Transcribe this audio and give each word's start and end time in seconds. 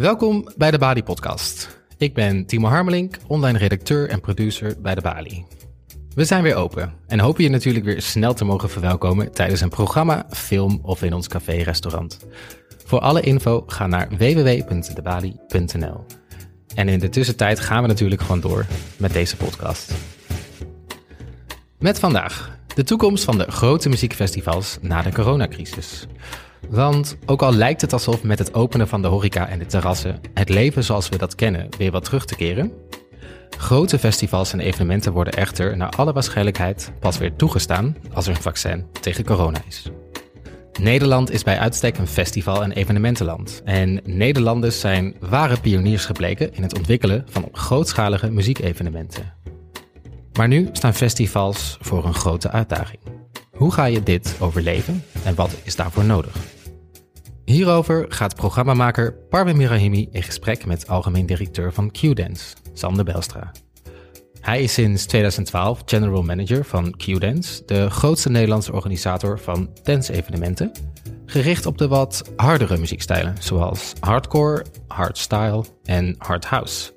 Welkom 0.00 0.48
bij 0.56 0.70
de 0.70 0.78
Bali 0.78 1.02
Podcast. 1.02 1.80
Ik 1.98 2.14
ben 2.14 2.46
Timo 2.46 2.68
Harmelink, 2.68 3.16
online 3.26 3.58
redacteur 3.58 4.08
en 4.08 4.20
producer 4.20 4.80
bij 4.80 4.94
de 4.94 5.00
Bali. 5.00 5.44
We 6.14 6.24
zijn 6.24 6.42
weer 6.42 6.54
open 6.54 6.92
en 7.06 7.18
hopen 7.18 7.42
je 7.42 7.50
natuurlijk 7.50 7.84
weer 7.84 8.02
snel 8.02 8.34
te 8.34 8.44
mogen 8.44 8.70
verwelkomen 8.70 9.32
tijdens 9.32 9.60
een 9.60 9.68
programma, 9.68 10.26
film 10.30 10.78
of 10.82 11.02
in 11.02 11.12
ons 11.12 11.28
café-restaurant. 11.28 12.18
Voor 12.84 13.00
alle 13.00 13.20
info 13.20 13.64
ga 13.66 13.86
naar 13.86 14.08
www.debali.nl. 14.08 16.04
En 16.74 16.88
in 16.88 16.98
de 16.98 17.08
tussentijd 17.08 17.60
gaan 17.60 17.82
we 17.82 17.88
natuurlijk 17.88 18.20
gewoon 18.20 18.40
door 18.40 18.66
met 18.96 19.12
deze 19.12 19.36
podcast. 19.36 19.92
Met 21.78 21.98
vandaag 21.98 22.58
de 22.74 22.84
toekomst 22.84 23.24
van 23.24 23.38
de 23.38 23.50
grote 23.50 23.88
muziekfestivals 23.88 24.78
na 24.80 25.02
de 25.02 25.12
coronacrisis. 25.12 26.06
Want 26.68 27.16
ook 27.26 27.42
al 27.42 27.54
lijkt 27.54 27.80
het 27.80 27.92
alsof 27.92 28.22
met 28.22 28.38
het 28.38 28.54
openen 28.54 28.88
van 28.88 29.02
de 29.02 29.08
horeca 29.08 29.48
en 29.48 29.58
de 29.58 29.66
terrassen 29.66 30.20
het 30.34 30.48
leven 30.48 30.84
zoals 30.84 31.08
we 31.08 31.18
dat 31.18 31.34
kennen 31.34 31.68
weer 31.78 31.90
wat 31.90 32.04
terug 32.04 32.24
te 32.24 32.36
keren, 32.36 32.72
grote 33.58 33.98
festivals 33.98 34.52
en 34.52 34.60
evenementen 34.60 35.12
worden 35.12 35.32
echter 35.32 35.76
naar 35.76 35.90
alle 35.90 36.12
waarschijnlijkheid 36.12 36.92
pas 37.00 37.18
weer 37.18 37.36
toegestaan 37.36 37.96
als 38.12 38.26
er 38.26 38.34
een 38.34 38.42
vaccin 38.42 38.86
tegen 39.00 39.24
corona 39.24 39.58
is. 39.68 39.90
Nederland 40.80 41.30
is 41.30 41.42
bij 41.42 41.58
uitstek 41.58 41.98
een 41.98 42.06
festival- 42.06 42.62
en 42.62 42.72
evenementenland. 42.72 43.62
En 43.64 44.00
Nederlanders 44.04 44.80
zijn 44.80 45.16
ware 45.20 45.60
pioniers 45.60 46.04
gebleken 46.04 46.54
in 46.54 46.62
het 46.62 46.76
ontwikkelen 46.76 47.24
van 47.28 47.48
grootschalige 47.52 48.30
muziekevenementen. 48.30 49.32
Maar 50.32 50.48
nu 50.48 50.68
staan 50.72 50.94
festivals 50.94 51.78
voor 51.80 52.04
een 52.04 52.14
grote 52.14 52.50
uitdaging. 52.50 53.00
Hoe 53.50 53.72
ga 53.72 53.84
je 53.84 54.02
dit 54.02 54.36
overleven 54.38 55.04
en 55.24 55.34
wat 55.34 55.56
is 55.62 55.76
daarvoor 55.76 56.04
nodig? 56.04 56.36
Hierover 57.50 58.06
gaat 58.08 58.34
programmamaker 58.34 59.12
Parvin 59.12 59.56
Mirahimi 59.56 60.08
in 60.10 60.22
gesprek 60.22 60.66
met 60.66 60.88
algemeen 60.88 61.26
directeur 61.26 61.72
van 61.72 61.90
Q-Dance, 61.90 62.54
Sander 62.72 63.04
Belstra. 63.04 63.52
Hij 64.40 64.62
is 64.62 64.72
sinds 64.72 65.06
2012 65.06 65.82
general 65.84 66.22
manager 66.22 66.64
van 66.64 66.96
Q-Dance, 66.96 67.62
de 67.66 67.90
grootste 67.90 68.30
Nederlandse 68.30 68.72
organisator 68.72 69.38
van 69.38 69.70
dance-evenementen, 69.82 70.72
gericht 71.26 71.66
op 71.66 71.78
de 71.78 71.88
wat 71.88 72.30
hardere 72.36 72.76
muziekstijlen, 72.78 73.34
zoals 73.38 73.92
hardcore, 74.00 74.64
hardstyle 74.86 75.64
en 75.84 76.14
hard 76.18 76.44
house. 76.44 76.92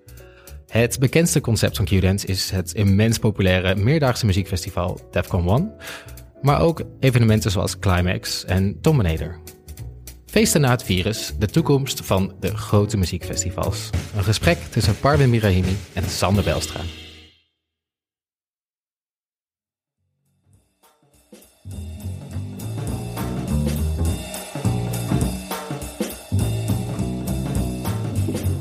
Het 0.68 1.00
bekendste 1.00 1.42
concept 1.42 1.76
van 1.76 1.86
Q-Dance 1.86 2.28
is 2.28 2.50
het 2.50 2.74
immens 2.74 3.18
populaire 3.18 3.76
meerdaagse 3.76 4.26
muziekfestival 4.26 5.08
Defcon 5.12 5.50
One, 5.50 5.72
maar 6.42 6.62
ook 6.62 6.82
evenementen 7.00 7.52
zoals 7.52 7.80
Climax 7.80 8.46
en 8.46 8.78
Dominator. 8.82 9.42
Feesten 10.34 10.62
na 10.62 10.70
het 10.70 10.84
virus, 10.84 11.34
de 11.40 11.48
toekomst 11.48 12.06
van 12.06 12.34
de 12.40 12.58
grote 12.58 12.98
muziekfestivals. 12.98 13.90
Een 14.16 14.24
gesprek 14.24 14.58
tussen 14.58 15.00
Parvin 15.00 15.30
Mirahimi 15.30 15.78
en 15.94 16.04
Sander 16.04 16.44
Belstra. 16.44 16.80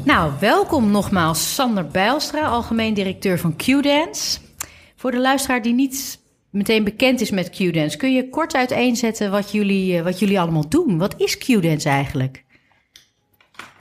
Nou, 0.04 0.32
welkom 0.40 0.90
nogmaals 0.90 1.54
Sander 1.54 1.86
Bijlstra, 1.86 2.46
algemeen 2.46 2.94
directeur 2.94 3.38
van 3.38 3.56
Q-Dance. 3.56 4.38
Voor 4.96 5.10
de 5.10 5.20
luisteraar 5.20 5.62
die 5.62 5.74
niet 5.74 6.21
meteen 6.52 6.84
bekend 6.84 7.20
is 7.20 7.30
met 7.30 7.50
Q-Dance, 7.50 7.96
kun 7.96 8.14
je 8.14 8.28
kort 8.28 8.54
uiteenzetten 8.54 9.30
wat 9.30 9.52
jullie, 9.52 9.96
eh, 9.96 10.04
wat 10.04 10.18
jullie 10.18 10.40
allemaal 10.40 10.68
doen? 10.68 10.98
Wat 10.98 11.14
is 11.16 11.38
Q-Dance 11.38 11.88
eigenlijk? 11.88 12.44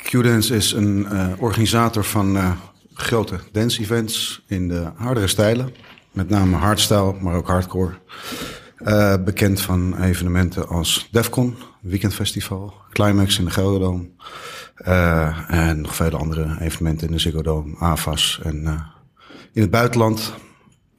Q-Dance 0.04 0.56
is 0.56 0.72
een 0.72 1.08
uh, 1.12 1.28
organisator 1.40 2.04
van 2.04 2.36
uh, 2.36 2.52
grote 2.94 3.40
dance-events 3.52 4.44
in 4.48 4.68
de 4.68 4.92
hardere 4.96 5.28
stijlen. 5.28 5.74
Met 6.12 6.30
name 6.30 6.56
hardstyle, 6.56 7.16
maar 7.20 7.36
ook 7.36 7.48
hardcore. 7.48 7.94
Bekend 9.24 9.62
van 9.62 10.02
evenementen 10.02 10.68
als 10.68 11.08
Defcon, 11.12 11.56
Weekendfestival, 11.82 12.74
Climax 12.90 13.40
in 13.40 13.46
de 13.46 13.52
Gelderdoom. 13.52 14.12
en 15.48 15.82
nog 15.82 15.96
vele 15.96 16.18
andere 16.18 16.58
evenementen 16.60 17.08
in 17.08 17.14
de 17.14 17.20
Ziggo 17.20 17.42
Dome, 17.42 17.76
AFAS 17.78 18.40
en 18.44 18.84
in 19.54 19.62
het 19.62 19.72
buitenland. 19.72 20.34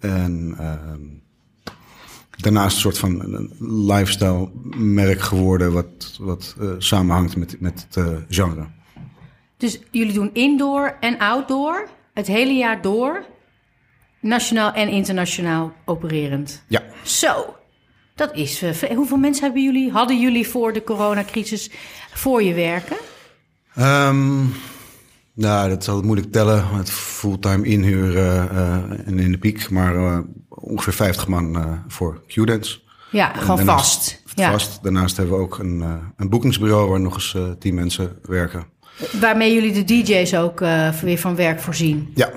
En 0.00 0.54
ehm, 0.58 1.21
daarnaast 2.42 2.74
een 2.74 2.80
soort 2.80 2.98
van 2.98 3.20
een 3.20 3.50
lifestyle 3.86 4.50
merk 4.76 5.20
geworden 5.20 5.72
wat, 5.72 6.18
wat 6.20 6.56
uh, 6.60 6.70
samenhangt 6.78 7.36
met, 7.36 7.60
met 7.60 7.86
het 7.88 8.06
uh, 8.06 8.16
genre. 8.28 8.66
Dus 9.56 9.80
jullie 9.90 10.12
doen 10.12 10.30
indoor 10.32 10.96
en 11.00 11.18
outdoor 11.18 11.88
het 12.14 12.26
hele 12.26 12.52
jaar 12.52 12.82
door, 12.82 13.24
nationaal 14.20 14.72
en 14.72 14.88
internationaal 14.88 15.72
opererend? 15.84 16.62
Ja. 16.68 16.82
Zo, 17.02 17.56
dat 18.14 18.36
is... 18.36 18.62
Uh, 18.62 18.96
hoeveel 18.96 19.16
mensen 19.16 19.44
hebben 19.44 19.62
jullie, 19.62 19.90
hadden 19.90 20.20
jullie 20.20 20.48
voor 20.48 20.72
de 20.72 20.84
coronacrisis 20.84 21.70
voor 22.12 22.42
je 22.42 22.54
werken? 22.54 22.96
Um, 23.78 24.52
nou, 25.34 25.68
dat 25.68 25.84
zal 25.84 26.02
moeilijk 26.02 26.32
tellen. 26.32 26.68
Het 26.68 26.90
fulltime 26.90 27.66
inhuur 27.66 28.16
uh, 28.16 29.06
en 29.06 29.18
in 29.18 29.32
de 29.32 29.38
piek. 29.38 29.70
Maar 29.70 30.24
ongeveer 30.62 30.92
50 30.92 31.28
man 31.28 31.56
uh, 31.56 31.72
voor 31.88 32.20
Q-Dance. 32.26 32.78
Ja, 33.10 33.32
gewoon 33.32 33.64
vast. 33.64 34.22
Vast. 34.34 34.72
Ja. 34.74 34.78
Daarnaast 34.82 35.16
hebben 35.16 35.36
we 35.36 35.42
ook 35.42 35.58
een, 35.58 35.84
een 36.16 36.28
boekingsbureau 36.28 36.90
waar 36.90 37.00
nog 37.00 37.14
eens 37.14 37.36
tien 37.58 37.74
mensen 37.74 38.18
werken. 38.22 38.64
Waarmee 39.20 39.54
jullie 39.54 39.72
de 39.72 39.84
DJ's 39.84 40.34
ook 40.34 40.60
weer 41.00 41.18
van 41.18 41.36
werk 41.36 41.60
voorzien? 41.60 42.12
Ja. 42.14 42.30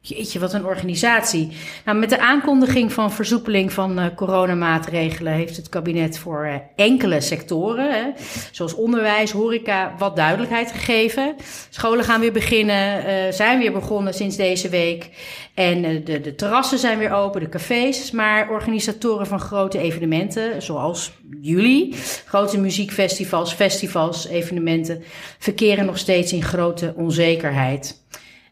Jeetje, 0.00 0.38
wat 0.38 0.52
een 0.52 0.64
organisatie. 0.64 1.48
Nou, 1.84 1.98
met 1.98 2.10
de 2.10 2.20
aankondiging 2.20 2.92
van 2.92 3.12
versoepeling 3.12 3.72
van 3.72 3.98
uh, 3.98 4.06
coronamaatregelen 4.16 5.32
heeft 5.32 5.56
het 5.56 5.68
kabinet 5.68 6.18
voor 6.18 6.46
uh, 6.46 6.54
enkele 6.76 7.20
sectoren, 7.20 7.92
hè, 7.92 8.10
zoals 8.50 8.74
onderwijs, 8.74 9.30
horeca, 9.30 9.94
wat 9.98 10.16
duidelijkheid 10.16 10.72
gegeven. 10.72 11.36
Scholen 11.70 12.04
gaan 12.04 12.20
weer 12.20 12.32
beginnen, 12.32 13.04
uh, 13.06 13.32
zijn 13.32 13.58
weer 13.58 13.72
begonnen 13.72 14.14
sinds 14.14 14.36
deze 14.36 14.68
week. 14.68 15.10
En 15.54 16.04
de, 16.04 16.20
de 16.20 16.34
terrassen 16.34 16.78
zijn 16.78 16.98
weer 16.98 17.12
open, 17.12 17.40
de 17.40 17.48
cafés. 17.48 18.10
Maar 18.10 18.50
organisatoren 18.50 19.26
van 19.26 19.40
grote 19.40 19.78
evenementen, 19.78 20.62
zoals 20.62 21.12
jullie, 21.40 21.94
grote 22.24 22.58
muziekfestivals, 22.58 23.52
festivals, 23.52 24.26
evenementen, 24.26 25.02
verkeren 25.38 25.86
nog 25.86 25.98
steeds 25.98 26.32
in 26.32 26.42
grote 26.42 26.94
onzekerheid. 26.96 28.06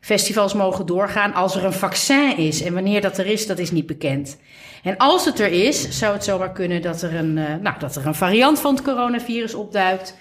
Festivals 0.07 0.55
mogen 0.55 0.87
doorgaan 0.87 1.35
als 1.35 1.57
er 1.57 1.65
een 1.65 1.73
vaccin 1.73 2.37
is. 2.37 2.63
En 2.63 2.75
wanneer 2.75 3.01
dat 3.01 3.19
er 3.19 3.27
is, 3.27 3.47
dat 3.47 3.59
is 3.59 3.71
niet 3.71 3.87
bekend. 3.87 4.37
En 4.83 4.97
als 4.97 5.25
het 5.25 5.41
er 5.41 5.53
is, 5.53 5.99
zou 5.99 6.13
het 6.13 6.25
zomaar 6.25 6.53
kunnen 6.53 6.83
dat 6.83 7.03
er 7.03 7.15
een, 7.15 7.37
uh, 7.37 7.55
nou, 7.63 7.79
dat 7.79 7.97
er 7.97 8.07
een 8.07 8.15
variant 8.15 8.61
van 8.61 8.75
het 8.75 8.85
coronavirus 8.85 9.55
opduikt. 9.55 10.15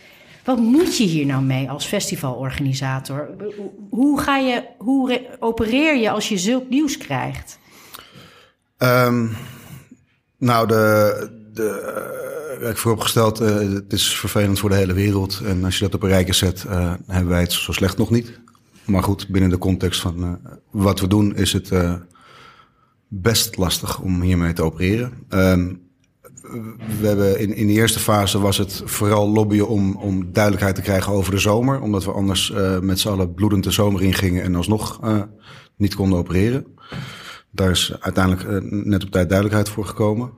Wat 0.44 0.57
moet 0.57 0.97
je 0.97 1.03
hier 1.03 1.25
nou 1.25 1.44
mee 1.44 1.69
als 1.69 1.85
festivalorganisator? 1.85 3.29
Hoe, 3.90 4.22
ga 4.22 4.38
je, 4.38 4.63
hoe 4.78 5.22
opereer 5.40 5.97
je 5.97 6.09
als 6.09 6.29
je 6.29 6.38
zulk 6.38 6.69
nieuws 6.69 6.97
krijgt? 6.97 7.59
Um, 8.78 9.35
nou, 10.38 10.68
de, 10.68 11.29
de, 11.53 12.68
ik 12.69 12.78
vooropgesteld, 12.78 13.41
uh, 13.41 13.56
het 13.74 13.94
is 13.94 14.16
vervelend 14.16 14.59
voor 14.59 14.69
de 14.69 14.75
hele 14.75 14.94
wereld. 14.94 15.41
En 15.45 15.63
als 15.63 15.78
je 15.78 15.84
dat 15.84 15.94
op 15.94 16.03
een 16.03 16.09
rijke 16.09 16.34
zet, 16.34 16.66
hebben 17.07 17.28
wij 17.28 17.41
het 17.41 17.53
zo 17.53 17.72
slecht 17.72 17.97
nog 17.97 18.09
niet. 18.09 18.44
Maar 18.85 19.03
goed, 19.03 19.27
binnen 19.27 19.49
de 19.49 19.57
context 19.57 20.01
van 20.01 20.23
uh, 20.23 20.33
wat 20.71 20.99
we 20.99 21.07
doen 21.07 21.35
is 21.35 21.53
het 21.53 21.71
uh, 21.71 21.93
best 23.07 23.57
lastig 23.57 23.99
om 23.99 24.21
hiermee 24.21 24.53
te 24.53 24.63
opereren. 24.63 25.13
Um, 25.29 25.83
we 26.99 27.07
hebben 27.07 27.39
in, 27.39 27.55
in 27.55 27.67
de 27.67 27.73
eerste 27.73 27.99
fase 27.99 28.39
was 28.39 28.57
het 28.57 28.81
vooral 28.85 29.29
lobbyen 29.29 29.67
om, 29.67 29.95
om 29.95 30.31
duidelijkheid 30.31 30.75
te 30.75 30.81
krijgen 30.81 31.13
over 31.13 31.31
de 31.31 31.37
zomer. 31.37 31.81
Omdat 31.81 32.05
we 32.05 32.11
anders 32.11 32.49
uh, 32.49 32.79
met 32.79 32.99
z'n 32.99 33.09
allen 33.09 33.33
bloedend 33.33 33.63
de 33.63 33.71
zomer 33.71 34.01
ingingen 34.01 34.43
en 34.43 34.55
alsnog 34.55 34.99
niet 35.75 35.95
konden 35.95 36.19
opereren. 36.19 36.65
Daar 37.51 37.71
is 37.71 37.97
uiteindelijk 37.99 38.63
net 38.85 39.03
op 39.03 39.11
tijd 39.11 39.29
duidelijkheid 39.29 39.69
voor 39.69 39.85
gekomen. 39.85 40.31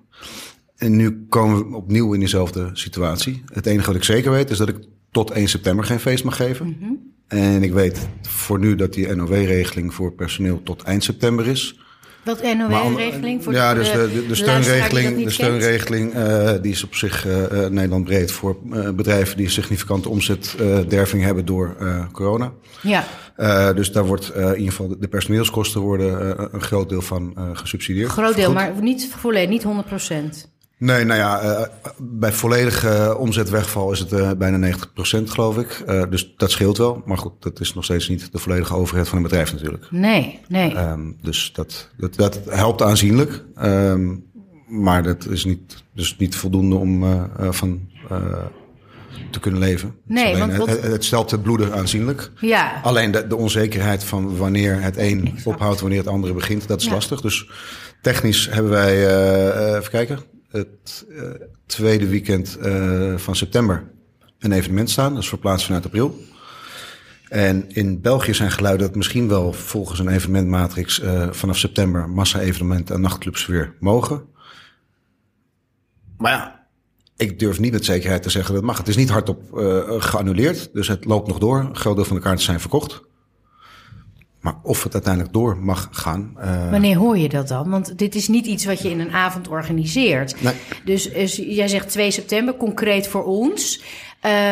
En 0.76 0.96
nu 0.96 1.26
komen 1.30 1.70
we 1.70 1.76
opnieuw 1.76 2.14
in 2.14 2.20
dezelfde 2.20 2.70
situatie. 2.74 3.44
Het 3.54 3.66
enige 3.66 3.88
wat 3.88 3.96
ik 3.96 4.04
zeker 4.04 4.32
weet 4.32 4.50
is 4.50 4.58
dat 4.58 4.70
ik 4.70 4.78
tot 5.12 5.32
1 5.32 5.48
september 5.48 5.86
geen 5.86 6.00
feest 6.00 6.24
mag 6.24 6.36
geven. 6.36 6.78
-hmm. 6.80 7.07
En 7.28 7.64
ik 7.64 7.74
weet 7.74 8.08
voor 8.22 8.60
nu 8.60 8.76
dat 8.76 8.94
die 8.94 9.16
NOW-regeling 9.16 9.94
voor 9.94 10.12
personeel 10.12 10.64
tot 10.64 10.84
eind 10.84 11.04
september 11.04 11.48
is. 11.48 11.80
Wat 12.24 12.44
NOW-regeling? 12.44 13.44
Voor 13.44 13.54
ja, 13.54 13.74
dus 13.74 13.92
de, 13.92 14.10
de, 14.14 14.28
de 14.28 14.36
steunregeling, 14.36 15.24
de 15.24 15.30
steunregeling 15.30 16.16
uh, 16.16 16.52
die 16.62 16.72
is 16.72 16.84
op 16.84 16.96
zich 16.96 17.28
uh, 17.28 17.68
Nederland 17.68 18.04
breed 18.04 18.32
voor 18.32 18.58
uh, 18.74 18.90
bedrijven 18.90 19.38
die 19.38 19.50
significante 19.50 20.10
omzetderving 20.10 21.24
hebben 21.24 21.46
door 21.46 21.76
corona. 22.12 22.52
Ja. 22.82 23.74
dus 23.74 23.92
daar 23.92 24.06
wordt 24.06 24.36
in 24.36 24.56
ieder 24.56 24.72
geval 24.72 24.96
de 25.00 25.08
personeelskosten 25.08 25.82
worden 25.82 26.36
een 26.54 26.62
groot 26.62 26.90
deel 26.90 27.02
van 27.02 27.36
gesubsidieerd. 27.54 28.12
Groot 28.12 28.36
deel, 28.36 28.54
maar 28.54 28.74
niet 28.82 29.08
volledig, 29.18 29.50
niet 29.50 29.64
100 29.64 29.88
procent. 29.88 30.56
Nee, 30.80 31.04
nou 31.04 31.20
ja, 31.20 31.44
uh, 31.44 31.62
bij 31.98 32.32
volledige 32.32 33.16
omzetwegval 33.18 33.92
is 33.92 34.00
het 34.00 34.12
uh, 34.12 34.32
bijna 34.32 34.76
90% 34.76 34.78
geloof 35.24 35.58
ik. 35.58 35.84
Uh, 35.88 36.04
dus 36.10 36.34
dat 36.38 36.52
scheelt 36.52 36.78
wel. 36.78 37.02
Maar 37.06 37.18
goed, 37.18 37.34
dat 37.40 37.60
is 37.60 37.74
nog 37.74 37.84
steeds 37.84 38.10
niet 38.10 38.32
de 38.32 38.38
volledige 38.38 38.76
overheid 38.76 39.08
van 39.08 39.18
een 39.18 39.24
bedrijf 39.24 39.54
natuurlijk. 39.54 39.88
Nee, 39.92 40.40
nee. 40.48 40.78
Um, 40.78 41.18
dus 41.22 41.52
dat, 41.54 41.90
dat, 41.98 42.16
dat 42.16 42.40
helpt 42.50 42.82
aanzienlijk. 42.82 43.44
Um, 43.64 44.26
maar 44.68 45.04
dat 45.04 45.28
is 45.30 45.46
niet, 45.46 45.84
dus 45.94 46.18
niet 46.18 46.36
voldoende 46.36 46.76
om 46.76 47.06
van 47.50 47.90
te 49.32 49.40
kunnen 49.40 49.60
leven. 49.60 49.96
Nee, 50.04 50.36
alleen, 50.36 50.58
want 50.58 50.70
het, 50.70 50.82
het, 50.82 51.06
stelt 51.06 51.32
het 51.32 51.44
bloeden 51.44 51.74
aanzienlijk. 51.74 52.32
Ja. 52.40 52.80
Alleen 52.84 53.12
de, 53.12 53.28
de 53.28 53.36
onzekerheid 53.36 54.04
van 54.04 54.38
wanneer 54.38 54.82
het 54.82 54.98
een 54.98 55.26
exact. 55.26 55.46
ophoudt, 55.46 55.80
wanneer 55.80 56.00
het 56.00 56.08
andere 56.08 56.34
begint, 56.34 56.68
dat 56.68 56.80
is 56.80 56.88
ja. 56.88 56.94
lastig. 56.94 57.22
Dus 57.22 57.50
technisch 58.02 58.50
hebben 58.52 58.72
wij, 58.72 58.96
even 59.78 59.92
kijken 59.92 60.20
het 60.48 61.06
uh, 61.10 61.30
tweede 61.66 62.08
weekend 62.08 62.58
uh, 62.62 63.18
van 63.18 63.36
september 63.36 63.92
een 64.40 64.52
evenement 64.52 64.90
staan. 64.90 65.14
Dat 65.14 65.24
is 65.24 65.30
verplaatst 65.30 65.66
vanuit 65.66 65.86
april. 65.86 66.24
En 67.30 67.70
in 67.70 68.02
België 68.02 68.34
zijn 68.34 68.52
geluiden 68.52 68.88
dat 68.88 68.96
misschien 68.96 69.28
wel 69.28 69.54
volgens 69.54 70.00
een 70.00 70.08
evenementmatrix 70.08 71.00
uh, 71.00 71.32
vanaf 71.32 71.58
september 71.58 72.10
massa-evenementen 72.10 72.96
en 72.96 73.02
nachtclubs 73.02 73.46
weer 73.46 73.74
mogen. 73.80 74.26
Maar 76.18 76.32
ja, 76.32 76.68
ik 77.16 77.40
durf 77.40 77.60
niet 77.60 77.72
met 77.72 77.86
zekerheid 77.86 78.24
te 78.24 78.30
zeggen 78.30 78.54
dat 78.54 78.62
het 78.62 78.72
mag. 78.72 78.78
Het 78.78 78.88
is 78.88 78.96
niet 78.96 79.10
hardop 79.10 79.42
geannuleerd, 80.00 80.70
dus 80.74 80.88
het 80.88 81.06
loopt 81.06 81.28
nog 81.28 81.40
door. 81.40 81.60
Een 81.60 81.76
groot 81.76 81.96
deel 81.96 82.06
van 82.06 82.16
de 82.16 82.22
kaarten 82.22 82.44
zijn 82.44 82.60
verkocht. 82.60 83.02
Maar 84.40 84.56
of 84.64 84.84
het 84.84 84.94
uiteindelijk 84.94 85.34
door 85.34 85.58
mag 85.58 85.90
gaan. 85.92 86.34
Uh... 86.38 86.72
Wanneer 86.72 86.98
hoor 86.98 87.18
je 87.18 87.30
dat 87.30 87.48
dan? 87.48 87.70
Want 87.70 87.98
dit 87.98 88.16
is 88.16 88.28
niet 88.28 88.46
iets 88.46 88.66
wat 88.66 88.82
je 88.82 88.90
in 88.90 89.00
een 89.00 89.12
avond 89.12 89.48
organiseert. 89.48 90.42
Nee. 90.42 90.54
Dus, 90.86 91.14
dus 91.14 91.36
jij 91.36 91.68
zegt 91.68 91.90
2 91.90 92.12
september, 92.12 92.58
concreet 92.58 93.08
voor 93.08 93.26
ons. 93.26 93.82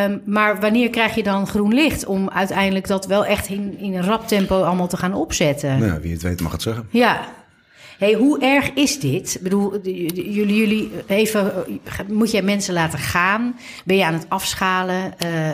Um, 0.04 0.22
maar 0.24 0.60
wanneer 0.60 0.90
krijg 0.90 1.14
je 1.14 1.22
dan 1.22 1.46
groen 1.46 1.74
licht 1.74 2.06
om 2.06 2.30
uiteindelijk 2.30 2.86
dat 2.86 3.06
wel 3.06 3.24
echt 3.24 3.48
in, 3.48 3.78
in 3.78 3.94
een 3.94 4.04
rap 4.04 4.28
tempo 4.28 4.62
allemaal 4.62 4.88
te 4.88 4.96
gaan 4.96 5.14
opzetten? 5.14 5.78
Nou 5.78 6.00
wie 6.00 6.12
het 6.12 6.22
weet 6.22 6.40
mag 6.40 6.52
het 6.52 6.62
zeggen. 6.62 6.88
Ja, 6.90 7.28
Hey, 7.98 8.14
hoe 8.14 8.40
erg 8.40 8.70
is 8.74 9.00
dit? 9.00 9.34
Ik 9.34 9.42
bedoel, 9.42 9.80
jullie, 9.82 10.54
jullie 10.54 10.90
even, 11.06 11.52
moet 12.08 12.30
jij 12.30 12.42
mensen 12.42 12.74
laten 12.74 12.98
gaan? 12.98 13.56
Ben 13.84 13.96
je 13.96 14.04
aan 14.04 14.12
het 14.12 14.26
afschalen? 14.28 15.04
Uh, 15.04 15.50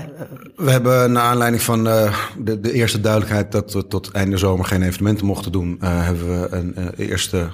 we 0.56 0.70
hebben 0.70 1.12
naar 1.12 1.22
aanleiding 1.22 1.62
van 1.62 1.86
uh, 1.86 2.18
de, 2.38 2.60
de, 2.60 2.72
eerste 2.72 3.00
duidelijkheid 3.00 3.52
dat 3.52 3.72
we 3.72 3.86
tot 3.86 4.10
einde 4.10 4.36
zomer 4.36 4.64
geen 4.64 4.82
evenementen 4.82 5.26
mochten 5.26 5.52
doen, 5.52 5.78
uh, 5.82 6.04
hebben 6.04 6.40
we 6.40 6.56
een 6.56 6.94
eerste 6.96 7.48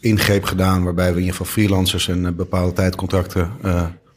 ingreep 0.00 0.44
gedaan 0.44 0.84
waarbij 0.84 1.06
we 1.06 1.12
in 1.12 1.24
ieder 1.24 1.36
geval 1.36 1.52
freelancers 1.52 2.08
en 2.08 2.36
bepaalde 2.36 2.72
tijdcontracten 2.72 3.50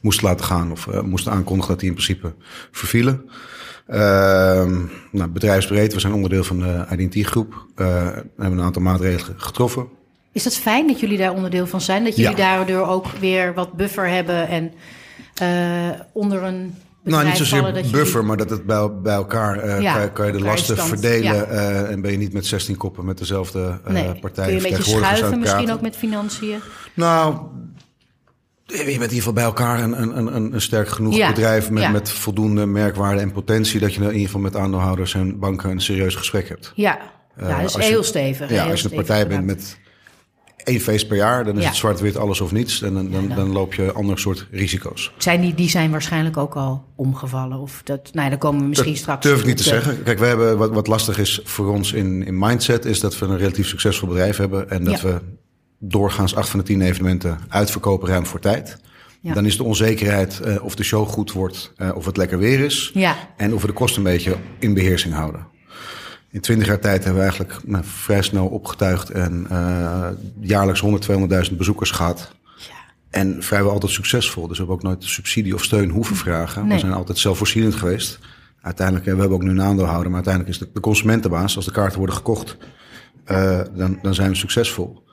moesten 0.01 0.27
laten 0.27 0.45
gaan 0.45 0.71
of 0.71 1.01
moesten 1.03 1.31
aankondigen 1.31 1.71
dat 1.71 1.79
die 1.79 1.89
in 1.89 1.95
principe 1.95 2.33
vervielen. 2.71 3.29
nou, 5.11 5.29
bedrijfsbreed, 5.29 5.93
we 5.93 5.99
zijn 5.99 6.13
onderdeel 6.13 6.43
van 6.43 6.59
de 6.59 6.85
IDT-groep. 6.97 7.65
we 7.75 7.83
hebben 8.37 8.59
een 8.59 8.61
aantal 8.61 8.81
maatregelen 8.81 9.41
getroffen. 9.41 10.01
Is 10.33 10.43
dat 10.43 10.55
fijn 10.57 10.87
dat 10.87 10.99
jullie 10.99 11.17
daar 11.17 11.33
onderdeel 11.33 11.67
van 11.67 11.81
zijn? 11.81 12.03
Dat 12.03 12.15
jullie 12.15 12.31
Ja. 12.31 12.37
daardoor 12.55 12.87
ook 12.87 13.07
weer 13.07 13.53
wat 13.53 13.73
buffer 13.73 14.07
hebben 14.09 14.47
en 14.47 14.73
eh, 15.33 15.99
onder 16.13 16.43
een 16.43 16.75
Nou, 17.03 17.25
niet 17.25 17.37
zozeer 17.37 17.61
dat 17.73 17.91
buffer, 17.91 18.25
maar 18.25 18.37
dat 18.37 18.49
het 18.49 18.65
bij, 18.65 18.91
bij 19.01 19.13
elkaar 19.13 19.57
eh, 19.59 19.81
Ja, 19.81 19.97
kan, 19.97 20.13
kan 20.13 20.25
je 20.25 20.31
de 20.31 20.39
lasten 20.41 20.75
stand, 20.75 20.89
verdelen. 20.89 21.33
ja. 21.35 21.43
eh, 21.43 21.91
en 21.91 22.01
ben 22.01 22.11
je 22.11 22.17
niet 22.17 22.33
met 22.33 22.45
16 22.45 22.77
koppen 22.77 23.05
met 23.05 23.17
dezelfde 23.17 23.79
Nee, 23.87 24.13
partij. 24.19 24.45
kun 24.45 24.53
je 24.55 24.63
een 24.69 24.75
beetje 24.75 24.97
schuiven, 24.97 25.39
misschien 25.39 25.71
ook 25.71 25.81
met 25.81 25.95
financiën? 25.95 26.59
Nou, 26.93 27.35
je 28.65 28.75
bent 28.77 28.87
in 28.89 28.99
ieder 28.99 29.09
geval 29.15 29.33
bij 29.33 29.43
elkaar 29.43 29.83
een, 29.83 30.01
een, 30.01 30.17
een- 30.35 30.53
een, 30.53 30.61
sterk 30.61 30.87
genoeg 30.89 31.15
Ja, 31.15 31.27
bedrijf 31.27 31.69
met, 31.69 31.83
ja. 31.83 31.89
met 31.89 32.11
voldoende 32.11 32.65
merkwaarde 32.65 33.21
en 33.21 33.31
potentie. 33.31 33.79
Dat 33.79 33.93
je 33.93 33.99
in 34.01 34.05
ieder 34.07 34.25
geval 34.25 34.41
met 34.41 34.55
aandeelhouders 34.55 35.13
en 35.13 35.39
banken 35.39 35.69
een 35.69 35.81
serieus 35.81 36.15
gesprek 36.15 36.49
hebt. 36.49 36.71
Ja, 36.75 36.99
ja 37.37 37.61
dat 37.61 37.69
is 37.69 37.73
je- 37.85 37.91
heel 37.91 38.03
stevig. 38.03 38.49
Ja, 38.49 38.61
heel 38.61 38.71
als 38.71 38.81
je 38.81 38.89
een 38.89 38.95
partij 38.95 39.27
bent 39.27 39.45
met 39.45 39.77
één 40.63 40.79
feest 40.81 41.07
per 41.07 41.17
jaar, 41.17 41.43
dan 41.43 41.55
is 41.55 41.61
Ja. 41.61 41.67
het 41.67 41.77
zwart-wit 41.77 42.17
alles 42.17 42.41
of 42.41 42.51
niets. 42.51 42.81
En 42.81 42.93
dan, 42.93 43.11
dan, 43.11 43.27
dan- 43.27 43.37
dan 43.37 43.51
loop 43.51 43.73
je 43.73 43.91
ander 43.91 44.19
soort 44.19 44.47
risico's. 44.51 45.11
Zijn 45.17 45.41
die, 45.41 45.53
die 45.53 45.69
zijn 45.69 45.91
waarschijnlijk 45.91 46.37
ook 46.37 46.55
al 46.55 46.83
omgevallen. 46.95 47.57
Of 47.59 47.81
dat, 47.83 48.09
nou 48.13 48.23
ja, 48.23 48.29
daar 48.29 48.37
komen 48.37 48.61
we 48.61 48.67
misschien 48.67 48.91
Dat 48.91 49.01
straks 49.01 49.25
durf 49.25 49.39
ik 49.39 49.45
niet 49.45 49.57
te 49.57 49.63
zeggen. 49.63 50.03
Kijk, 50.03 50.19
we 50.19 50.25
hebben, 50.25 50.57
wat, 50.57 50.69
wat 50.71 50.87
lastig 50.87 51.17
is 51.17 51.39
voor 51.43 51.67
ons 51.67 51.93
in, 51.93 52.25
in 52.25 52.37
mindset, 52.39 52.85
is 52.85 52.99
dat 52.99 53.19
we 53.19 53.25
een 53.25 53.37
relatief 53.37 53.67
succesvol 53.67 54.07
bedrijf 54.07 54.37
hebben. 54.37 54.69
En 54.69 54.83
dat 54.83 55.01
Ja. 55.01 55.07
we 55.07 55.21
doorgaans 55.79 56.35
acht 56.35 56.49
van 56.49 56.59
de 56.59 56.65
tien 56.65 56.81
evenementen 56.81 57.39
uitverkopen 57.47 58.07
ruim 58.09 58.25
voor 58.25 58.39
tijd. 58.39 58.77
Ja. 59.21 59.33
Dan 59.33 59.45
is 59.45 59.57
de 59.57 59.63
onzekerheid 59.63 60.39
eh, 60.39 60.63
of 60.63 60.75
de 60.75 60.83
show 60.83 61.07
goed 61.07 61.31
wordt, 61.31 61.73
eh, 61.77 61.95
of 61.95 62.05
het 62.05 62.17
lekker 62.17 62.37
weer 62.37 62.59
is. 62.59 62.91
Ja, 62.93 63.15
En 63.37 63.53
of 63.53 63.61
we 63.61 63.67
de 63.67 63.73
kosten 63.73 64.05
een 64.05 64.11
beetje 64.11 64.35
in 64.59 64.73
beheersing 64.73 65.13
houden. 65.13 65.47
In 66.33 66.41
twintig 66.41 66.67
jaar 66.67 66.79
tijd 66.79 67.03
hebben 67.03 67.23
we 67.23 67.29
eigenlijk 67.29 67.67
nou, 67.67 67.83
vrij 67.87 68.21
snel 68.21 68.47
opgetuigd 68.47 69.09
en 69.09 69.45
eh, 69.49 70.07
jaarlijks 70.39 70.79
100, 70.79 71.49
200.000 71.49 71.57
bezoekers 71.57 71.91
gehad. 71.91 72.31
ja. 72.55 72.73
En 73.09 73.43
vrijwel 73.43 73.71
altijd 73.71 73.91
succesvol. 73.91 74.47
Dus 74.47 74.57
we 74.57 74.57
hebben 74.57 74.75
ook 74.75 74.83
nooit 74.83 75.03
subsidie 75.03 75.53
of 75.53 75.63
steun 75.63 75.89
hoeven 75.89 76.15
vragen. 76.15 76.61
Nee. 76.61 76.73
We 76.73 76.79
zijn 76.79 76.93
altijd 76.93 77.17
zelfvoorzienend 77.17 77.75
geweest. 77.75 78.19
Uiteindelijk, 78.61 79.07
eh, 79.07 79.13
we 79.13 79.19
hebben 79.19 79.37
ook 79.37 79.43
nu 79.43 79.49
een 79.49 79.61
aandeelhouder, 79.61 80.07
maar 80.07 80.15
uiteindelijk 80.15 80.53
is 80.53 80.59
de, 80.59 80.69
de 80.73 80.79
consumentenbaas, 80.79 81.55
als 81.55 81.65
de 81.65 81.71
kaarten 81.71 81.97
worden 81.97 82.15
gekocht, 82.15 82.57
eh, 83.23 83.61
dan, 83.75 83.99
dan 84.01 84.13
zijn 84.13 84.29
we 84.29 84.35
succesvol. 84.35 85.03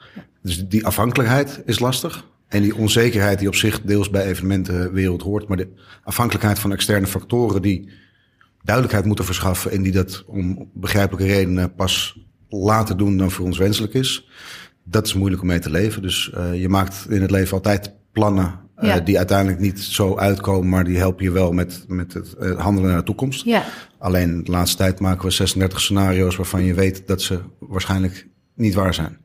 Dus 0.42 0.68
die 0.68 0.86
afhankelijkheid 0.86 1.62
is 1.64 1.78
lastig. 1.78 2.26
En 2.48 2.62
die 2.62 2.76
onzekerheid 2.76 3.38
die 3.38 3.48
op 3.48 3.54
zich 3.54 3.80
deels 3.82 4.10
bij 4.10 4.24
evenementenwereld 4.24 5.22
hoort. 5.22 5.48
Maar 5.48 5.56
de 5.56 5.68
afhankelijkheid 6.04 6.58
van 6.58 6.72
externe 6.72 7.06
factoren 7.06 7.62
die 7.62 7.88
duidelijkheid 8.62 9.06
moeten 9.06 9.24
verschaffen. 9.24 9.70
En 9.70 9.82
die 9.82 9.92
dat 9.92 10.24
om 10.26 10.70
begrijpelijke 10.74 11.32
redenen 11.32 11.74
pas 11.74 12.18
later 12.48 12.96
doen 12.96 13.16
dan 13.16 13.30
voor 13.30 13.44
ons 13.44 13.58
wenselijk 13.58 13.94
is. 13.94 14.28
Dat 14.84 15.06
is 15.06 15.14
moeilijk 15.14 15.42
om 15.42 15.48
mee 15.48 15.58
te 15.58 15.70
leven. 15.70 16.02
Dus 16.02 16.30
eh, 16.32 16.60
je 16.60 16.68
maakt 16.68 17.06
in 17.08 17.20
het 17.20 17.30
leven 17.30 17.56
altijd 17.56 17.94
plannen 18.12 18.60
eh, 18.76 18.96
die 19.04 19.18
uiteindelijk 19.18 19.60
niet 19.60 19.80
zo 19.80 20.16
uitkomen. 20.16 20.68
Maar 20.68 20.84
die 20.84 20.96
helpen 20.96 21.24
je 21.24 21.30
wel 21.30 21.52
met, 21.52 21.84
met 21.88 22.12
het 22.12 22.34
eh, 22.34 22.60
handelen 22.60 22.90
naar 22.90 22.98
de 22.98 23.04
toekomst. 23.04 23.44
ja. 23.44 23.64
Alleen 23.98 24.44
de 24.44 24.50
laatste 24.50 24.76
tijd 24.76 25.00
maken 25.00 25.24
we 25.24 25.30
36 25.30 25.80
scenario's 25.80 26.36
waarvan 26.36 26.64
je 26.64 26.74
weet 26.74 27.06
dat 27.06 27.22
ze 27.22 27.40
waarschijnlijk 27.58 28.26
niet 28.54 28.74
waar 28.74 28.94
zijn. 28.94 29.18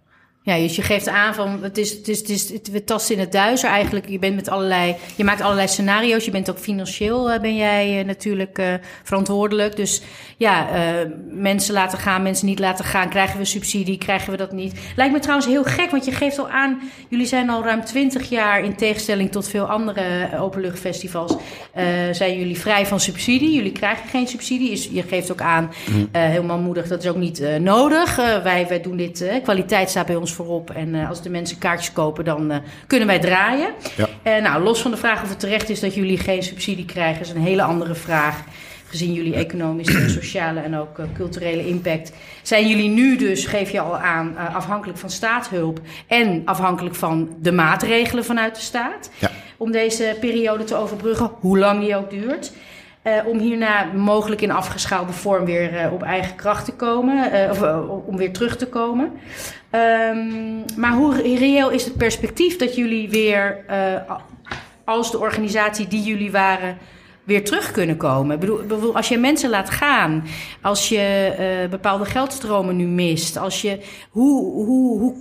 Ja, 0.46 0.58
dus 0.58 0.76
je 0.76 0.82
geeft 0.82 1.08
aan 1.08 1.34
van 1.34 1.64
het 1.64 1.78
is, 1.78 1.92
het 1.92 2.08
is, 2.08 2.20
het 2.20 2.30
is, 2.30 2.50
het, 2.50 2.72
we 2.72 2.84
tasten 2.84 3.16
in 3.16 3.22
het 3.22 3.32
duizer 3.32 3.70
eigenlijk. 3.70 4.10
Je 4.10 4.20
bent 4.20 4.36
met 4.36 4.50
allerlei, 4.50 4.96
je 5.16 5.24
maakt 5.24 5.42
allerlei 5.42 5.68
scenario's. 5.68 6.26
Je 6.26 6.32
bent 6.32 6.50
ook 6.50 6.58
financieel 6.58 7.32
eh, 7.32 7.42
ben 7.42 7.56
jij 7.56 8.00
eh, 8.00 8.06
natuurlijk 8.06 8.58
eh, 8.58 8.74
verantwoordelijk. 9.04 9.76
Dus 9.76 10.02
ja, 10.38 10.68
mensen 11.30 11.74
laten 11.74 11.98
gaan, 11.98 12.24
mensen 12.24 12.46
niet 12.46 12.60
laten 12.60 12.86
gaan. 12.86 13.10
Krijgen 13.10 13.40
we 13.40 13.46
subsidie, 13.46 13.98
krijgen 13.98 14.32
we 14.32 14.38
dat 14.38 14.52
niet? 14.52 14.80
Lijkt 14.96 15.14
me 15.14 15.20
trouwens 15.20 15.48
heel 15.48 15.64
gek, 15.64 15.92
want 15.92 16.06
je 16.06 16.12
geeft 16.12 16.40
al 16.40 16.50
aan, 16.50 16.80
jullie 17.10 17.26
zijn 17.26 17.50
al 17.50 17.64
ruim 17.64 17.86
20 17.86 18.30
jaar 18.30 18.64
in 18.64 18.76
tegenstelling 18.76 19.32
tot 19.32 19.48
veel 19.48 19.66
andere 19.66 20.30
openluchtfestivals, 20.40 21.36
zijn 22.12 22.38
jullie 22.38 22.60
vrij 22.60 22.86
van 22.86 23.00
subsidie. 23.00 23.54
Jullie 23.54 23.72
krijgen 23.72 24.10
geen 24.10 24.28
subsidie. 24.28 24.72
Is, 24.72 24.90
je 24.92 25.04
geeft 25.04 25.32
ook 25.32 25.42
aan, 25.42 25.72
eh 26.12 26.24
heel 26.24 26.44
manmoedig, 26.44 26.88
dat 26.88 27.04
is 27.04 27.10
ook 27.10 27.16
niet 27.16 27.44
nodig. 27.60 28.16
Wij, 28.44 28.66
wij 28.68 28.82
doen 28.82 28.98
dit, 28.98 29.26
kwaliteit 29.44 29.90
staat 29.90 30.06
bij 30.06 30.16
ons 30.16 30.35
voorop. 30.36 30.70
En 30.70 30.96
eh, 30.96 31.10
als 31.10 31.22
de 31.22 31.30
mensen 31.30 31.58
kaartjes 31.58 31.94
kopen, 31.94 32.26
dan 32.26 32.52
eh, 32.52 32.58
kunnen 32.88 33.08
wij 33.08 33.20
draaien. 33.20 33.70
Ja. 33.96 34.08
Eh, 34.24 34.42
nou, 34.42 34.64
los 34.64 34.82
van 34.82 34.92
de 34.92 34.98
vraag 34.98 35.24
of 35.24 35.30
het 35.30 35.40
terecht 35.40 35.70
is 35.70 35.80
dat 35.80 35.96
jullie 35.96 36.18
geen 36.18 36.44
subsidie 36.44 36.86
krijgen, 36.86 37.22
is 37.22 37.30
een 37.30 37.42
hele 37.42 37.64
andere 37.64 37.96
vraag. 37.96 38.44
Gezien 38.88 39.14
jullie 39.14 39.36
economische, 39.36 40.10
sociale 40.10 40.60
en 40.60 40.78
ook 40.78 41.00
culturele 41.14 41.68
impact. 41.68 42.12
Zijn 42.42 42.68
jullie 42.68 42.90
nu 42.90 43.18
dus, 43.18 43.46
geef 43.46 43.72
je 43.72 43.80
al 43.80 43.98
aan, 43.98 44.38
afhankelijk 44.54 45.00
van 45.00 45.10
staatshulp 45.10 45.80
en 46.08 46.42
afhankelijk 46.46 46.96
van 46.96 47.36
de 47.40 47.52
maatregelen 47.52 48.26
vanuit 48.26 48.56
de 48.56 48.62
staat. 48.62 49.10
Ja. 49.18 49.32
Om 49.58 49.72
deze 49.72 50.18
periode 50.20 50.64
te 50.64 50.76
overbruggen, 50.76 51.32
hoe 51.40 51.58
lang 51.58 51.80
die 51.80 51.96
ook 51.96 52.10
duurt. 52.10 52.52
Om 53.26 53.40
hierna 53.40 53.84
mogelijk 53.96 54.42
in 54.42 54.52
afgeschaalde 54.52 55.12
vorm 55.12 55.46
weer 55.46 55.90
op 55.92 56.04
eigen 56.04 56.36
kracht 56.36 56.66
te 56.66 56.74
komen. 56.74 57.32
of 57.50 57.62
om 58.06 58.18
weer 58.18 58.34
terug 58.34 58.58
te 58.58 58.68
komen. 58.68 59.12
Ehm, 59.76 60.80
maar 60.80 60.94
hoe 60.94 61.22
reëel 61.22 61.70
is 61.70 61.86
het 61.86 61.98
perspectief 61.98 62.58
dat 62.58 62.76
jullie 62.76 63.10
weer, 63.10 63.64
eh, 63.68 64.18
als 64.86 65.12
de 65.12 65.20
organisatie 65.20 65.88
die 65.88 66.04
jullie 66.04 66.32
waren, 66.32 66.78
weer 67.24 67.44
terug 67.44 67.72
kunnen 67.72 67.98
komen? 67.98 68.34
Ik 68.36 68.40
bedoel, 68.68 68.96
als 68.96 69.08
je 69.08 69.18
mensen 69.18 69.50
laat 69.50 69.70
gaan, 69.70 70.24
als 70.62 70.90
je 70.90 71.36
eh, 71.38 71.70
bepaalde 71.70 72.06
geldstromen 72.06 72.76
nu 72.76 72.86
mist, 72.86 73.38
als 73.38 73.62
je, 73.62 73.80
hoe, 74.10 74.54
hoe, 74.54 75.00
hoe, 75.00 75.16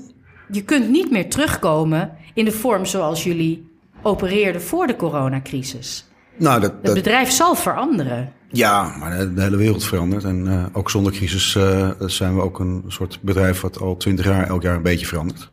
je 0.50 0.62
kunt 0.62 0.88
niet 0.88 1.10
meer 1.10 1.30
terugkomen 1.30 2.16
in 2.34 2.44
de 2.44 2.52
vorm 2.52 2.84
zoals 2.84 3.24
jullie 3.24 3.68
opereerden 4.02 4.62
voor 4.62 4.86
de 4.86 4.96
coronacrisis. 4.96 6.06
Nou, 6.36 6.60
dat, 6.60 6.72
Het 6.82 6.94
bedrijf 6.94 7.30
zal 7.30 7.54
veranderen. 7.54 8.32
Ja, 8.56 8.96
maar 8.98 9.18
de, 9.18 9.34
de 9.34 9.40
hele 9.42 9.56
wereld 9.56 9.84
verandert. 9.84 10.24
En 10.24 10.48
eh, 10.48 10.64
ook 10.72 10.90
zonder 10.90 11.12
crisis 11.12 11.54
eh, 11.54 11.90
zijn 11.98 12.34
we 12.34 12.42
ook 12.42 12.58
een 12.58 12.84
soort 12.88 13.18
bedrijf 13.22 13.60
wat 13.60 13.80
al 13.80 13.96
twintig 13.96 14.24
jaar 14.24 14.46
elk 14.46 14.62
jaar 14.62 14.76
een 14.76 14.82
beetje 14.82 15.06
verandert. 15.06 15.50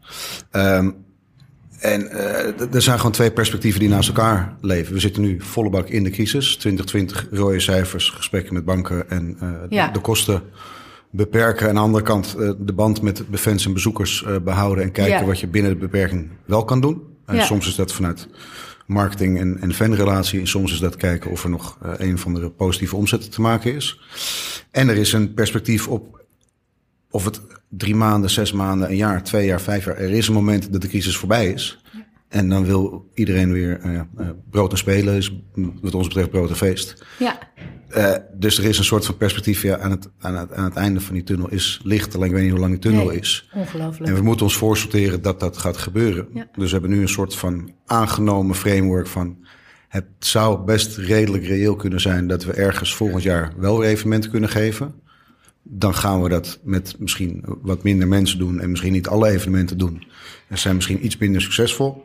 Ehm, 0.51 0.89
En 1.79 2.01
uh, 2.01 2.73
er 2.73 2.81
zijn 2.81 2.97
gewoon 2.97 3.11
twee 3.11 3.31
perspectieven 3.31 3.79
die 3.79 3.89
naast 3.89 4.07
elkaar 4.07 4.55
leven. 4.61 4.93
We 4.93 4.99
zitten 4.99 5.21
nu 5.21 5.41
volle 5.41 5.69
bak 5.69 5.87
in 5.87 6.03
de 6.03 6.09
crisis. 6.09 6.55
2020 6.55 7.27
rode 7.31 7.59
cijfers, 7.59 8.09
gesprekken 8.09 8.53
met 8.53 8.65
banken 8.65 9.09
en 9.09 9.37
uh, 9.43 9.49
ja. 9.69 9.87
de, 9.87 9.93
de, 9.93 9.99
kosten 9.99 10.41
beperken. 11.09 11.61
En 11.61 11.69
aan 11.69 11.75
de 11.75 11.81
andere 11.81 12.03
kant 12.03 12.35
uh, 12.37 12.51
de 12.57 12.73
band 12.73 13.01
met 13.01 13.23
fans 13.31 13.65
en 13.65 13.73
bezoekers 13.73 14.25
behouden 14.43 14.83
en 14.83 14.91
kijken 14.91 15.19
ja. 15.19 15.25
wat 15.25 15.39
je 15.39 15.47
binnen 15.47 15.71
de 15.71 15.77
beperking 15.77 16.29
wel 16.45 16.63
kan 16.63 16.81
doen. 16.81 17.01
En 17.25 17.35
ja. 17.35 17.43
soms 17.43 17.67
is 17.67 17.75
dat 17.75 17.93
vanuit 17.93 18.27
marketing 18.91 19.39
en, 19.39 19.57
en 19.61 19.73
fanrelatie. 19.73 20.39
En 20.39 20.47
soms 20.47 20.71
is 20.71 20.79
dat 20.79 20.95
kijken 20.95 21.31
of 21.31 21.43
er 21.43 21.49
nog 21.49 21.77
een 21.97 22.17
van 22.17 22.33
de 22.33 22.49
positieve 22.49 22.95
omzetten 22.95 23.29
te 23.29 23.41
maken 23.41 23.75
is. 23.75 23.99
En 24.71 24.89
er 24.89 24.97
is 24.97 25.13
een 25.13 25.33
perspectief 25.33 25.87
op 25.87 26.25
of 27.11 27.25
het 27.25 27.41
drie 27.69 27.95
maanden, 27.95 28.29
zes 28.29 28.51
maanden, 28.51 28.89
een 28.89 28.95
jaar, 28.95 29.23
twee 29.23 29.45
jaar, 29.45 29.61
vijf 29.61 29.85
jaar. 29.85 29.97
Er 29.97 30.11
is 30.11 30.27
een 30.27 30.33
moment 30.33 30.71
dat 30.71 30.81
de 30.81 30.87
crisis 30.87 31.17
voorbij 31.17 31.47
is. 31.47 31.83
En 32.27 32.49
dan 32.49 32.65
wil 32.65 33.09
iedereen 33.13 33.51
weer 33.51 33.79
uh, 33.85 33.93
uh, 33.93 34.29
brood 34.49 34.71
en 34.71 34.77
spelen, 34.77 35.15
is 35.15 35.41
wat 35.81 35.95
ons 35.95 36.07
betreft 36.07 36.29
brood 36.29 36.49
en 36.49 36.55
feest. 36.55 37.05
Ja. 37.19 37.39
Uh, 37.97 38.13
dus 38.33 38.57
er 38.57 38.65
is 38.65 38.77
een 38.77 38.83
soort 38.83 39.05
van 39.05 39.17
perspectief 39.17 39.61
ja, 39.61 39.77
aan, 39.77 39.91
het, 39.91 40.09
aan, 40.19 40.35
het, 40.35 40.53
aan 40.53 40.63
het 40.63 40.75
einde 40.75 41.01
van 41.01 41.13
die 41.13 41.23
tunnel 41.23 41.49
is 41.49 41.79
licht. 41.83 42.15
Alleen 42.15 42.27
ik 42.27 42.33
weet 42.33 42.41
niet 42.41 42.51
hoe 42.51 42.59
lang 42.59 42.71
die 42.71 42.81
tunnel 42.81 43.05
nee, 43.05 43.19
is. 43.19 43.49
Ongelooflijk. 43.53 44.09
En 44.09 44.15
we 44.15 44.23
moeten 44.23 44.45
ons 44.45 44.57
voorsorteren 44.57 45.21
dat 45.21 45.39
dat 45.39 45.57
gaat 45.57 45.77
gebeuren. 45.77 46.27
Ja. 46.33 46.47
Dus 46.55 46.65
we 46.65 46.71
hebben 46.71 46.89
nu 46.89 47.01
een 47.01 47.09
soort 47.09 47.35
van 47.35 47.71
aangenomen 47.85 48.55
framework 48.55 49.07
van... 49.07 49.37
het 49.87 50.05
zou 50.19 50.63
best 50.63 50.97
redelijk 50.97 51.45
reëel 51.45 51.75
kunnen 51.75 52.01
zijn 52.01 52.27
dat 52.27 52.43
we 52.43 52.53
ergens 52.53 52.95
volgend 52.95 53.23
jaar 53.23 53.53
wel 53.57 53.79
weer 53.79 53.89
evenementen 53.89 54.31
kunnen 54.31 54.49
geven 54.49 55.01
dan 55.63 55.95
gaan 55.95 56.21
we 56.21 56.29
dat 56.29 56.59
met 56.63 56.95
misschien 56.99 57.43
wat 57.61 57.83
minder 57.83 58.07
mensen 58.07 58.39
doen 58.39 58.59
en 58.59 58.69
misschien 58.69 58.91
niet 58.91 59.07
alle 59.07 59.29
evenementen 59.29 59.77
doen. 59.77 60.03
En 60.47 60.57
zijn 60.57 60.75
misschien 60.75 61.05
iets 61.05 61.17
minder 61.17 61.41
succesvol. 61.41 62.03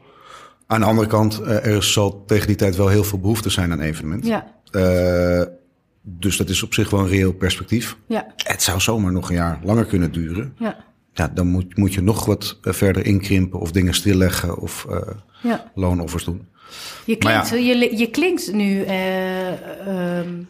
Aan 0.67 0.81
de 0.81 0.87
andere 0.87 1.09
kant, 1.09 1.41
uh, 1.41 1.67
er 1.67 1.83
zal 1.83 2.25
tegen 2.25 2.47
die 2.47 2.57
tijd 2.57 2.77
wel 2.77 2.89
heel 2.89 3.05
veel 3.05 3.21
behoefte 3.21 3.51
zijn 3.51 3.73
aan 3.73 3.81
evenementen. 3.81 4.29
Ja. 4.29 4.55
Uh, 4.73 5.47
dus 6.09 6.37
dat 6.37 6.49
is 6.49 6.63
op 6.63 6.75
zich 6.75 6.91
wel 6.91 7.01
een 7.01 7.09
reëel 7.09 7.33
perspectief. 7.33 7.97
Ja. 8.07 8.27
Het 8.37 8.63
zou 8.63 8.81
zomaar 8.81 9.13
nog 9.13 9.29
een 9.29 9.37
jaar 9.37 9.61
langer 9.63 9.85
kunnen 9.85 10.13
duren. 10.13 10.55
Ja. 10.59 10.77
Ja, 11.13 11.31
dan 11.35 11.47
moet, 11.47 11.77
moet 11.77 11.95
je 11.95 12.03
nog 12.03 12.25
wat 12.25 12.59
uh, 12.63 12.73
verder 12.73 13.07
inkrimpen 13.07 13.61
of 13.61 13.71
dingen 13.71 13.95
stilleggen 13.95 14.59
of 14.59 14.87
ja. 15.43 15.71
loonoffers 15.75 16.25
doen. 16.25 16.47
Je 17.05 17.17
klinkt, 17.17 17.49
ja. 17.49 17.57
je, 17.57 17.97
je 17.99 18.11
klinkt 18.11 18.53
nu 18.53 18.85
um, 19.89 20.49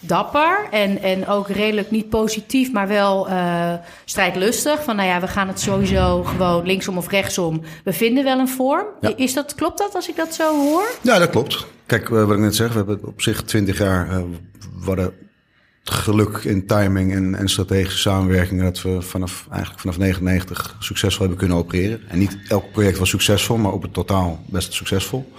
dapper 0.00 0.66
en, 0.70 1.02
en 1.02 1.26
ook 1.26 1.48
redelijk 1.48 1.90
niet 1.90 2.08
positief, 2.08 2.72
maar 2.72 2.88
wel 2.88 3.28
uh, 3.28 3.72
strijdlustig. 4.04 4.84
Van 4.84 4.96
nou 4.96 5.08
ja, 5.08 5.20
we 5.20 5.26
gaan 5.26 5.48
het 5.48 5.60
sowieso 5.60 6.22
gewoon 6.22 6.66
linksom 6.66 6.96
of 6.96 7.08
rechtsom. 7.08 7.62
We 7.84 7.92
vinden 7.92 8.24
wel 8.24 8.38
een 8.38 8.48
vorm. 8.48 8.86
Ja. 9.00 9.12
Is 9.16 9.34
dat, 9.34 9.54
klopt 9.54 9.78
dat 9.78 9.94
als 9.94 10.08
ik 10.08 10.16
dat 10.16 10.34
zo 10.34 10.56
hoor? 10.56 10.90
Ja, 11.02 11.18
dat 11.18 11.30
klopt. 11.30 11.66
Kijk, 11.86 12.08
wat 12.08 12.30
ik 12.30 12.38
net 12.38 12.56
zeg, 12.56 12.68
we 12.68 12.76
hebben 12.76 13.00
op 13.04 13.22
zich 13.22 13.42
twintig 13.42 13.78
jaar... 13.78 14.22
Uh, 14.80 14.86
hadden 14.86 15.12
geluk 15.84 16.38
in 16.38 16.66
timing 16.66 17.12
en, 17.12 17.34
en 17.34 17.48
strategische 17.48 17.98
samenwerking... 17.98 18.62
dat 18.62 18.82
we 18.82 19.02
vanaf, 19.02 19.46
eigenlijk 19.50 19.80
vanaf 19.80 19.98
99 19.98 20.76
succesvol 20.78 21.20
hebben 21.20 21.38
kunnen 21.38 21.56
opereren. 21.56 22.00
En 22.08 22.18
niet 22.18 22.38
elk 22.48 22.72
project 22.72 22.98
was 22.98 23.08
succesvol, 23.08 23.56
maar 23.56 23.72
op 23.72 23.82
het 23.82 23.92
totaal 23.92 24.44
best 24.46 24.72
succesvol 24.72 25.32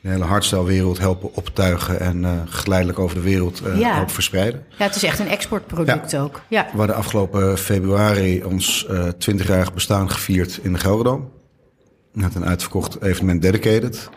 de 0.00 0.08
hele 0.08 0.24
hardstyle-wereld 0.24 0.98
helpen 0.98 1.34
optuigen 1.34 2.00
en 2.00 2.22
uh, 2.22 2.32
geleidelijk 2.44 2.98
over 2.98 3.14
de 3.14 3.22
wereld 3.22 3.62
uh, 3.66 3.78
ja. 3.78 3.94
helpen 3.94 4.14
verspreiden. 4.14 4.64
Ja, 4.78 4.84
het 4.84 4.94
is 4.94 5.02
echt 5.02 5.18
een 5.18 5.28
exportproduct 5.28 6.10
ja. 6.10 6.20
ook. 6.20 6.40
Ja. 6.48 6.68
We 6.72 6.78
hadden 6.78 6.96
afgelopen 6.96 7.58
februari 7.58 8.44
ons 8.44 8.86
uh, 8.90 9.08
20-jarig 9.08 9.74
bestaan 9.74 10.10
gevierd 10.10 10.58
in 10.62 10.72
de 10.72 10.78
Gelderdoom. 10.78 11.30
Met 12.12 12.34
een 12.34 12.44
uitverkocht 12.44 13.02
evenement 13.02 13.42
dedicated. 13.42 14.08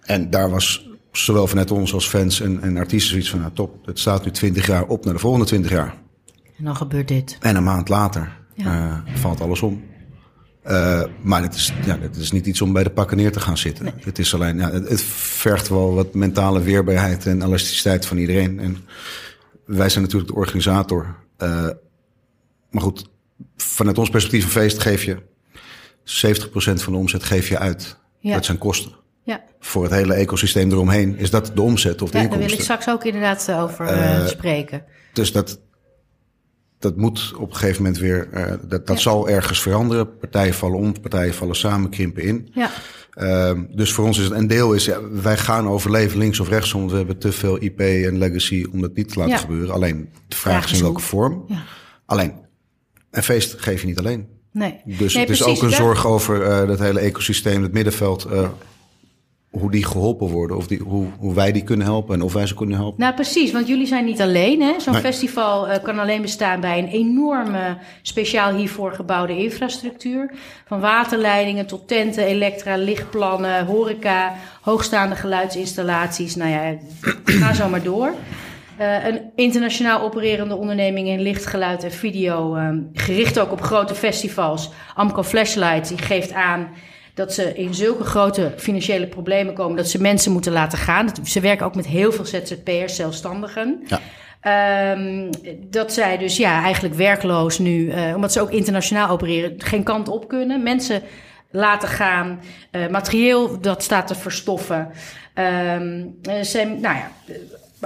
En 0.00 0.30
daar 0.30 0.50
was 0.50 0.89
zowel 1.12 1.46
vanuit 1.46 1.70
ons 1.70 1.94
als 1.94 2.08
fans 2.08 2.40
en, 2.40 2.62
en 2.62 2.76
artiesten 2.76 3.10
zoiets 3.10 3.30
van... 3.30 3.40
Nou, 3.40 3.52
top, 3.52 3.86
het 3.86 3.98
staat 3.98 4.24
nu 4.24 4.30
20 4.30 4.66
jaar 4.66 4.86
op 4.86 5.04
naar 5.04 5.14
de 5.14 5.20
volgende 5.20 5.46
20 5.46 5.70
jaar. 5.70 5.94
En 6.58 6.64
dan 6.64 6.76
gebeurt 6.76 7.08
dit. 7.08 7.36
En 7.40 7.56
een 7.56 7.64
maand 7.64 7.88
later 7.88 8.38
ja. 8.54 9.04
valt 9.14 9.40
alles 9.40 9.62
om. 9.62 9.82
Uh, 10.66 11.02
maar 11.22 11.42
het 11.42 11.54
is, 11.54 11.72
ja, 11.84 11.98
het 12.00 12.16
is 12.16 12.32
niet 12.32 12.46
iets 12.46 12.60
om 12.60 12.72
bij 12.72 12.82
de 12.82 12.90
pakken 12.90 13.16
neer 13.16 13.32
te 13.32 13.40
gaan 13.40 13.58
zitten. 13.58 13.84
Nee. 13.84 13.94
Het 14.00 14.18
is 14.18 14.34
alleen, 14.34 14.56
ja, 14.56 14.70
het, 14.70 14.88
het, 14.88 15.02
vergt 15.02 15.68
wel 15.68 15.94
wat 15.94 16.14
mentale 16.14 16.62
weerbaarheid 16.62 17.26
en 17.26 17.42
elasticiteit 17.42 18.06
van 18.06 18.16
iedereen. 18.16 18.60
En 18.60 18.76
wij 19.66 19.88
zijn 19.88 20.04
natuurlijk 20.04 20.30
de 20.30 20.38
organisator. 20.38 21.16
Uh, 21.38 21.68
maar 22.70 22.82
goed, 22.82 23.10
vanuit 23.56 23.98
ons 23.98 24.10
perspectief 24.10 24.44
een 24.44 24.50
feest 24.50 24.78
geef 24.78 25.04
je 25.04 25.16
70% 26.04 26.82
van 26.82 26.92
de 26.92 26.98
omzet 26.98 27.24
geef 27.24 27.48
je 27.48 27.58
uit. 27.58 27.98
Ja. 28.18 28.34
Dat 28.34 28.44
zijn 28.44 28.58
kosten. 28.58 28.92
Ja. 29.22 29.42
Voor 29.60 29.82
het 29.82 29.92
hele 29.92 30.14
ecosysteem 30.14 30.70
eromheen 30.70 31.18
is 31.18 31.30
dat 31.30 31.50
de 31.54 31.62
omzet 31.62 32.02
of 32.02 32.10
de 32.10 32.16
ja, 32.16 32.22
inkomsten. 32.22 32.48
Daar 32.48 32.48
wil 32.48 32.58
ik 32.58 32.64
straks 32.64 32.88
ook 32.88 33.04
inderdaad 33.04 33.52
over 33.52 33.92
uh, 33.92 34.26
spreken. 34.26 34.84
Dus 35.12 35.32
dat, 35.32 35.60
dat 36.78 36.96
moet 36.96 37.32
op 37.36 37.50
een 37.50 37.56
gegeven 37.56 37.82
moment 37.82 38.00
weer, 38.00 38.28
uh, 38.34 38.46
dat, 38.46 38.86
dat 38.86 38.96
ja. 38.96 38.96
zal 38.96 39.28
ergens 39.28 39.62
veranderen. 39.62 40.18
Partijen 40.18 40.54
vallen 40.54 40.78
om, 40.78 41.00
partijen 41.00 41.34
vallen 41.34 41.56
samen, 41.56 41.90
krimpen 41.90 42.22
in. 42.22 42.50
Ja. 42.52 42.70
Uh, 43.16 43.52
dus 43.70 43.92
voor 43.92 44.04
ons 44.04 44.18
is 44.18 44.24
het 44.24 44.32
een 44.32 44.46
deel 44.46 44.72
is, 44.72 44.84
ja, 44.84 45.08
wij 45.10 45.36
gaan 45.36 45.68
overleven 45.68 46.18
links 46.18 46.40
of 46.40 46.48
rechts, 46.48 46.72
want 46.72 46.90
we 46.90 46.96
hebben 46.96 47.18
te 47.18 47.32
veel 47.32 47.62
IP 47.62 47.80
en 47.80 48.18
legacy 48.18 48.66
om 48.72 48.80
dat 48.80 48.94
niet 48.94 49.12
te 49.12 49.18
laten 49.18 49.38
gebeuren. 49.38 49.74
Alleen 49.74 50.08
de 50.28 50.36
vraag, 50.36 50.52
vraag 50.52 50.70
is 50.70 50.78
in 50.78 50.82
welke 50.82 51.00
vorm. 51.00 51.46
Alleen, 52.06 52.32
een 53.10 53.22
feest 53.22 53.54
geef 53.60 53.80
je 53.80 53.86
niet 53.86 53.98
alleen. 53.98 54.28
Nee. 54.52 54.80
Dus 54.84 55.14
nee, 55.14 55.22
het 55.22 55.32
is 55.32 55.38
precies, 55.38 55.62
ook 55.62 55.62
een 55.62 55.76
zorg 55.76 56.06
over 56.06 56.62
uh, 56.62 56.68
dat 56.68 56.78
hele 56.78 57.00
ecosysteem, 57.00 57.62
het 57.62 57.72
middenveld. 57.72 58.28
Hoe 59.50 59.70
die 59.70 59.84
geholpen 59.84 60.28
worden, 60.28 60.56
of 60.56 60.66
die, 60.66 60.78
hoe, 60.78 61.06
hoe 61.18 61.34
wij 61.34 61.52
die 61.52 61.62
kunnen 61.62 61.86
helpen 61.86 62.14
en 62.14 62.22
of 62.22 62.32
wij 62.32 62.46
ze 62.46 62.54
kunnen 62.54 62.76
helpen. 62.76 63.00
Nou, 63.00 63.14
precies, 63.14 63.52
want 63.52 63.68
jullie 63.68 63.86
zijn 63.86 64.04
niet 64.04 64.20
alleen. 64.20 64.80
Zo'n 64.80 64.92
nee. 64.92 65.02
festival 65.02 65.68
uh, 65.68 65.74
kan 65.82 65.98
alleen 65.98 66.22
bestaan 66.22 66.60
bij 66.60 66.78
een 66.78 66.88
enorme, 66.88 67.76
speciaal 68.02 68.54
hiervoor 68.54 68.92
gebouwde 68.92 69.36
infrastructuur. 69.36 70.30
Van 70.66 70.80
waterleidingen 70.80 71.66
tot 71.66 71.88
tenten, 71.88 72.24
elektra, 72.24 72.76
lichtplannen, 72.76 73.66
horeca, 73.66 74.34
hoogstaande 74.60 75.14
geluidsinstallaties. 75.14 76.36
Nou 76.36 76.50
ja, 76.50 76.76
ga 77.40 77.52
zo 77.52 77.68
maar 77.68 77.82
door. 77.82 78.14
Uh, 78.80 79.06
een 79.06 79.20
internationaal 79.34 80.00
opererende 80.00 80.56
onderneming 80.56 81.08
in 81.08 81.20
licht, 81.20 81.46
geluid 81.46 81.84
en 81.84 81.92
video. 81.92 82.56
Um, 82.56 82.90
gericht 82.92 83.38
ook 83.38 83.52
op 83.52 83.60
grote 83.60 83.94
festivals. 83.94 84.70
Amco 84.94 85.22
Flashlight, 85.22 85.88
die 85.88 85.98
geeft 85.98 86.32
aan 86.32 86.68
dat 87.20 87.34
ze 87.34 87.54
in 87.54 87.74
zulke 87.74 88.04
grote 88.04 88.52
financiële 88.56 89.06
problemen 89.06 89.54
komen 89.54 89.76
dat 89.76 89.88
ze 89.88 90.00
mensen 90.00 90.32
moeten 90.32 90.52
laten 90.52 90.78
gaan. 90.78 91.12
Ze 91.24 91.40
werken 91.40 91.66
ook 91.66 91.74
met 91.74 91.86
heel 91.86 92.12
veel 92.12 92.24
ZZP'ers, 92.24 92.96
zelfstandigen. 92.96 93.86
Ja. 93.86 94.00
Um, 94.92 95.30
dat 95.70 95.92
zij 95.92 96.18
dus 96.18 96.36
ja, 96.36 96.62
eigenlijk 96.62 96.94
werkloos 96.94 97.58
nu, 97.58 97.84
uh, 97.84 98.14
omdat 98.14 98.32
ze 98.32 98.40
ook 98.40 98.50
internationaal 98.50 99.08
opereren, 99.08 99.54
geen 99.58 99.82
kant 99.82 100.08
op 100.08 100.28
kunnen. 100.28 100.62
Mensen 100.62 101.02
laten 101.50 101.88
gaan, 101.88 102.40
uh, 102.72 102.88
materieel 102.88 103.60
dat 103.60 103.82
staat 103.82 104.06
te 104.06 104.14
verstoffen. 104.14 104.90
Um, 105.34 106.18
ze, 106.44 106.76
nou 106.80 106.96
ja, 106.96 107.10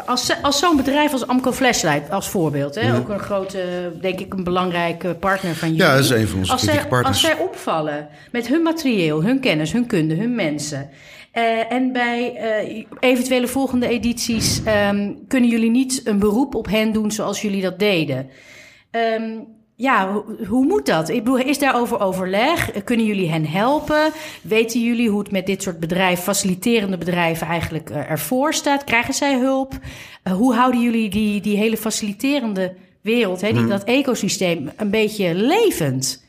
als, 0.07 0.43
als 0.43 0.59
zo'n 0.59 0.77
bedrijf 0.77 1.13
als 1.13 1.27
Amco 1.27 1.53
Flashlight, 1.53 2.11
als 2.11 2.29
voorbeeld, 2.29 2.75
hè, 2.75 2.89
Mhm. 2.89 2.97
ook 2.97 3.09
een 3.09 3.19
grote, 3.19 3.93
denk 4.01 4.21
ik, 4.21 4.33
een 4.33 4.45
belangrijke 4.45 5.15
partner 5.15 5.55
van 5.55 5.69
jullie. 5.69 5.85
Ja, 5.85 5.95
dat 5.95 6.05
is 6.05 6.11
een 6.11 6.29
van 6.29 6.39
onze 6.39 6.53
als 6.53 6.63
zij, 6.63 6.75
partners. 6.75 7.07
Als 7.07 7.21
zij 7.21 7.37
opvallen 7.39 8.09
met 8.33 8.47
hun 8.49 8.63
materieel, 8.63 9.23
hun 9.23 9.41
kennis, 9.41 9.73
hun 9.73 9.87
kunde, 9.87 10.15
hun 10.15 10.35
mensen. 10.35 10.91
Uh, 11.35 11.73
en 11.73 11.93
bij 11.93 12.33
uh, 12.69 12.85
eventuele 13.01 13.47
volgende 13.49 13.89
edities 13.89 14.61
um, 14.91 15.19
kunnen 15.29 15.51
jullie 15.51 15.71
niet 15.71 16.01
een 16.05 16.19
beroep 16.19 16.55
op 16.55 16.67
hen 16.67 16.93
doen 16.93 17.11
zoals 17.11 17.43
jullie 17.43 17.63
dat 17.63 17.79
deden. 17.79 18.29
Um, 18.91 19.47
ja, 19.77 20.13
hoe, 20.13 20.47
hoe 20.47 20.67
moet 20.67 20.87
dat? 20.87 21.09
Ik 21.09 21.25
bedoel, 21.25 21.39
is 21.39 21.59
daarover 21.59 22.01
overleg? 22.01 22.85
Kunnen 22.85 23.07
jullie 23.07 23.31
hen 23.31 23.47
helpen? 23.47 24.13
Weten 24.43 24.85
jullie 24.85 25.09
hoe 25.09 25.19
het 25.19 25.31
met 25.31 25.47
dit 25.47 25.63
soort 25.63 25.81
bedrijven, 25.81 26.25
faciliterende 26.25 26.99
bedrijven, 26.99 27.47
eigenlijk 27.47 27.91
uh, 27.91 28.11
ervoor 28.11 28.55
staat? 28.55 28.85
Krijgen 28.85 29.15
zij 29.15 29.39
hulp? 29.39 29.79
Uh, 30.25 30.33
hoe 30.33 30.55
houden 30.55 30.81
jullie 30.81 31.11
die, 31.11 31.41
die 31.41 31.57
hele 31.57 31.77
faciliterende 31.77 32.75
wereld, 33.01 33.41
hè, 33.41 33.49
die, 33.49 33.59
hmm. 33.59 33.69
dat 33.69 33.85
ecosysteem, 33.85 34.71
een 34.77 34.91
beetje 34.91 35.35
levend? 35.35 36.25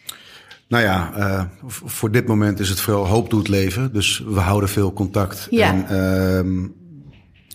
Nou 0.68 0.84
ja, 0.84 1.12
uh, 1.18 1.44
voor 1.86 2.12
dit 2.12 2.28
moment 2.28 2.60
is 2.60 2.70
het 2.70 2.82
vooral 2.82 3.08
hoop 3.08 3.30
doet 3.30 3.48
leven. 3.48 3.94
Dus 3.94 4.24
we 4.28 4.40
houden 4.40 4.70
veel 4.70 4.94
contact. 4.94 5.48
Ja. 5.50 5.86
En, 5.88 6.56
uh, 6.58 6.70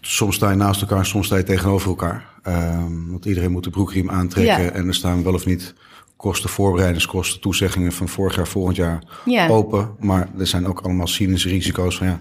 soms 0.00 0.35
sta 0.35 0.50
je 0.50 0.56
naast 0.56 0.80
elkaar, 0.80 1.06
soms 1.06 1.26
sta 1.26 1.37
je 1.37 1.42
tegenover 1.42 1.88
elkaar. 1.88 2.30
Um, 2.47 3.11
want 3.11 3.25
iedereen 3.25 3.50
moet 3.50 3.64
de 3.64 3.70
broekriem 3.70 4.11
aantrekken. 4.11 4.64
Ja. 4.64 4.70
En 4.70 4.87
er 4.87 4.94
staan 4.94 5.23
wel 5.23 5.35
of 5.35 5.47
niet 5.47 5.75
kosten 6.16 6.50
voorbereidingskosten, 6.50 7.40
toezeggingen 7.40 7.92
van 7.92 8.09
vorig 8.09 8.37
jaar, 8.37 8.49
volgend 8.49 8.76
jaar 8.76 9.20
ja. 9.25 9.49
open. 9.49 9.90
Maar 9.99 10.28
er 10.38 10.47
zijn 10.47 10.66
ook 10.66 10.80
allemaal 10.80 11.06
cynische 11.06 11.49
risico's 11.49 11.97
van 11.97 12.06
ja, 12.06 12.20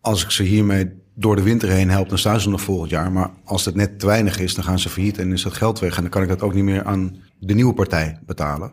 als 0.00 0.24
ik 0.24 0.30
ze 0.30 0.42
hiermee 0.42 0.92
door 1.14 1.36
de 1.36 1.42
winter 1.42 1.68
heen 1.68 1.90
help, 1.90 2.08
dan 2.08 2.18
staan 2.18 2.40
ze 2.40 2.48
nog 2.48 2.60
volgend 2.60 2.90
jaar. 2.90 3.12
Maar 3.12 3.30
als 3.44 3.64
het 3.64 3.74
net 3.74 3.98
te 3.98 4.06
weinig 4.06 4.38
is, 4.38 4.54
dan 4.54 4.64
gaan 4.64 4.78
ze 4.78 4.88
failliet 4.88 5.18
en 5.18 5.32
is 5.32 5.42
dat 5.42 5.54
geld 5.54 5.78
weg. 5.78 5.96
En 5.96 6.02
dan 6.02 6.10
kan 6.10 6.22
ik 6.22 6.28
dat 6.28 6.42
ook 6.42 6.54
niet 6.54 6.64
meer 6.64 6.84
aan 6.84 7.16
de 7.38 7.54
nieuwe 7.54 7.74
partij 7.74 8.18
betalen. 8.26 8.72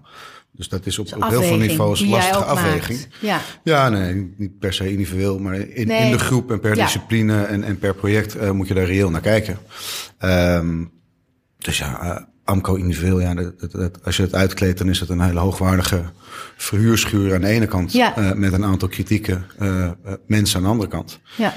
Dus 0.55 0.69
dat 0.69 0.85
is 0.85 0.99
op, 0.99 1.05
Dus 1.05 1.15
op 1.15 1.29
heel 1.29 1.41
veel 1.41 1.57
niveaus 1.57 2.05
lastige 2.05 2.39
maakt. 2.39 2.49
afweging. 2.51 2.99
Ja. 3.21 3.39
Ja, 3.63 3.89
nee, 3.89 4.33
niet 4.37 4.59
per 4.59 4.73
se 4.73 4.91
individueel, 4.91 5.39
maar 5.39 5.55
in, 5.55 5.87
Nee. 5.87 6.05
in 6.05 6.11
de 6.11 6.19
groep 6.19 6.51
en 6.51 6.59
per 6.59 6.75
Ja. 6.75 6.83
discipline 6.83 7.43
en, 7.43 7.63
en 7.63 7.79
per 7.79 7.95
project 7.95 8.35
eh, 8.35 8.51
moet 8.51 8.67
je 8.67 8.73
daar 8.73 8.85
reëel 8.85 9.09
naar 9.09 9.21
kijken. 9.21 9.57
Ehm, 10.17 10.83
dus 11.57 11.77
ja, 11.77 12.01
eh, 12.01 12.23
AMCO 12.43 12.75
individueel, 12.75 13.19
ja, 13.19 13.33
dat, 13.33 13.59
dat- 13.59 13.71
dat- 13.71 14.05
als 14.05 14.17
je 14.17 14.23
het 14.23 14.35
uitkleedt, 14.35 14.77
dan 14.77 14.89
is 14.89 14.99
het 14.99 15.09
een 15.09 15.21
hele 15.21 15.39
hoogwaardige 15.39 16.03
verhuurschuur 16.57 17.33
aan 17.35 17.41
de 17.41 17.47
ene 17.47 17.65
kant. 17.67 17.91
Ja. 17.93 18.15
eh, 18.17 18.33
met 18.33 18.53
een 18.53 18.63
aantal 18.65 18.87
kritieke 18.87 19.41
mensen 20.27 20.57
aan 20.57 20.63
de 20.63 20.69
andere 20.69 20.89
kant. 20.89 21.19
ja. 21.37 21.53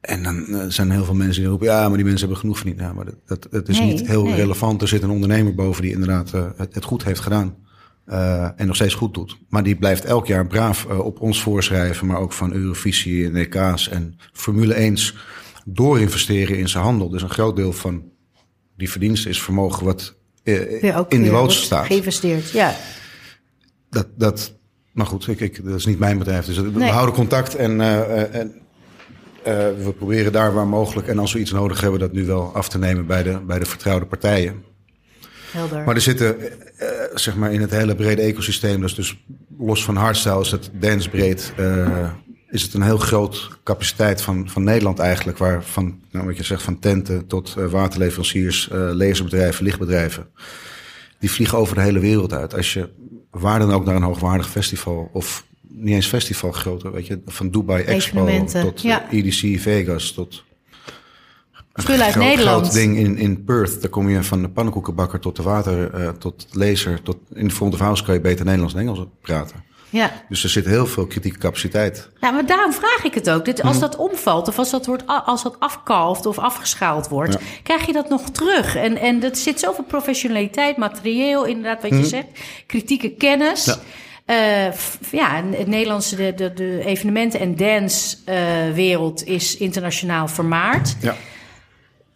En 0.00 0.22
dan 0.22 0.46
eh, 0.46 0.64
zijn 0.68 0.88
er 0.88 0.94
heel 0.94 1.04
veel 1.04 1.14
mensen 1.14 1.40
die 1.40 1.50
roepen, 1.50 1.66
ja, 1.66 1.80
maar 1.88 1.96
die 1.96 2.04
mensen 2.06 2.20
hebben 2.20 2.38
genoeg 2.38 2.56
verdiend. 2.56 2.80
Ja, 2.80 2.92
maar 2.92 3.04
dat, 3.04 3.14
dat, 3.26 3.46
het 3.50 3.68
is 3.68 3.78
Nee, 3.78 3.92
niet 3.92 4.06
heel 4.06 4.24
nee. 4.24 4.34
relevant. 4.34 4.82
Er 4.82 4.88
zit 4.88 5.02
een 5.02 5.10
ondernemer 5.10 5.54
boven 5.54 5.82
die 5.82 5.92
inderdaad 5.92 6.30
het, 6.30 6.74
het 6.74 6.84
goed 6.84 7.04
heeft 7.04 7.20
gedaan. 7.20 7.54
Eh, 8.04 8.48
en 8.56 8.66
nog 8.66 8.76
steeds 8.76 8.94
goed 8.94 9.14
doet. 9.14 9.36
Maar 9.48 9.62
die 9.62 9.76
blijft 9.76 10.04
elk 10.04 10.26
jaar 10.26 10.46
braaf 10.46 10.86
eh, 10.86 10.98
op 10.98 11.20
ons 11.20 11.42
voorschrijven, 11.42 12.06
maar 12.06 12.18
ook 12.18 12.32
van 12.32 12.52
Eurovisie 12.52 13.26
en 13.26 13.36
EK's 13.36 13.88
en 13.88 14.18
Formule 14.32 14.74
1 14.74 14.96
doorinvesteren 15.64 16.58
in 16.58 16.68
zijn 16.68 16.84
handel. 16.84 17.08
Dus 17.08 17.22
een 17.22 17.30
groot 17.30 17.56
deel 17.56 17.72
van 17.72 18.02
die 18.76 18.90
verdiensten 18.90 19.30
is 19.30 19.42
vermogen 19.42 19.84
wat 19.84 20.14
eh, 20.42 20.82
in 21.08 21.22
die 21.22 21.30
loods 21.30 21.62
staat. 21.62 21.86
Geïnvesteerd, 21.86 22.50
ja. 22.50 22.74
Dat, 23.90 24.06
dat, 24.16 24.54
maar 24.92 25.06
goed, 25.06 25.28
ik, 25.28 25.40
ik, 25.40 25.64
dat 25.64 25.74
is 25.74 25.86
niet 25.86 25.98
mijn 25.98 26.18
bedrijf. 26.18 26.46
Dus 26.46 26.58
we 26.60 26.84
houden 26.84 27.14
contact 27.14 27.54
en, 27.54 27.80
en 28.32 28.54
we 29.84 29.94
proberen 29.96 30.32
daar 30.32 30.54
waar 30.54 30.66
mogelijk... 30.66 31.08
en 31.08 31.18
als 31.18 31.32
we 31.32 31.38
iets 31.38 31.52
nodig 31.52 31.80
hebben, 31.80 32.00
dat 32.00 32.12
nu 32.12 32.26
wel 32.26 32.54
af 32.54 32.68
te 32.68 32.78
nemen 32.78 33.06
bij 33.06 33.22
de, 33.22 33.40
bij 33.46 33.58
de 33.58 33.66
vertrouwde 33.66 34.06
partijen. 34.06 34.64
Helder. 35.54 35.84
Maar 35.84 35.94
er 35.94 36.00
zitten, 36.00 36.40
eh, 36.78 36.88
zeg 37.14 37.36
maar, 37.36 37.52
in 37.52 37.60
het 37.60 37.70
hele 37.70 37.94
brede 37.94 38.22
ecosysteem... 38.22 38.80
dus, 38.80 38.94
dus 38.94 39.24
los 39.58 39.84
van 39.84 39.96
hardstyle 39.96 40.40
is 40.40 40.50
het 40.50 40.70
dancebreed... 40.72 41.52
eh, 41.56 42.10
is 42.48 42.62
het 42.62 42.74
een 42.74 42.82
heel 42.82 42.98
groot 42.98 43.50
capaciteit 43.64 44.22
van, 44.22 44.48
van 44.48 44.64
Nederland 44.64 44.98
eigenlijk... 44.98 45.38
waar 45.38 45.64
van, 45.64 46.00
nou, 46.10 46.26
wat 46.26 46.36
je 46.36 46.44
zegt, 46.44 46.62
van 46.62 46.78
tenten 46.78 47.26
tot 47.26 47.54
eh, 47.58 47.66
waterleveranciers... 47.66 48.68
eh 48.70 48.90
laserbedrijven, 48.92 49.64
lichtbedrijven... 49.64 50.26
die 51.18 51.30
vliegen 51.30 51.58
over 51.58 51.74
de 51.74 51.82
hele 51.82 51.98
wereld 51.98 52.32
uit. 52.32 52.54
Als 52.54 52.72
je 52.72 52.88
waar 53.30 53.58
dan 53.58 53.72
ook 53.72 53.84
naar 53.84 53.96
een 53.96 54.02
hoogwaardig 54.02 54.50
festival... 54.50 55.10
of 55.12 55.44
niet 55.68 55.94
eens 55.94 56.06
festival 56.06 56.52
groter, 56.52 56.92
weet 56.92 57.06
je... 57.06 57.20
van 57.26 57.50
Dubai 57.50 57.84
Expo 57.84 58.44
tot 58.44 58.82
ja. 58.82 59.10
EDC 59.10 59.60
Vegas... 59.60 60.12
tot 60.12 60.44
Spullen 61.74 62.04
uit 62.04 62.12
groot, 62.14 62.24
Nederland. 62.26 62.60
groot 62.62 62.72
ding 62.74 62.96
in, 62.96 63.18
in 63.18 63.44
Perth. 63.44 63.80
Daar 63.80 63.90
kom 63.90 64.08
je 64.10 64.22
van 64.22 64.42
de 64.42 64.48
pannenkoekenbakker 64.48 65.20
tot 65.20 65.36
de 65.36 65.42
water, 65.42 65.94
eh, 65.94 66.08
tot 66.08 66.46
laser. 66.50 67.02
Tot, 67.02 67.16
in 67.34 67.48
de 67.48 67.54
front 67.54 67.72
of 67.74 67.80
house 67.80 68.04
kan 68.04 68.14
je 68.14 68.20
beter 68.20 68.44
Nederlands 68.44 68.74
en 68.74 68.80
Engels 68.80 69.00
praten. 69.20 69.64
Ja. 69.90 70.10
Dus 70.28 70.42
er 70.44 70.48
zit 70.50 70.64
heel 70.66 70.86
veel 70.86 71.06
kritieke 71.06 71.38
capaciteit. 71.38 72.08
Ja, 72.20 72.30
maar 72.30 72.46
daarom 72.46 72.72
vraag 72.72 73.04
ik 73.04 73.14
het 73.14 73.30
ook. 73.30 73.44
Dit, 73.44 73.58
Mhm. 73.58 73.66
als 73.66 73.78
dat 73.78 73.96
omvalt 73.96 74.48
of 74.48 74.58
als 74.58 74.70
dat, 74.70 74.86
wordt, 74.86 75.02
als 75.06 75.42
dat 75.42 75.56
afkalft 75.58 76.26
of 76.26 76.38
afgeschaald 76.38 77.08
wordt, 77.08 77.32
Ja. 77.32 77.38
krijg 77.62 77.86
je 77.86 77.92
dat 77.92 78.08
nog 78.08 78.30
terug. 78.30 78.76
En, 78.76 78.96
en 78.96 79.20
dat 79.20 79.38
zit 79.38 79.60
zoveel 79.60 79.84
professionaliteit, 79.84 80.76
materieel, 80.76 81.44
inderdaad, 81.44 81.82
wat 81.82 81.90
je 81.90 82.04
zegt, 82.06 82.26
kritieke 82.66 83.10
kennis. 83.10 83.66
Mhm. 83.66 83.76
Ja. 84.26 84.72
Ja, 85.10 85.42
het 85.50 85.66
Nederlandse 85.66 86.16
de, 86.16 86.34
de, 86.34 86.52
de 86.52 86.84
evenementen- 86.84 87.40
en 87.40 87.56
dancewereld 87.56 89.26
is 89.26 89.56
internationaal 89.56 90.28
vermaard. 90.28 90.96
Ja. 91.00 91.16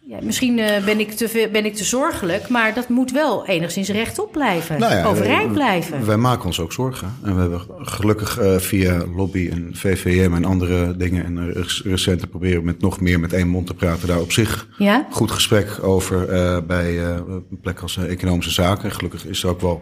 Ja, 0.09 0.17
misschien 0.21 0.59
eh, 0.59 0.83
ben, 0.85 0.99
ik 0.99 1.11
te 1.11 1.49
ben 1.51 1.65
ik 1.65 1.75
te 1.75 1.83
zorgelijk, 1.83 2.47
maar 2.47 2.73
dat 2.73 2.89
moet 2.89 3.11
wel 3.11 3.45
enigszins 3.45 3.89
rechtop 3.89 4.31
blijven. 4.31 4.79
Nou 4.79 4.93
ja, 4.93 5.05
overeind 5.05 5.47
eh, 5.47 5.53
blijven. 5.53 6.05
Wij 6.05 6.17
maken 6.17 6.45
ons 6.45 6.59
ook 6.59 6.71
zorgen. 6.71 7.17
En 7.23 7.35
we 7.35 7.41
hebben 7.41 7.61
gelukkig 7.77 8.37
eh, 8.39 8.55
via 8.57 9.05
lobby 9.15 9.49
en 9.51 9.69
VVM 9.73 10.33
en 10.33 10.45
andere 10.45 10.97
dingen... 10.97 11.25
en 11.25 11.53
rec- 11.53 11.81
recente 11.83 12.27
proberen 12.27 12.63
met 12.63 12.81
nog 12.81 13.01
meer 13.01 13.19
met 13.19 13.33
één 13.33 13.47
mond 13.47 13.67
te 13.67 13.73
praten... 13.73 14.07
daar 14.07 14.19
op 14.19 14.31
zich 14.31 14.67
ja? 14.77 15.07
goed 15.11 15.31
gesprek 15.31 15.83
over 15.83 16.25
bij 16.65 17.03
een 17.03 17.59
plek 17.61 17.79
als 17.79 17.97
economische 17.97 18.51
zaken. 18.51 18.83
En 18.83 18.95
gelukkig 18.95 19.25
is 19.25 19.43
er 19.43 19.49
ook 19.49 19.61
wel 19.61 19.81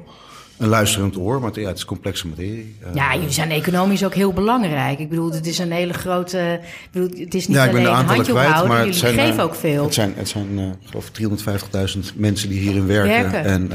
een 0.57 0.67
luisterend 0.67 1.17
oor, 1.17 1.39
maar 1.39 1.49
het, 1.49 1.55
ja, 1.55 1.67
het 1.67 1.77
is 1.77 1.85
complexe 1.85 2.27
materie. 2.27 2.75
Eh, 2.79 2.93
Ja, 2.93 3.15
jullie 3.15 3.31
zijn 3.31 3.51
economisch 3.51 4.05
ook 4.05 4.13
heel 4.13 4.33
belangrijk. 4.33 4.99
Ik 4.99 5.09
bedoel, 5.09 5.31
het 5.33 5.47
is 5.47 5.57
een 5.57 5.71
hele 5.71 5.93
grote. 5.93 6.59
Ik 6.61 6.89
bedoel, 6.91 7.09
het 7.19 7.33
is 7.33 7.47
niet 7.47 7.57
ja, 7.57 7.65
ik 7.65 7.71
ben 7.71 7.85
alleen 7.85 7.95
de 7.95 8.01
een 8.01 8.15
handje 8.15 8.31
kwijt, 8.31 8.67
maar 8.67 8.77
jullie 8.77 8.85
het 8.85 8.95
zijn, 8.95 9.13
geven 9.13 9.37
eh, 9.37 9.43
ook 9.43 9.55
veel. 9.55 9.83
Het 9.83 9.93
zijn, 9.93 10.13
het 10.15 10.27
zijn 10.29 10.59
eh, 10.59 10.67
ik 10.67 10.87
geloof 10.87 11.11
350.000 12.11 12.15
mensen 12.15 12.49
die 12.49 12.59
hierin 12.59 12.87
werken. 12.87 13.31
Werken. 13.31 13.43
En 13.43 13.71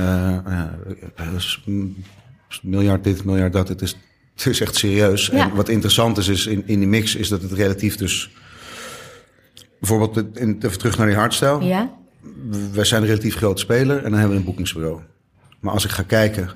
eh, 1.16 1.34
is 1.36 1.62
een 1.66 2.04
miljard 2.62 3.04
dit, 3.04 3.24
miljard 3.24 3.52
dat. 3.52 3.68
Het 3.68 3.82
is, 3.82 3.96
het 4.34 4.46
is 4.46 4.60
echt 4.60 4.76
serieus. 4.76 5.26
Ja. 5.26 5.50
En 5.50 5.54
wat 5.54 5.68
interessant 5.68 6.18
is, 6.18 6.28
is 6.28 6.46
in, 6.46 6.62
in 6.66 6.78
die 6.78 6.88
mix, 6.88 7.14
is 7.14 7.28
dat 7.28 7.42
het 7.42 7.52
relatief 7.52 7.96
dus... 7.96 8.30
Bijvoorbeeld, 9.80 10.36
in, 10.38 10.56
even 10.62 10.78
terug 10.78 10.98
naar 10.98 11.06
die 11.06 11.16
hardstyle. 11.16 11.64
Ja? 11.64 11.90
Wij 12.72 12.84
zijn 12.84 13.02
een 13.02 13.08
relatief 13.08 13.36
grote 13.36 13.60
speler 13.60 13.96
en 13.96 14.10
dan 14.10 14.12
hebben 14.12 14.30
we 14.30 14.36
een 14.36 14.44
boekingsbureau. 14.44 15.00
Maar 15.60 15.72
als 15.72 15.84
ik 15.84 15.90
ga 15.90 16.02
kijken 16.02 16.50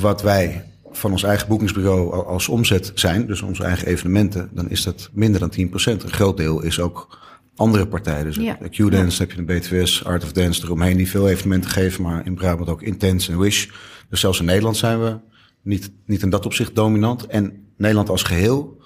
wat 0.00 0.22
wij 0.22 0.64
van 0.90 1.10
ons 1.10 1.22
eigen 1.22 1.48
boekingsbureau 1.48 2.12
al- 2.12 2.26
als 2.26 2.48
omzet 2.48 2.92
zijn, 2.94 3.26
dus 3.26 3.42
onze 3.42 3.64
eigen 3.64 3.86
evenementen, 3.86 4.48
dan 4.52 4.70
is 4.70 4.82
dat 4.82 5.10
minder 5.12 5.40
dan 5.40 5.50
10%. 5.50 6.02
Een 6.04 6.10
groot 6.12 6.36
deel 6.36 6.62
is 6.62 6.80
ook 6.80 7.18
andere 7.56 7.86
partijen. 7.86 8.24
Dus 8.24 8.36
Ja. 8.36 8.58
Q-Dance 8.70 9.22
heb 9.22 9.30
je 9.32 9.44
de 9.44 9.54
BTWS, 9.54 10.04
Art 10.04 10.22
of 10.22 10.32
Dance 10.32 10.64
eromheen, 10.64 10.96
die 10.96 11.08
veel 11.10 11.28
evenementen 11.28 11.70
geven, 11.70 12.02
maar 12.02 12.26
in 12.26 12.34
Brabant 12.34 12.68
ook 12.68 12.82
Intense 12.82 13.32
en 13.32 13.38
Wish. 13.38 13.66
Dus 14.10 14.20
zelfs 14.20 14.38
in 14.38 14.44
Nederland 14.44 14.76
zijn 14.76 15.00
we 15.00 15.18
niet, 15.62 15.90
niet 16.06 16.22
in 16.22 16.30
dat 16.30 16.46
opzicht 16.46 16.74
dominant. 16.74 17.26
En 17.26 17.52
Nederland 17.76 18.08
als 18.08 18.22
geheel 18.22 18.82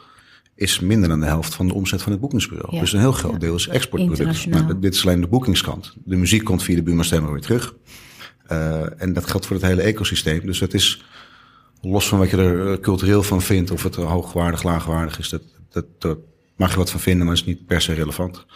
is 0.55 0.81
minder 0.81 1.09
dan 1.09 1.21
de 1.21 1.27
helft 1.27 1.55
van 1.55 1.66
de 1.68 1.75
omzet 1.75 2.03
van 2.03 2.12
het 2.12 2.21
boekingsbureau. 2.21 2.75
Ja. 2.75 2.81
Dus 2.81 2.92
een 2.92 3.01
heel 3.01 3.12
groot 3.12 3.33
Ja. 3.33 3.38
deel 3.38 3.55
is 3.55 3.68
exportproduct. 3.68 4.18
Internationaal. 4.18 4.62
Nou, 4.62 4.79
dit 4.81 4.94
is 4.94 5.03
alleen 5.07 5.21
de 5.21 5.27
boekingskant. 5.29 5.94
De 6.05 6.16
muziek 6.16 6.44
komt 6.44 6.62
via 6.62 6.75
de 6.77 6.83
Buma 6.83 7.03
Stemmer 7.03 7.33
weer 7.33 7.40
terug. 7.40 7.75
Eh, 8.49 9.03
en 9.03 9.13
dat 9.13 9.31
geldt 9.31 9.47
voor 9.47 9.57
het 9.57 9.65
hele 9.65 9.83
ecosysteem. 9.83 10.47
Dus 10.47 10.61
het 10.61 10.75
is, 10.75 11.05
los 11.81 12.09
van 12.09 12.19
wat 12.19 12.31
je 12.31 12.37
er 12.37 12.73
eh, 12.73 12.81
cultureel 12.81 13.23
van 13.23 13.43
vindt, 13.43 13.71
of 13.71 13.83
het 13.83 13.95
hoogwaardig, 13.95 14.63
laagwaardig 14.63 15.19
is, 15.19 15.29
dat, 15.29 15.43
dat, 15.71 15.85
daar 15.99 16.17
mag 16.57 16.71
je 16.71 16.77
wat 16.77 16.91
van 16.91 17.01
vinden, 17.01 17.27
maar 17.27 17.35
het 17.37 17.47
is 17.47 17.55
niet 17.55 17.67
per 17.67 17.81
se 17.81 17.93
relevant. 17.95 18.47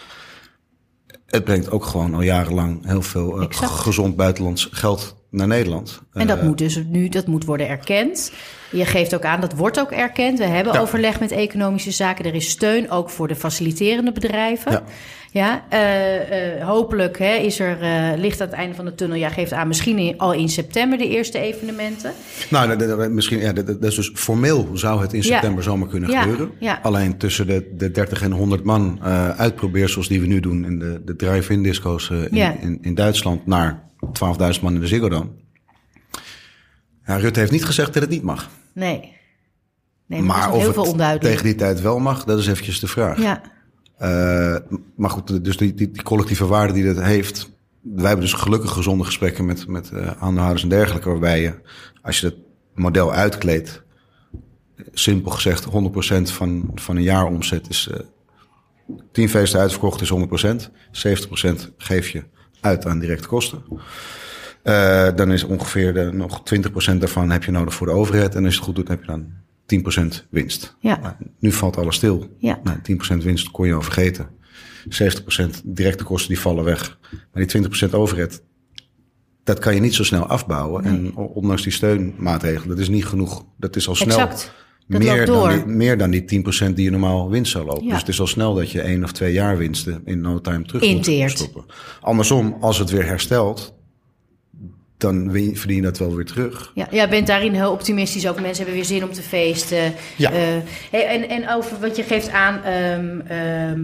Het 1.27 1.45
brengt 1.45 1.71
ook 1.71 1.85
gewoon 1.85 2.15
al 2.15 2.23
jarenlang 2.23 2.87
heel 2.87 3.03
veel 3.03 3.41
eh, 3.41 3.47
gezond 3.61 4.17
buitenlands 4.17 4.69
geld 4.71 5.17
naar 5.31 5.47
Nederland. 5.47 6.03
En 6.13 6.27
dat 6.27 6.43
moet 6.43 6.59
dus 6.59 6.83
nu 6.87 7.09
dat 7.09 7.27
moet 7.27 7.45
worden 7.45 7.69
erkend. 7.69 8.33
Je 8.71 8.85
geeft 8.85 9.15
ook 9.15 9.25
aan, 9.25 9.41
dat 9.41 9.55
wordt 9.55 9.81
ook 9.81 9.91
erkend. 9.91 10.39
We 10.39 10.45
hebben 10.45 10.73
Ja. 10.73 10.81
overleg 10.81 11.21
met 11.21 11.31
economische 11.31 11.91
zaken. 11.91 12.25
Er 12.25 12.35
is 12.35 12.49
steun 12.49 12.91
ook 12.91 13.11
voor 13.11 13.29
de 13.29 13.37
faciliterende 13.37 14.13
bedrijven. 14.13 14.73
Ja. 14.73 14.83
Ja, 15.33 15.65
eh, 15.69 16.57
eh, 16.61 16.67
hopelijk 16.67 17.19
hè, 17.19 17.35
is 17.35 17.59
er 17.61 17.81
eh, 17.81 18.19
licht 18.19 18.41
aan 18.41 18.47
het 18.47 18.57
einde 18.57 18.75
van 18.75 18.85
de 18.85 18.95
tunnel. 18.95 19.17
Ja, 19.17 19.29
geeft 19.29 19.53
aan 19.53 19.69
misschien 19.69 19.99
in- 19.99 20.19
al 20.19 20.33
in 20.33 20.49
september 20.49 20.99
de 20.99 21.09
eerste 21.09 21.39
evenementen. 21.39 22.13
Nou, 22.51 22.77
dat- 22.77 23.11
misschien, 23.11 23.39
ja, 23.39 23.53
dat, 23.53 23.67
dat 23.67 23.85
is 23.85 23.95
dus 23.95 24.11
formeel 24.15 24.69
zou 24.75 25.01
het 25.01 25.13
in 25.13 25.19
Ja. 25.23 25.25
september 25.27 25.63
zomaar 25.63 25.89
kunnen 25.89 26.11
Ja, 26.11 26.21
gebeuren. 26.23 26.51
ja. 26.61 26.79
Alleen 26.83 27.17
tussen 27.19 27.47
de, 27.47 27.73
de 27.77 27.91
30 27.91 28.23
en 28.23 28.33
100 28.33 28.65
man 28.65 29.03
uitprobeersels 29.37 30.09
die 30.09 30.21
we 30.21 30.27
nu 30.27 30.41
doen 30.41 30.65
in 30.65 30.79
de, 30.79 31.03
de 31.05 31.17
drive-in 31.17 31.63
disco's 31.63 32.11
in, 32.11 32.61
in, 32.61 32.79
in 32.83 32.95
Duitsland 32.95 33.47
naar 33.47 33.83
12.000 34.55 34.61
man 34.63 34.75
in 34.75 34.81
de 34.81 34.87
Ziggo 34.87 35.09
Dome. 35.09 35.31
Ja, 37.07 37.17
Rutte 37.17 37.39
heeft 37.41 37.53
niet 37.53 37.65
gezegd 37.65 37.93
dat 37.93 38.03
het 38.03 38.11
niet 38.11 38.23
mag. 38.23 38.51
Nee. 38.75 39.13
Nee, 40.07 40.23
maar, 40.23 40.53
of 40.53 40.59
heel 40.75 40.97
het 40.97 41.21
tegen 41.21 41.45
die 41.45 41.55
tijd 41.55 41.81
wel 41.81 41.99
mag, 41.99 42.25
dat 42.25 42.39
is 42.39 42.47
eventjes 42.47 42.81
de 42.81 42.87
vraag. 42.87 43.19
Ja, 43.23 43.41
maar 44.97 45.11
goed, 45.11 45.45
dus 45.45 45.57
die, 45.57 45.75
die, 45.75 45.91
die 45.91 46.03
collectieve 46.03 46.47
waarde 46.47 46.73
die 46.73 46.95
dat 46.95 47.05
heeft. 47.05 47.51
Wij 47.81 48.07
hebben 48.07 48.25
dus 48.25 48.33
gelukkig 48.33 48.71
gezonde 48.71 49.05
gesprekken 49.05 49.45
met, 49.45 49.67
met 49.67 49.91
eh, 49.91 50.11
aandeelhouders 50.19 50.63
en 50.63 50.69
dergelijke. 50.69 51.09
Waarbij 51.09 51.41
je, 51.41 51.55
als 52.03 52.21
je 52.21 52.27
het 52.27 52.37
model 52.75 53.13
uitkleedt, 53.13 53.83
simpel 54.93 55.31
gezegd 55.31 55.65
100% 55.65 55.69
van, 56.23 56.71
van 56.75 56.97
een 56.97 57.03
jaar 57.03 57.27
omzet 57.27 57.69
is. 57.69 57.89
eh 57.89 57.99
10 59.13 59.29
feesten 59.29 59.61
uitverkocht 59.61 60.01
is 60.01 60.13
100%. 60.13 60.71
70% 60.93 61.75
geef 61.77 62.09
je 62.09 62.25
uit 62.61 62.87
aan 62.87 62.99
directe 62.99 63.29
kosten. 63.29 63.63
Eh, 64.63 65.09
dan 65.15 65.33
is 65.33 65.45
ongeveer 65.45 65.95
de, 65.95 66.11
nog 66.13 66.43
20% 66.95 66.99
daarvan 66.99 67.31
heb 67.31 67.45
je 67.45 67.51
nodig 67.51 67.75
voor 67.75 67.87
de 67.87 67.93
overheid. 67.93 68.35
En 68.35 68.45
als 68.45 68.53
je 68.53 68.59
het 68.59 68.69
goed 68.69 68.77
doet, 68.77 68.89
heb 68.89 69.01
je 69.01 69.07
dan 69.07 69.33
10% 69.81 70.27
winst. 70.31 70.77
Ja. 70.81 70.99
Nou, 71.03 71.15
nu 71.39 71.53
valt 71.53 71.77
alles 71.77 71.97
stil. 71.97 72.37
Ja. 72.39 72.61
Nou, 72.63 72.79
10% 73.21 73.23
winst 73.23 73.51
kon 73.51 73.67
je 73.67 73.75
al 73.75 73.83
vergeten. 73.83 74.29
70% 74.89 75.63
directe 75.65 76.05
kosten 76.05 76.29
die 76.29 76.41
vallen 76.41 76.65
weg. 76.65 76.99
Maar 77.33 77.47
die 77.47 77.63
20% 77.89 77.91
overheid, 77.91 78.43
dat 79.45 79.59
kan 79.59 79.75
je 79.75 79.81
niet 79.81 79.95
zo 79.95 80.05
snel 80.05 80.27
afbouwen. 80.27 80.85
En 80.85 81.17
ondanks 81.17 81.63
die 81.63 81.73
steunmaatregelen, 81.73 82.69
dat 82.69 82.79
is 82.79 82.89
niet 82.89 83.07
genoeg. 83.07 83.45
Dat 83.59 83.77
is 83.77 83.89
al 83.89 83.95
snel 83.95 84.19
exact. 84.19 84.53
Meer, 84.87 85.27
dan 85.27 85.49
die, 85.49 85.67
meer 85.67 85.99
dan 85.99 86.11
die 86.11 86.45
10% 86.71 86.73
die 86.75 86.85
je 86.85 86.91
normaal 86.91 87.31
winst 87.31 87.53
zou 87.53 87.65
lopen. 87.65 87.85
Ja. 87.85 87.91
Dus 87.91 87.99
het 87.99 88.09
is 88.09 88.21
al 88.21 88.27
snel 88.27 88.55
dat 88.55 88.71
je 88.71 88.81
één 88.81 89.05
of 89.05 89.13
twee 89.13 89.33
jaar 89.33 89.59
winsten 89.59 90.03
in 90.05 90.21
no 90.21 90.41
time 90.41 90.65
terug 90.65 90.83
Inteert. 90.83 91.29
moet 91.29 91.39
stoppen. 91.39 91.65
Andersom, 92.01 92.57
als 92.61 92.79
het 92.79 92.91
weer 92.91 93.05
herstelt, 93.05 93.75
dan 95.03 95.31
verdien 95.33 95.77
je 95.77 95.83
dat 95.83 95.99
wel 95.99 96.15
weer 96.15 96.25
terug. 96.25 96.71
Ja, 96.75 96.87
jij 96.91 97.09
bent 97.09 97.27
daarin 97.27 97.55
heel 97.55 97.73
optimistisch 97.73 98.29
over. 98.29 98.43
Mensen 98.43 98.65
hebben 98.65 98.75
weer 98.75 98.91
zin 98.91 99.05
om 99.05 99.13
te 99.13 99.23
feesten. 99.23 99.93
Ja. 100.17 100.31
Eh, 100.31 100.39
hey, 100.91 101.07
en, 101.07 101.29
en 101.29 101.49
over 101.51 101.81
wat 101.81 101.97
je 101.97 102.03
geeft 102.03 102.31
aan... 102.31 102.65
ehm, 102.65 103.21
ehm, 103.27 103.81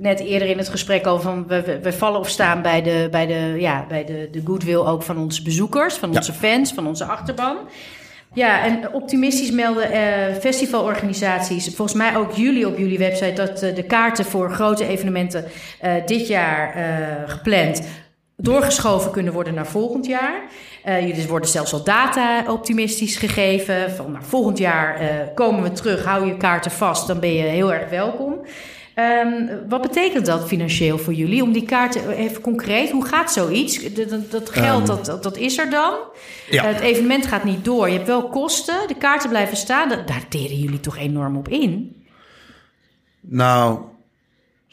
net 0.00 0.20
eerder 0.20 0.48
in 0.48 0.58
het 0.58 0.68
gesprek 0.68 1.06
al 1.06 1.20
van... 1.20 1.46
We, 1.46 1.78
we, 1.82 1.92
vallen 1.92 2.20
of 2.20 2.28
staan 2.28 2.62
bij 2.62 2.82
de, 2.82 3.08
bij 3.10 3.26
de, 3.26 3.54
ja, 3.58 3.86
bij 3.88 4.04
de, 4.04 4.28
de 4.32 4.40
goodwill 4.44 4.76
ook 4.76 5.02
van 5.02 5.18
onze 5.18 5.42
bezoekers... 5.42 5.94
van 5.94 6.10
Ja. 6.10 6.16
onze 6.16 6.32
fans, 6.32 6.72
van 6.72 6.86
onze 6.86 7.04
achterban. 7.04 7.56
Ja, 8.34 8.64
en 8.64 8.92
optimistisch 8.92 9.50
melden 9.50 9.92
eh, 9.92 10.34
festivalorganisaties, 10.40 11.74
volgens 11.74 11.96
mij 11.98 12.16
ook 12.16 12.32
jullie 12.32 12.66
op 12.66 12.78
jullie 12.78 12.98
website, 12.98 13.32
dat 13.32 13.62
eh, 13.62 13.74
de 13.74 13.82
kaarten 13.82 14.24
voor 14.24 14.50
grote 14.50 14.86
evenementen 14.86 15.44
eh, 15.80 15.92
dit 16.06 16.28
jaar 16.28 16.74
eh, 16.74 17.30
gepland 17.30 17.82
doorgeschoven 18.36 19.10
kunnen 19.10 19.32
worden 19.32 19.54
naar 19.54 19.66
volgend 19.66 20.06
jaar. 20.06 20.42
Eh 20.82 21.06
jullie 21.06 21.26
worden 21.26 21.48
zelfs 21.48 21.72
al 21.72 21.84
data 21.84 22.44
optimistisch 22.52 23.16
gegeven. 23.16 23.90
Van 23.90 24.12
nou, 24.12 24.24
volgend 24.24 24.58
jaar 24.58 24.96
eh, 24.96 25.08
komen 25.34 25.62
we 25.62 25.72
terug, 25.72 26.04
hou 26.04 26.26
je 26.26 26.36
kaarten 26.36 26.70
vast, 26.70 27.06
dan 27.06 27.20
ben 27.20 27.32
je 27.34 27.42
heel 27.42 27.72
erg 27.72 27.90
welkom. 27.90 28.38
Ehm, 28.94 29.46
wat 29.68 29.82
betekent 29.82 30.26
dat 30.26 30.46
financieel 30.46 30.98
voor 30.98 31.12
jullie? 31.12 31.42
Om 31.42 31.52
die 31.52 31.64
kaarten, 31.64 32.08
even 32.10 32.40
concreet, 32.40 32.90
hoe 32.90 33.04
gaat 33.04 33.32
zoiets? 33.32 33.92
Dat, 34.30 34.50
geld, 34.50 34.78
Ehm, 34.78 34.86
dat, 34.86 35.04
dat, 35.06 35.22
dat 35.22 35.36
is 35.36 35.58
er 35.58 35.70
dan. 35.70 35.94
Ja. 36.50 36.62
Eh, 36.64 36.72
het 36.72 36.80
evenement 36.80 37.26
gaat 37.26 37.44
niet 37.44 37.64
door. 37.64 37.88
Je 37.88 37.94
hebt 37.94 38.06
wel 38.06 38.28
kosten, 38.28 38.88
de 38.88 38.94
kaarten 38.94 39.28
blijven 39.28 39.56
staan. 39.56 39.88
Daar- 39.88 40.06
Daar 40.06 40.28
teren 40.28 40.56
jullie 40.56 40.80
toch 40.80 40.98
enorm 40.98 41.36
op 41.36 41.48
in? 41.48 41.96
Nou, 43.20 43.78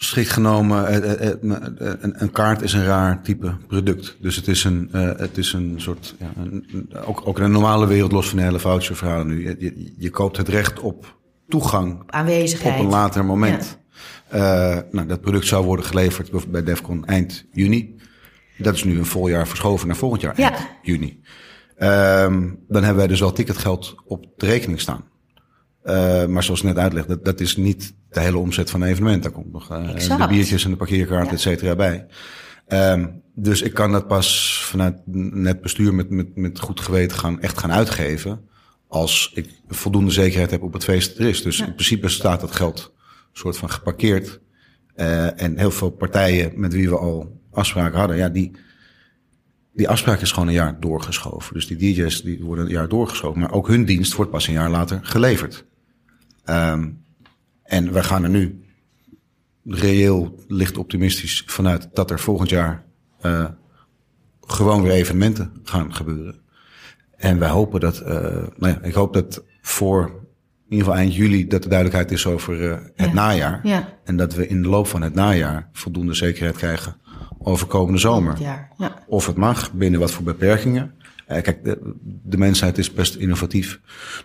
strikt 0.04 0.30
genomen, 0.30 0.88
eh, 0.88 1.28
eh, 1.28 1.32
eh, 1.32 1.94
een, 2.02 2.32
kaart 2.32 2.62
is 2.62 2.74
een 2.74 2.84
raar 2.84 3.22
type 3.22 3.56
product. 3.68 4.18
Dus 4.22 4.36
het 4.36 4.48
is 4.48 4.64
een, 4.64 4.90
het 5.18 5.38
is 5.38 5.54
een 5.54 5.74
soort, 5.78 6.16
ja, 6.20 6.32
een, 6.38 6.90
ook, 7.06 7.22
ook 7.28 7.38
in 7.38 7.44
een 7.44 7.52
normale 7.52 7.88
wereld, 7.88 8.12
los 8.12 8.30
van 8.30 8.38
de 8.38 8.44
hele 8.44 8.60
voucherverhalen 8.60 9.28
nu. 9.28 9.44
Je, 9.48 9.56
je, 9.60 9.94
je 9.98 10.10
koopt 10.10 10.38
het 10.38 10.50
recht 10.50 10.80
op 10.80 11.18
toegang 11.48 12.04
Aanwezigheid. 12.08 12.80
op 12.80 12.86
een 12.86 12.90
later 12.90 13.26
moment. 13.26 13.78
Nou, 14.92 15.06
dat 15.08 15.22
product 15.22 15.46
zou 15.48 15.66
worden 15.66 15.86
geleverd 15.86 16.52
bij 16.52 16.64
Defcon 16.64 17.06
eind 17.06 17.46
juni. 17.52 17.96
Dat 18.58 18.74
is 18.76 18.84
nu 18.84 18.98
een 18.98 19.06
vol 19.06 19.28
jaar 19.28 19.48
verschoven 19.48 19.88
naar 19.88 19.96
volgend 19.96 20.22
jaar, 20.22 20.34
Ja. 20.38 20.52
eind 20.52 20.70
juni. 20.82 21.22
Ehm, 21.78 22.50
dan 22.68 22.82
hebben 22.84 22.96
wij 22.96 23.08
dus 23.08 23.20
wel 23.20 23.32
ticketgeld 23.32 23.96
op 24.06 24.26
de 24.38 24.46
rekening 24.46 24.80
staan. 24.80 25.04
Eh, 25.84 26.26
maar 26.26 26.44
zoals 26.44 26.60
ik 26.60 26.65
net 26.65 26.78
uitleg, 26.78 27.06
dat, 27.06 27.26
dat 27.26 27.39
is 27.39 27.58
niet 27.58 27.94
de 28.10 28.20
hele 28.20 28.38
omzet 28.38 28.70
van 28.70 28.82
een 28.82 28.89
evenement. 28.89 29.24
Daar 29.24 29.32
komt 29.32 29.52
nog 29.52 29.72
eh, 29.72 29.89
Exact. 29.94 30.22
de 30.22 30.28
biertjes 30.28 30.63
en 30.65 30.72
de 30.72 30.78
parkeerkaart, 30.78 31.26
Ja. 31.26 31.32
et 31.32 31.39
cetera, 31.39 31.76
bij. 31.76 32.06
Ehm, 32.67 33.08
dus 33.36 33.62
ik 33.62 33.74
kan 33.74 33.91
dat 33.91 34.08
pas 34.08 34.60
vanuit 34.65 34.96
net 35.34 35.62
bestuur 35.62 35.94
met, 35.94 36.10
met, 36.10 36.36
met 36.36 36.60
goed 36.60 36.80
geweten 36.80 37.17
gaan, 37.17 37.41
echt 37.41 37.58
gaan 37.58 37.72
uitgeven. 37.72 38.41
Als 38.88 39.32
ik 39.36 39.50
voldoende 39.67 40.12
zekerheid 40.12 40.52
heb 40.52 40.62
op 40.62 40.74
het 40.74 40.84
feest 40.84 41.10
dat 41.10 41.17
er 41.17 41.28
is. 41.28 41.41
Dus 41.41 41.60
in 41.60 41.74
principe 41.74 42.10
staat 42.10 42.41
dat 42.41 42.52
geld 42.56 42.94
soort 43.32 43.58
van 43.58 43.70
geparkeerd. 43.70 44.39
Eh, 44.96 45.41
en 45.41 45.58
heel 45.58 45.72
veel 45.72 45.89
partijen 45.89 46.52
met 46.56 46.74
wie 46.74 46.89
we 46.89 46.98
al 46.98 47.39
afspraken 47.52 48.00
hadden, 48.00 48.17
ja, 48.17 48.30
die, 48.30 48.52
die 49.74 49.89
afspraak 49.89 50.22
is 50.22 50.32
gewoon 50.32 50.48
een 50.48 50.54
jaar 50.54 50.80
doorgeschoven. 50.80 51.54
Dus 51.54 51.67
die 51.67 51.78
DJ's 51.78 52.22
die 52.22 52.44
worden 52.44 52.65
een 52.65 52.72
jaar 52.72 52.88
doorgeschoven. 52.89 53.39
Maar 53.39 53.52
ook 53.54 53.67
hun 53.67 53.86
dienst 53.86 54.13
wordt 54.13 54.32
pas 54.32 54.48
een 54.48 54.54
jaar 54.54 54.70
later 54.70 55.00
geleverd. 55.02 55.65
Ehm, 56.46 56.90
en 57.64 57.92
wij 57.94 58.04
gaan 58.04 58.24
er 58.24 58.30
nu 58.30 58.64
reëel 59.66 60.44
licht 60.48 60.78
optimistisch 60.78 61.44
vanuit 61.46 61.90
dat 61.94 62.12
er 62.12 62.20
volgend 62.20 62.50
jaar 62.50 62.84
eh, 63.22 63.46
gewoon 64.42 64.82
weer 64.82 64.92
evenementen 64.92 65.52
gaan 65.64 65.96
gebeuren. 65.96 66.40
En 67.18 67.40
wij 67.40 67.50
hopen 67.50 67.80
dat, 67.80 68.00
eh, 68.00 68.14
nou 68.58 68.74
ja, 68.74 68.82
ik 68.82 68.94
hoop 68.94 69.14
dat 69.14 69.44
voor 69.62 70.02
in 70.06 70.78
ieder 70.78 70.86
geval 70.86 71.00
eind 71.02 71.16
juli 71.16 71.48
dat 71.48 71.64
de 71.64 71.70
duidelijkheid 71.70 72.12
is 72.12 72.26
over 72.28 72.72
eh, 72.72 72.78
het 72.96 73.08
Ja. 73.08 73.14
najaar. 73.14 73.60
Ja. 73.64 74.00
En 74.04 74.18
dat 74.18 74.34
we 74.34 74.48
in 74.48 74.62
de 74.62 74.70
loop 74.70 74.88
van 74.88 75.02
het 75.02 75.14
najaar 75.14 75.70
voldoende 75.72 76.14
zekerheid 76.14 76.58
krijgen 76.58 76.96
over 77.40 77.68
komende 77.68 78.00
zomer. 78.00 78.40
Ja. 78.40 78.68
Of 79.08 79.26
het 79.28 79.36
mag, 79.38 79.74
binnen 79.74 80.00
wat 80.00 80.12
voor 80.12 80.24
beperkingen. 80.24 80.94
Eh, 81.32 81.41
kijk, 81.41 81.63
de, 81.63 81.80
de 82.24 82.38
mensheid 82.38 82.78
is 82.78 82.94
best 82.94 83.15
innovatief. 83.15 83.80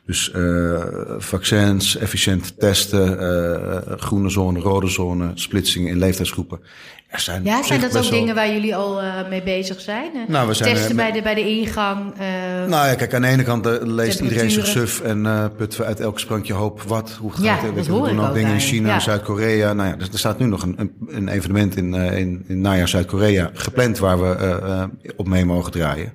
Dus 0.07 0.31
eh, 0.31 0.83
vaccins, 1.19 1.97
efficiënt 1.97 2.59
testen, 2.61 3.19
eh, 3.21 3.93
groene 3.97 4.29
zone, 4.31 4.59
rode 4.61 4.89
zone, 4.89 5.31
splitsingen 5.35 5.91
in 5.91 5.99
leeftijdsgroepen. 5.99 6.61
Er 7.09 7.21
zijn, 7.21 7.45
Ja, 7.45 7.63
zijn 7.63 7.81
dat 7.81 7.97
ook 7.97 8.03
wel- 8.03 8.11
dingen 8.11 8.35
waar 8.35 8.53
jullie 8.53 8.77
al 8.77 9.03
eh, 9.03 9.29
mee 9.29 9.43
bezig 9.43 9.81
zijn? 9.81 10.11
Nou, 10.29 10.49
we 10.49 10.55
zijn, 10.55 10.75
Testen 10.75 10.97
bij, 10.97 11.13
de, 11.13 11.23
bij 11.23 11.35
de 11.35 11.41
ingang. 11.49 12.13
eh, 12.19 12.27
Nou 12.69 12.87
ja, 12.89 12.95
kijk, 12.95 13.15
aan 13.15 13.23
de 13.23 13.29
ene 13.29 13.43
kant 13.43 13.67
leest 13.83 14.21
iedereen 14.21 14.51
zich 14.51 14.67
suf 14.67 15.01
en 15.01 15.27
eh 15.27 15.45
putten 15.57 15.81
we 15.81 15.87
uit 15.87 16.01
elk 16.01 16.19
sprankje 16.21 16.53
hoop 16.53 16.83
wat. 16.83 17.11
Hoe 17.21 17.33
gaat 17.33 17.45
Ja, 17.45 17.55
het? 17.61 17.75
We 17.75 17.83
doen 17.93 18.09
ik 18.09 18.21
ook 18.21 18.35
dingen 18.35 18.53
in. 18.53 18.61
China, 18.61 18.89
Ja. 18.89 19.01
Zuid-Korea. 19.01 19.73
Nou 19.73 19.89
ja, 19.89 19.97
dus 19.97 20.09
er 20.09 20.19
staat 20.19 20.39
nu 20.39 20.47
nog 20.47 20.63
een, 20.63 20.75
een, 20.79 20.93
een 21.09 21.29
evenement 21.29 21.77
in, 21.77 21.95
eh, 21.95 22.19
in, 22.19 22.45
in 22.49 22.61
najaar 22.61 22.89
Zuid-Korea 22.89 23.51
gepland 23.55 23.99
waar 23.99 24.21
we 24.21 24.89
op 25.17 25.29
mee 25.29 25.45
mogen 25.45 25.73
draaien. 25.73 26.15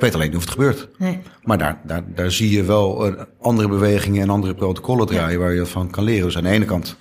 Ik 0.00 0.06
weet 0.06 0.14
alleen 0.14 0.26
niet 0.28 0.36
of 0.36 0.42
het 0.42 0.52
gebeurt. 0.52 0.88
nee. 0.98 1.18
Maar 1.42 1.58
daar, 1.58 1.80
daar, 1.84 2.02
daar 2.14 2.30
zie 2.30 2.50
je 2.50 2.62
wel 2.64 3.06
eh, 3.06 3.22
andere 3.40 3.68
bewegingen 3.68 4.22
en 4.22 4.30
andere 4.30 4.54
protocollen 4.54 5.06
draaien 5.06 5.38
waar 5.40 5.52
je 5.54 5.66
van 5.66 5.90
kan 5.90 6.04
leren. 6.04 6.24
Dus 6.24 6.36
aan 6.36 6.42
de 6.42 6.48
ene 6.50 6.64
kant 6.64 6.96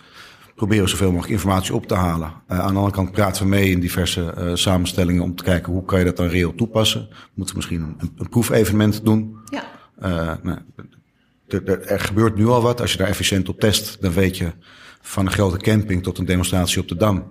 proberen 0.55 0.83
we 0.83 0.89
zoveel 0.89 1.07
mogelijk 1.11 1.31
informatie 1.33 1.73
op 1.73 1.87
te 1.87 1.93
halen. 1.93 2.33
Eh, 2.47 2.59
aan 2.59 2.71
de 2.71 2.77
andere 2.77 2.91
kant 2.95 3.11
praten 3.11 3.43
we 3.43 3.49
mee 3.49 3.69
in 3.71 3.79
diverse 3.79 4.33
eh, 4.33 4.51
samenstellingen 4.53 5.23
om 5.23 5.35
te 5.35 5.43
kijken 5.43 5.73
hoe 5.73 5.85
kan 5.85 5.99
je 5.99 6.05
dat 6.05 6.17
dan 6.17 6.27
reëel 6.27 6.55
toepassen. 6.55 7.07
Moeten 7.33 7.55
we 7.55 7.61
misschien 7.61 7.95
een, 7.99 8.11
een 8.17 8.29
proefevenement 8.29 9.05
doen. 9.05 9.35
Ja. 9.51 10.39
Nou, 10.43 10.57
er, 11.87 11.99
gebeurt 11.99 12.35
nu 12.35 12.47
al 12.47 12.61
wat. 12.61 12.81
Als 12.81 12.91
je 12.91 12.97
daar 12.97 13.07
efficiënt 13.07 13.49
op 13.49 13.59
test, 13.59 13.97
dan 14.01 14.11
weet 14.13 14.37
je 14.37 14.51
van 15.01 15.25
een 15.25 15.31
grote 15.31 15.57
camping 15.57 16.03
tot 16.03 16.17
een 16.17 16.25
demonstratie 16.25 16.81
op 16.81 16.87
de 16.87 16.95
Dam. 16.95 17.27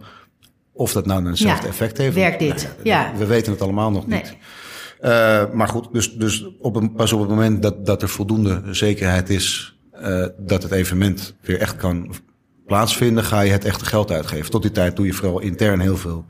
Of 0.73 0.93
dat 0.93 1.07
nou 1.07 1.27
hetzelfde 1.27 1.63
Ja, 1.63 1.69
effect 1.69 1.99
heeft. 1.99 2.15
werkt 2.15 2.39
dit? 2.39 2.63
Nou, 2.63 2.73
Ja. 2.83 3.13
We 3.17 3.27
weten 3.27 3.53
het 3.53 3.63
allemaal 3.63 3.91
nog 3.91 4.07
Nee. 4.07 4.23
niet. 4.23 4.37
Eh, 5.01 5.51
maar 5.53 5.69
goed, 5.69 5.89
dus, 5.93 6.15
dus 6.15 6.47
op 6.61 6.77
een, 6.77 6.93
pas 6.93 7.13
op 7.13 7.21
het 7.21 7.29
moment 7.29 7.63
dat, 7.63 7.87
dat 7.87 8.03
er 8.03 8.09
voldoende 8.09 8.63
zekerheid 8.71 9.31
is 9.31 9.77
eh, 9.93 10.27
dat 10.39 10.63
het 10.63 10.73
evenement 10.73 11.35
weer 11.41 11.61
echt 11.61 11.77
kan 11.77 12.15
plaatsvinden, 12.67 13.25
ga 13.25 13.41
je 13.41 13.53
het 13.53 13.65
echte 13.65 13.85
geld 13.85 14.11
uitgeven. 14.11 14.51
Tot 14.51 14.63
die 14.63 14.71
tijd 14.71 14.97
doe 14.97 15.07
je 15.07 15.13
vooral 15.13 15.39
intern 15.41 15.81
heel 15.81 15.97
veel 15.97 16.25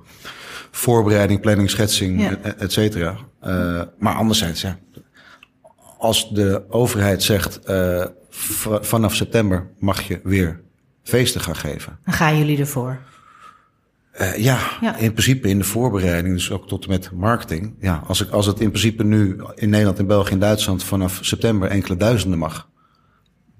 voorbereiding, 0.71 1.41
planning, 1.41 1.71
schetsing, 1.71 2.21
Ja. 2.21 2.37
et, 2.43 2.57
et 2.57 2.73
cetera. 2.73 3.17
Eh, 3.41 3.83
maar 3.99 4.15
anderzijds, 4.15 4.61
ja, 4.61 4.79
als 5.99 6.31
de 6.31 6.65
overheid 6.69 7.23
zegt 7.23 7.61
vanaf 8.81 9.15
september 9.15 9.71
mag 9.79 10.03
je 10.03 10.21
weer 10.23 10.61
feesten 11.03 11.41
gaan 11.41 11.57
geven. 11.57 11.99
Dan 12.05 12.15
gaan 12.15 12.39
jullie 12.39 12.59
ervoor. 12.59 12.99
Eh, 14.19 14.37
ja, 14.37 14.59
Ja. 14.81 14.97
in 14.97 15.13
principe 15.13 15.49
in 15.49 15.59
de 15.59 15.65
voorbereiding, 15.65 16.35
dus 16.35 16.51
ook 16.51 16.69
tot 16.69 16.85
en 16.85 16.91
met 16.91 17.11
marketing. 17.15 17.75
Ja, 17.81 18.03
als, 18.07 18.21
ik, 18.21 18.31
als 18.31 18.47
het 18.47 18.61
in 18.61 18.69
principe 18.71 19.05
nu 19.05 19.41
in 19.55 19.69
Nederland, 19.71 19.99
in 19.99 20.07
België 20.07 20.33
en 20.33 20.39
Duitsland 20.39 20.85
vanaf 20.85 21.19
september 21.23 21.69
enkele 21.69 21.97
duizenden 21.97 22.39
mag, 22.39 22.69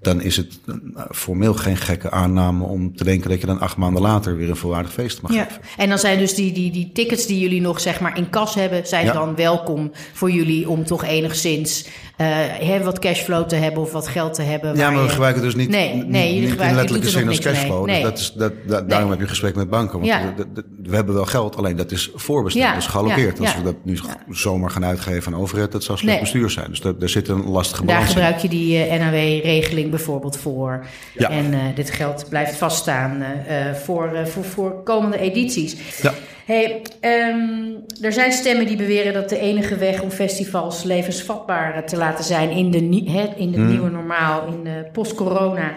dan 0.01 0.21
is 0.21 0.37
het 0.37 0.59
eh, 0.67 1.03
formeel 1.11 1.53
geen 1.53 1.77
gekke 1.77 2.11
aanname 2.11 2.63
om 2.63 2.95
te 2.95 3.03
denken 3.03 3.29
dat 3.29 3.41
je 3.41 3.45
dan 3.47 3.59
acht 3.59 3.77
maanden 3.77 4.01
later 4.01 4.37
weer 4.37 4.49
een 4.49 4.55
volwaardig 4.55 4.93
feest 4.93 5.21
mag 5.21 5.33
Ja. 5.33 5.43
geven. 5.43 5.61
En 5.77 5.89
dan 5.89 5.99
zijn 5.99 6.19
dus 6.19 6.33
die, 6.35 6.51
die, 6.51 6.71
die 6.71 6.91
tickets 6.93 7.25
die 7.25 7.39
jullie 7.39 7.61
nog 7.61 7.79
zeg 7.79 7.99
maar 7.99 8.17
in 8.17 8.29
kas 8.29 8.55
hebben, 8.55 8.87
zijn 8.87 9.05
Ja. 9.05 9.13
dan 9.13 9.35
welkom 9.35 9.91
voor 10.13 10.31
jullie 10.31 10.69
om 10.69 10.85
toch 10.85 11.03
enigszins 11.05 11.85
hè, 12.17 12.83
wat 12.83 12.99
cashflow 12.99 13.47
te 13.47 13.55
hebben 13.55 13.81
of 13.81 13.91
wat 13.91 14.07
geld 14.07 14.33
te 14.33 14.41
hebben. 14.41 14.75
Ja, 14.75 14.89
maar 14.89 14.99
we 14.99 15.05
je- 15.05 15.11
gebruiken 15.11 15.41
dus 15.41 15.55
niet, 15.55 15.69
Nee, 15.69 15.93
nee, 15.93 16.33
jullie 16.33 16.49
niet 16.49 16.59
in 16.59 16.75
letterlijke 16.75 17.05
er 17.07 17.13
zin 17.13 17.27
als 17.27 17.39
cashflow. 17.39 17.85
Nee. 17.85 18.03
Dat 18.03 18.17
is, 18.19 18.33
dat, 18.37 18.53
dat- 18.67 18.89
daarom 18.89 19.09
heb 19.09 19.19
je 19.19 19.27
gesprek 19.27 19.55
met 19.55 19.69
banken. 19.69 19.93
Want 19.99 20.05
Ja. 20.11 20.33
de- 20.53 20.63
we 20.83 20.95
hebben 20.95 21.15
wel 21.15 21.25
geld, 21.25 21.55
alleen 21.57 21.75
dat 21.75 21.91
is 21.91 22.09
voorbesteld, 22.15 22.65
Ja, 22.65 22.73
dat 22.73 22.81
is 22.81 22.87
gealloceerd. 22.87 23.39
Als 23.39 23.55
we 23.55 23.63
dat 23.63 23.75
nu 23.83 23.99
zomaar 24.29 24.69
gaan 24.69 24.85
uitgeven 24.85 25.33
aan 25.33 25.39
overheid, 25.39 25.71
dat 25.71 25.83
zou 25.83 25.97
slecht 25.97 26.13
Nee. 26.13 26.21
bestuur 26.23 26.49
zijn. 26.49 26.69
Dus 26.69 26.81
daar, 26.81 26.97
daar 26.97 27.09
zit 27.09 27.27
een 27.27 27.43
lastige 27.49 27.85
Daar 27.85 27.95
balans 27.95 28.09
in. 28.15 28.15
gebruik 28.21 28.37
je 28.41 28.49
die 28.49 28.83
eh, 28.83 28.99
NAW-regeling 28.99 29.88
bijvoorbeeld 29.89 30.37
voor. 30.37 30.85
Ja. 31.17 31.29
En 31.29 31.53
eh, 31.53 31.59
dit 31.75 31.89
geld 31.89 32.25
blijft 32.29 32.55
vaststaan 32.55 33.21
eh, 33.21 33.69
eh, 33.69 33.75
voor, 33.75 34.27
voor, 34.27 34.43
voor 34.43 34.83
komende 34.83 35.17
edities. 35.17 36.01
Ja. 36.01 36.13
Hey, 36.45 36.81
ehm, 36.99 37.73
er 38.01 38.13
zijn 38.13 38.31
stemmen 38.31 38.67
die 38.67 38.77
beweren 38.77 39.13
dat 39.13 39.29
de 39.29 39.39
enige 39.39 39.75
weg 39.75 40.01
om 40.01 40.09
festivals 40.09 40.83
levensvatbaar 40.83 41.85
te 41.85 41.97
laten 41.97 42.23
zijn 42.23 42.49
in 42.49 42.71
de, 42.71 43.11
hè, 43.11 43.25
in 43.35 43.51
de 43.51 43.57
Hmm. 43.57 43.69
nieuwe 43.69 43.89
normaal, 43.89 44.47
in 44.47 44.63
de 44.63 44.85
post-corona, 44.91 45.73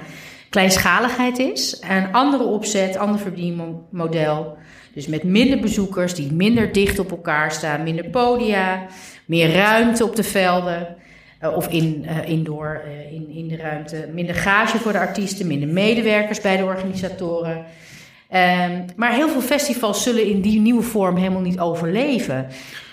kleinschaligheid 0.50 1.38
is. 1.38 1.82
Een 1.88 2.12
andere 2.12 2.44
opzet, 2.44 2.96
ander 2.96 3.20
verdienmodel. 3.20 4.56
Dus 4.94 5.06
met 5.06 5.22
minder 5.22 5.60
bezoekers 5.60 6.14
die 6.14 6.32
minder 6.32 6.72
dicht 6.72 6.98
op 6.98 7.10
elkaar 7.10 7.52
staan, 7.52 7.82
minder 7.82 8.08
podia, 8.10 8.86
meer 9.24 9.52
ruimte 9.52 10.04
op 10.04 10.16
de 10.16 10.22
velden. 10.22 10.96
Eh, 11.42 11.56
of 11.56 11.68
in, 11.68 12.04
eh, 12.06 12.28
indoor, 12.28 12.82
eh, 12.84 13.12
in, 13.12 13.30
in 13.30 13.48
de 13.48 13.56
ruimte. 13.56 14.08
Minder 14.12 14.34
gage 14.34 14.78
voor 14.78 14.92
de 14.92 14.98
artiesten, 14.98 15.46
minder 15.46 15.68
medewerkers 15.68 16.40
bij 16.40 16.56
de 16.56 16.64
organisatoren. 16.64 17.64
Ehm, 18.28 18.80
maar 18.96 19.12
heel 19.12 19.28
veel 19.28 19.40
festivals 19.40 20.02
zullen 20.02 20.26
in 20.26 20.40
die 20.40 20.60
nieuwe 20.60 20.82
vorm 20.82 21.16
helemaal 21.16 21.40
niet 21.40 21.58
overleven. 21.58 22.46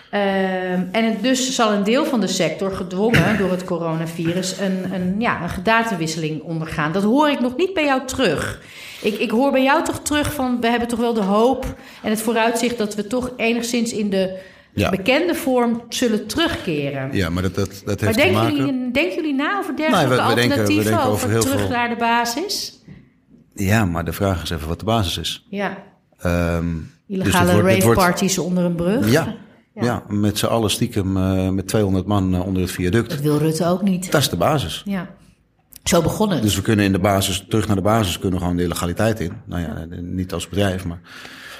Ehm, 0.09 0.81
en 0.91 1.17
dus 1.21 1.55
zal 1.55 1.71
een 1.71 1.83
deel 1.83 2.05
van 2.05 2.21
de 2.21 2.27
sector 2.27 2.71
gedwongen 2.71 3.37
door 3.39 3.51
het 3.51 3.63
coronavirus 3.63 4.59
een, 4.59 4.93
een, 4.93 5.15
ja, 5.19 5.41
een 5.43 5.49
gedatenwisseling 5.49 6.41
ondergaan. 6.41 6.91
Dat 6.91 7.03
hoor 7.03 7.29
ik 7.29 7.39
nog 7.39 7.57
niet 7.57 7.73
bij 7.73 7.85
jou 7.85 8.05
terug. 8.05 8.61
Ik, 9.01 9.19
ik 9.19 9.31
hoor 9.31 9.51
bij 9.51 9.63
jou 9.63 9.83
toch 9.83 9.99
terug 9.99 10.33
van 10.33 10.61
we 10.61 10.67
hebben 10.67 10.87
toch 10.87 10.99
wel 10.99 11.13
de 11.13 11.21
hoop 11.21 11.65
en 12.03 12.09
het 12.09 12.21
vooruitzicht 12.21 12.77
dat 12.77 12.95
we 12.95 13.07
toch 13.07 13.31
enigszins 13.37 13.93
in 13.93 14.09
de 14.09 14.39
Ja. 14.73 14.89
bekende 14.89 15.35
vorm 15.35 15.81
zullen 15.89 16.27
terugkeren. 16.27 17.09
Ja, 17.15 17.29
maar 17.29 17.43
dat, 17.43 17.55
dat, 17.55 17.81
dat 17.85 17.85
Maar 17.85 17.95
heeft 18.05 18.13
te 18.13 18.19
denken 18.23 18.33
maken... 18.41 18.55
jullie, 18.55 18.91
denken 18.91 19.15
jullie 19.15 19.33
na 19.33 19.57
over 19.57 19.75
dergelijke 19.75 20.07
Nee, 20.15 20.17
we- 20.17 20.29
we 20.29 20.35
denken- 20.35 20.55
we 20.57 20.61
alternatieven? 20.61 20.83
denken 20.91 21.09
over 21.11 21.39
terug 21.39 21.59
veel- 21.59 21.69
naar 21.69 21.89
de 21.89 21.95
basis? 21.95 22.79
Ja, 23.53 23.85
maar 23.85 24.05
de 24.05 24.13
vraag 24.13 24.43
is 24.43 24.49
even 24.49 24.67
wat 24.67 24.79
de 24.79 24.85
basis 24.85 25.17
is. 25.17 25.45
Ja, 25.49 25.77
Ehm, 26.19 26.65
dus 26.73 27.17
illegale 27.17 27.45
dit 27.45 27.61
wordt- 27.61 27.83
raveparties 27.99 28.37
onder 28.37 28.63
een 28.63 28.75
brug. 28.75 29.11
Ja, 29.11 29.35
ja. 29.73 30.03
met 30.07 30.37
z'n 30.37 30.45
allen 30.45 30.69
stiekem 30.69 31.17
eh, 31.17 31.49
met 31.49 31.67
200 31.67 32.05
man 32.05 32.33
eh, 32.35 32.45
onder 32.45 32.61
het 32.61 32.71
viaduct. 32.71 33.09
Dat 33.09 33.19
wil 33.19 33.37
Rutte 33.37 33.65
ook 33.65 33.81
niet. 33.81 34.11
Dat 34.11 34.21
is 34.21 34.29
de 34.29 34.35
basis. 34.37 34.81
Ja. 34.85 35.09
Zo 35.83 36.01
begon 36.01 36.29
het. 36.29 36.41
Dus 36.41 36.55
we 36.55 36.61
kunnen 36.61 36.85
in 36.85 36.91
de 36.91 36.99
basis, 36.99 37.45
terug 37.49 37.67
naar 37.67 37.75
de 37.75 37.81
basis, 37.81 38.19
kunnen 38.19 38.37
we 38.39 38.43
gewoon 38.45 38.57
de 38.57 38.63
illegaliteit 38.63 39.19
in. 39.19 39.31
Nou 39.45 39.61
ja, 39.61 39.85
niet 40.01 40.33
als 40.33 40.47
bedrijf, 40.49 40.85
maar 40.85 40.99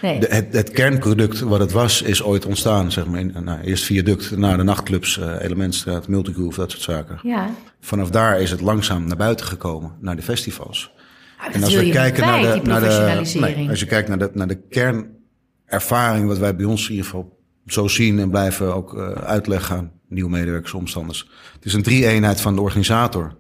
nee. 0.02 0.20
de, 0.20 0.28
het, 0.30 0.54
het 0.54 0.72
kernproduct 0.72 1.40
wat 1.40 1.60
het 1.60 1.72
was, 1.72 2.02
is 2.02 2.24
ooit 2.24 2.46
ontstaan. 2.46 2.92
Zeg 2.92 3.06
maar, 3.06 3.20
in, 3.20 3.36
nou, 3.44 3.60
eerst 3.62 3.84
viaduct, 3.84 4.38
naar 4.38 4.58
de 4.58 4.64
nachtclubs, 4.64 5.20
eh, 5.20 5.36
Elementstraat, 5.42 6.08
Multigroove, 6.08 6.60
dat 6.60 6.72
soort 6.72 6.84
zaken. 6.84 7.20
ja. 7.24 7.50
Vanaf 7.82 8.10
daar 8.10 8.42
is 8.42 8.52
het 8.52 8.62
langzaam 8.62 9.08
naar 9.08 9.18
buiten 9.18 9.46
gekomen, 9.46 9.92
naar 10.02 10.16
de 10.16 10.22
festivals. 10.22 10.92
Ah, 11.38 11.56
En 11.56 11.64
als 11.64 11.74
we 11.76 11.90
kijken 11.90 12.26
naar 12.26 12.42
de, 12.42 12.62
naar 12.64 12.82
de, 12.82 13.40
nee, 13.40 13.70
als 13.70 13.80
je 13.80 13.86
kijkt 13.86 14.10
naar 14.10 14.18
de, 14.18 14.30
naar 14.34 14.48
de 14.48 14.62
kernervaring, 14.70 16.28
wat 16.28 16.38
wij 16.38 16.56
bij 16.56 16.66
ons 16.66 16.84
in 16.84 16.90
ieder 16.90 17.06
geval 17.06 17.38
zo 17.66 17.88
zien 17.88 18.20
en 18.20 18.30
blijven 18.30 18.76
ook 18.76 18.98
eh, 18.98 19.10
uitleggen 19.10 19.76
aan 19.76 19.92
nieuwe 20.08 20.30
medewerkers, 20.30 20.74
omstanders. 20.74 21.30
Het 21.54 21.66
is 21.66 21.74
een 21.74 21.84
drie-eenheid 21.84 22.42
van 22.42 22.56
de 22.56 22.62
organisator. 22.62 23.38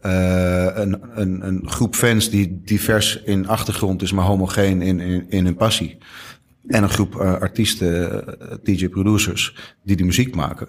Eh, 0.00 0.66
een, 0.74 1.00
een, 1.14 1.46
een 1.46 1.62
groep 1.70 1.94
fans 1.94 2.30
die 2.30 2.60
divers 2.64 3.22
in 3.22 3.48
achtergrond 3.48 4.02
is, 4.02 4.12
maar 4.12 4.24
homogeen 4.24 4.82
in, 4.82 5.00
in, 5.00 5.26
in 5.28 5.44
hun 5.44 5.56
passie. 5.56 5.98
En 6.66 6.82
een 6.82 6.90
groep 6.90 7.20
eh, 7.20 7.32
artiesten, 7.32 8.26
eh, 8.40 8.54
DJ-producers, 8.62 9.74
die 9.84 9.96
die 9.96 10.06
muziek 10.06 10.34
maken. 10.34 10.68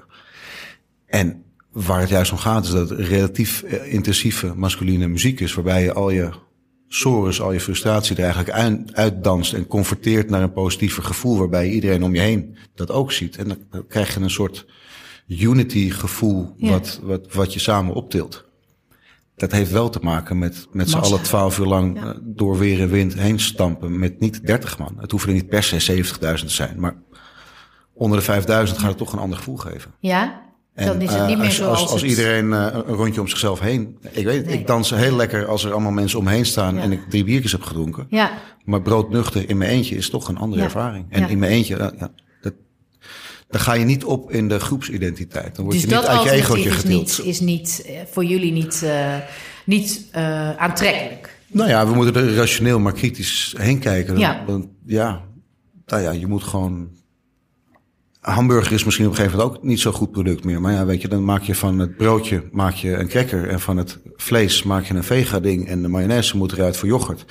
En 1.05 1.43
waar 1.71 1.99
het 1.99 2.09
juist 2.09 2.31
om 2.31 2.37
gaat, 2.37 2.63
is 2.65 2.71
dat 2.71 2.89
het 2.89 2.99
relatief 2.99 3.61
intensieve 3.85 4.53
masculine 4.55 5.07
muziek 5.07 5.39
is, 5.39 5.53
waarbij 5.53 5.83
je 5.83 5.93
al 5.93 6.09
je 6.09 6.29
sores, 6.87 7.41
al 7.41 7.51
je 7.51 7.59
frustratie 7.59 8.15
er 8.15 8.23
eigenlijk 8.23 8.51
uit- 8.51 8.93
uitdanst 8.95 9.53
en 9.53 9.67
converteert 9.67 10.29
naar 10.29 10.41
een 10.41 10.53
positiever 10.53 11.03
gevoel, 11.03 11.37
waarbij 11.37 11.69
iedereen 11.69 12.03
om 12.03 12.15
je 12.15 12.21
heen 12.21 12.57
dat 12.75 12.91
ook 12.91 13.11
ziet. 13.11 13.37
En 13.37 13.47
dan, 13.47 13.57
dan 13.69 13.87
krijg 13.87 14.13
je 14.13 14.19
een 14.19 14.29
soort 14.29 14.65
unity 15.27 15.89
gevoel 15.89 16.53
Ja. 16.57 16.69
wat, 16.69 16.99
wat, 17.03 17.33
wat 17.33 17.53
je 17.53 17.59
samen 17.59 17.93
optilt. 17.93 18.48
Dat 19.39 19.51
heeft 19.51 19.71
wel 19.71 19.89
te 19.89 19.99
maken 20.01 20.39
met, 20.39 20.67
met 20.71 20.89
z'n 20.89 20.97
allen 20.97 21.21
twaalf 21.21 21.59
uur 21.59 21.65
lang 21.65 21.99
Ja. 21.99 22.05
eh, 22.05 22.17
door 22.21 22.57
weer 22.57 22.81
en 22.81 22.89
wind 22.89 23.13
heen 23.13 23.39
stampen 23.39 23.99
met 23.99 24.19
niet 24.19 24.45
30 24.45 24.77
man. 24.77 24.95
Het 24.99 25.11
hoeven 25.11 25.29
er 25.29 25.35
niet 25.35 25.47
per 25.49 25.63
se 25.63 25.79
70.000 25.79 26.47
te 26.47 26.53
zijn, 26.53 26.79
maar 26.79 26.95
onder 27.93 28.17
de 28.17 28.23
5000 28.23 28.79
gaat 28.79 28.89
het 28.89 28.97
toch 28.97 29.13
een 29.13 29.19
ander 29.19 29.37
gevoel 29.37 29.57
geven. 29.57 29.91
Ja? 29.99 30.41
En, 30.73 30.85
Dan 30.87 31.01
is 31.01 31.09
het 31.11 31.19
eh, 31.21 31.27
niet 31.27 31.37
meer 31.37 31.45
als, 31.45 31.55
zoals 31.55 31.79
als, 31.81 31.91
als 31.91 32.01
het- 32.01 32.09
iedereen 32.09 32.53
eh, 32.53 32.67
een 32.73 32.95
rondje 32.95 33.21
om 33.21 33.27
zichzelf 33.27 33.59
heen. 33.59 33.97
Ik 34.11 34.25
weet 34.25 34.37
het, 34.37 34.45
Nee. 34.45 34.57
ik 34.59 34.67
dans 34.67 34.89
heel 34.89 35.15
lekker 35.15 35.45
als 35.47 35.63
er 35.65 35.71
allemaal 35.71 35.91
mensen 35.91 36.19
omheen 36.19 36.45
staan 36.45 36.75
Ja. 36.75 36.81
en 36.81 36.91
ik 36.91 37.09
drie 37.09 37.23
biertjes 37.23 37.51
heb 37.51 37.61
gedronken. 37.61 38.05
Ja, 38.09 38.31
Maar 38.63 38.81
broodnuchter 38.81 39.49
in 39.49 39.57
mijn 39.57 39.71
eentje 39.71 39.95
is 39.95 40.09
toch 40.09 40.27
een 40.27 40.37
andere 40.37 40.61
Ja. 40.61 40.67
ervaring. 40.67 41.05
En 41.09 41.29
in 41.29 41.39
mijn 41.39 41.51
eentje, 41.51 41.93
ja, 41.99 42.11
dan 43.49 43.61
ga 43.61 43.73
je 43.73 43.85
niet 43.85 44.03
op 44.03 44.31
in 44.31 44.47
de 44.47 44.59
groepsidentiteit. 44.59 45.55
Dan 45.55 45.65
word 45.65 45.75
dus 45.75 45.85
je 45.85 45.95
niet 45.95 46.05
dat 46.05 46.07
uit 46.07 46.23
je 46.23 46.31
egootje 46.31 46.71
getild. 46.71 47.17
niet, 47.17 47.21
is 47.25 47.39
niet 47.39 47.83
eh, 47.85 47.93
voor 48.11 48.25
jullie 48.25 48.51
niet, 48.51 48.83
eh, 48.83 49.15
niet 49.65 50.05
eh, 50.11 50.57
aantrekkelijk. 50.57 51.37
Nou 51.47 51.69
ja, 51.69 51.87
we 51.87 51.95
moeten 51.95 52.15
er 52.15 52.35
rationeel 52.35 52.79
maar 52.79 52.93
kritisch 52.93 53.55
heen 53.57 53.79
kijken. 53.79 54.17
Ja. 54.17 54.43
Want, 54.45 54.67
ja, 54.85 55.21
nou 55.85 56.01
ja, 56.01 56.11
je 56.11 56.27
moet 56.27 56.43
gewoon... 56.43 56.97
Hamburger 58.19 58.73
is 58.73 58.83
misschien 58.83 59.05
op 59.05 59.11
een 59.11 59.17
gegeven 59.17 59.37
moment 59.37 59.57
ook 59.57 59.63
niet 59.63 59.79
zo'n 59.79 59.93
goed 59.93 60.11
product 60.11 60.43
meer. 60.43 60.61
Maar 60.61 60.73
ja, 60.73 60.85
weet 60.85 61.01
je, 61.01 61.07
dan 61.07 61.25
maak 61.25 61.41
je 61.41 61.55
van 61.55 61.79
het 61.79 61.97
broodje 61.97 62.43
maak 62.51 62.73
je 62.73 62.93
een 62.93 63.07
cracker. 63.07 63.49
En 63.49 63.59
van 63.59 63.77
het 63.77 63.99
vlees 64.15 64.63
maak 64.63 64.85
je 64.85 64.93
een 64.93 65.03
vega-ding. 65.03 65.67
En 65.67 65.81
de 65.81 65.87
mayonaise 65.87 66.37
moet 66.37 66.51
eruit 66.51 66.77
voor 66.77 66.87
yoghurt. 66.87 67.25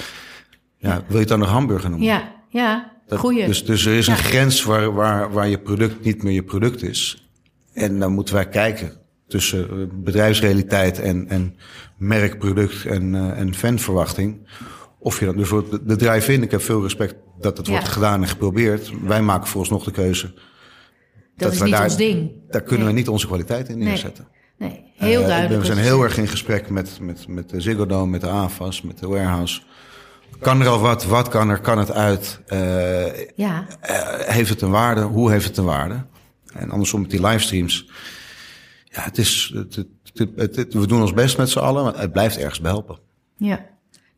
Ja, 0.79 0.95
wil 1.07 1.15
je 1.15 1.19
het 1.19 1.29
dan 1.29 1.39
nog 1.39 1.49
hamburger 1.49 1.91
noemen? 1.91 2.09
Ja, 2.09 2.33
ja. 2.49 2.98
Dat- 3.09 3.19
Goeie. 3.19 3.47
Dus, 3.47 3.65
dus 3.65 3.87
er 3.87 3.95
is 3.97 4.07
een 4.07 4.17
grens 4.17 4.63
waar, 4.65 4.93
waar, 4.95 5.33
waar 5.33 5.49
je 5.49 5.59
product 5.59 6.05
niet 6.05 6.23
meer 6.23 6.33
je 6.33 6.43
product 6.43 6.83
is. 6.83 7.29
En 7.73 7.99
dan 7.99 8.13
moeten 8.13 8.35
wij 8.35 8.49
kijken 8.49 8.93
tussen 9.29 9.71
eh, 9.71 9.77
bedrijfsrealiteit 9.93 10.99
en, 11.01 11.29
en 11.29 11.57
merkproduct 11.97 12.85
en, 12.85 13.15
eh, 13.15 13.39
en 13.41 13.55
fanverwachting. 13.55 14.49
Of 14.99 15.19
je 15.21 15.25
dat, 15.27 15.37
dus 15.37 15.49
voor 15.49 15.81
de, 15.87 15.97
drive-in, 15.97 16.43
ik 16.43 16.51
heb 16.51 16.63
veel 16.63 16.83
respect 16.83 17.15
dat 17.41 17.57
het 17.57 17.67
Ja. 17.67 17.73
wordt 17.73 17.89
gedaan 17.89 18.23
en 18.23 18.29
geprobeerd. 18.29 18.91
Wij 19.05 19.23
maken 19.23 19.47
vooralsnog 19.49 19.85
de 19.85 19.91
keuze. 19.91 20.35
dat 21.37 21.53
is 21.53 21.61
niet 21.63 21.71
daar, 21.73 21.83
ons 21.85 21.97
ding. 21.97 22.31
Daar 22.51 22.61
kunnen 22.63 22.85
Nee. 22.85 22.95
we 22.95 23.01
niet 23.01 23.09
onze 23.09 23.27
kwaliteit 23.27 23.69
in 23.69 23.79
Nee. 23.79 23.89
neerzetten. 23.89 24.29
Nee, 24.59 24.85
heel 24.97 25.21
Eh, 25.23 25.27
duidelijk. 25.27 25.61
We 25.61 25.67
zijn 25.67 25.79
heel 25.79 26.03
erg 26.03 26.19
in 26.19 26.29
gesprek 26.29 26.71
met, 26.71 26.99
met, 27.01 27.29
met 27.29 27.49
de 27.51 27.61
Ziggo 27.61 27.87
Dome, 27.87 28.11
met 28.11 28.21
de 28.21 28.29
AFAS, 28.29 28.83
met 28.83 28.99
de 28.99 29.07
Warehouse. 29.07 29.61
Kan 30.41 30.61
er 30.61 30.69
al 30.69 30.79
wat? 30.81 31.05
Wat 31.05 31.29
kan 31.29 31.49
er? 31.51 31.61
Kan 31.61 31.79
het 31.79 31.93
uit? 31.93 32.41
Eh, 32.47 33.27
Ja, 33.37 33.67
eh, 33.81 33.99
heeft 34.19 34.49
het 34.51 34.61
een 34.63 34.71
waarde? 34.71 35.01
Hoe 35.01 35.31
heeft 35.31 35.47
het 35.47 35.57
een 35.57 35.65
waarde? 35.65 36.05
En 36.55 36.71
andersom 36.71 37.01
met 37.01 37.11
die 37.11 37.27
livestreams. 37.27 37.89
Ja, 38.85 39.03
het 39.03 39.19
is, 39.19 39.53
het, 39.55 39.75
het, 39.77 39.87
het- 40.37 40.57
het- 40.57 40.75
we 40.75 40.87
doen 40.87 41.01
ons 41.01 41.13
best 41.15 41.37
met 41.39 41.51
z'n 41.51 41.59
allen, 41.59 41.85
maar 41.85 41.99
het 42.01 42.13
blijft 42.13 42.37
ergens 42.39 42.61
behelpen. 42.61 42.99
ja. 43.37 43.67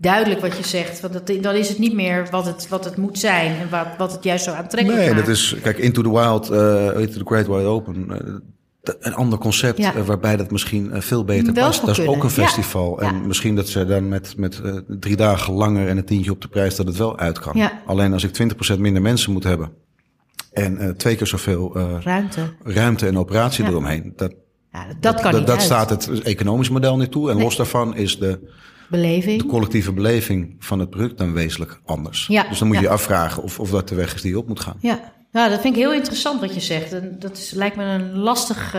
Duidelijk 0.03 0.41
wat 0.41 0.57
je 0.57 0.67
zegt. 0.67 1.01
Want 1.01 1.13
dat, 1.13 1.43
dan 1.43 1.55
is 1.55 1.69
het 1.69 1.79
niet 1.79 1.93
meer 1.95 2.27
wat 2.31 2.47
het, 2.47 2.69
wat 2.69 2.85
het 2.85 2.97
moet 2.97 3.19
zijn. 3.19 3.57
En 3.57 3.71
wat, 3.71 3.87
wat 3.99 4.13
het 4.13 4.25
juist 4.25 4.45
zo 4.45 4.51
aantrekkelijk 4.53 5.01
Nee, 5.05 5.15
maakt. 5.15 5.27
dat 5.27 5.37
is, 5.37 5.57
kijk, 5.63 5.79
Into 5.79 6.03
the 6.03 6.11
Wild, 6.11 6.51
eh 6.51 7.01
Into 7.01 7.19
the 7.19 7.25
Great 7.25 7.47
Wide 7.47 7.65
Open. 7.65 8.07
Dat- 8.83 8.97
een 9.01 9.15
ander 9.15 9.39
concept 9.39 9.79
Ja. 9.79 9.95
eh, 9.95 10.03
waarbij 10.03 10.37
dat 10.37 10.51
misschien 10.51 10.93
eh, 10.93 11.01
veel 11.01 11.25
beter 11.25 11.55
Wel 11.55 11.65
past. 11.67 11.87
Dat 11.87 11.99
is 11.99 12.07
ook 12.07 12.23
een 12.25 12.31
ja. 12.35 12.43
festival. 12.45 13.01
En 13.01 13.15
Ja. 13.15 13.21
misschien 13.27 13.55
dat 13.57 13.69
ze 13.69 13.87
dan 13.87 14.09
met, 14.09 14.37
met 14.37 14.61
eh, 14.65 14.75
drie 14.87 15.17
dagen 15.17 15.53
langer 15.55 15.89
en 15.89 15.97
een 15.97 16.05
tientje 16.05 16.31
op 16.31 16.41
de 16.41 16.49
prijs 16.49 16.77
dat 16.77 16.87
het 16.87 16.97
wel 16.97 17.19
uit 17.19 17.39
kan. 17.39 17.71
Alleen 17.87 18.13
als 18.13 18.25
ik 18.25 18.33
20% 18.33 18.79
minder 18.81 19.03
mensen 19.03 19.33
moet 19.33 19.45
hebben 19.45 19.73
en 20.53 20.95
twee 20.97 21.17
keer 21.17 21.27
zoveel 21.27 21.75
eh, 21.77 21.85
Ruimte. 22.03 22.41
ruimte 22.63 23.07
en 23.07 23.19
operatie 23.19 23.65
eromheen. 23.65 24.13
Dat, 24.17 24.33
Ja, 24.73 24.87
dat 25.01 25.21
kan 25.21 25.31
dat, 25.31 25.41
niet 25.41 25.51
dat 25.51 25.63
staat 25.63 25.91
het 25.91 26.23
economisch 26.23 26.69
model 26.71 26.97
niet 26.97 27.11
toe. 27.11 27.29
En 27.31 27.35
Nee. 27.37 27.45
los 27.45 27.57
daarvan 27.57 27.97
is 27.97 28.19
de, 28.19 28.39
Beleving. 28.89 29.43
de 29.43 29.49
collectieve 29.49 29.93
beleving 29.93 30.57
van 30.59 30.79
het 30.79 30.91
product 30.91 31.19
dan 31.19 31.33
wezenlijk 31.33 31.81
anders. 31.85 32.27
Dus 32.49 32.59
dan 32.59 32.69
moet 32.69 32.77
je 32.77 32.83
je 32.83 32.89
afvragen 32.89 33.43
of, 33.43 33.61
of 33.61 33.71
dat 33.71 33.89
de 33.89 33.95
weg 33.95 34.15
is 34.15 34.23
die 34.23 34.31
je 34.31 34.39
op 34.39 34.49
moet 34.49 34.61
gaan. 34.61 34.77
Ja, 34.81 35.13
nou, 35.33 35.51
dat 35.51 35.61
vind 35.61 35.75
ik 35.77 35.81
heel 35.81 35.93
interessant 35.93 36.41
wat 36.41 36.55
je 36.55 36.61
zegt. 36.61 36.93
En 36.93 37.17
dat 37.19 37.53
lijkt 37.55 37.77
me 37.77 37.85
een 37.85 38.17
lastig 38.17 38.75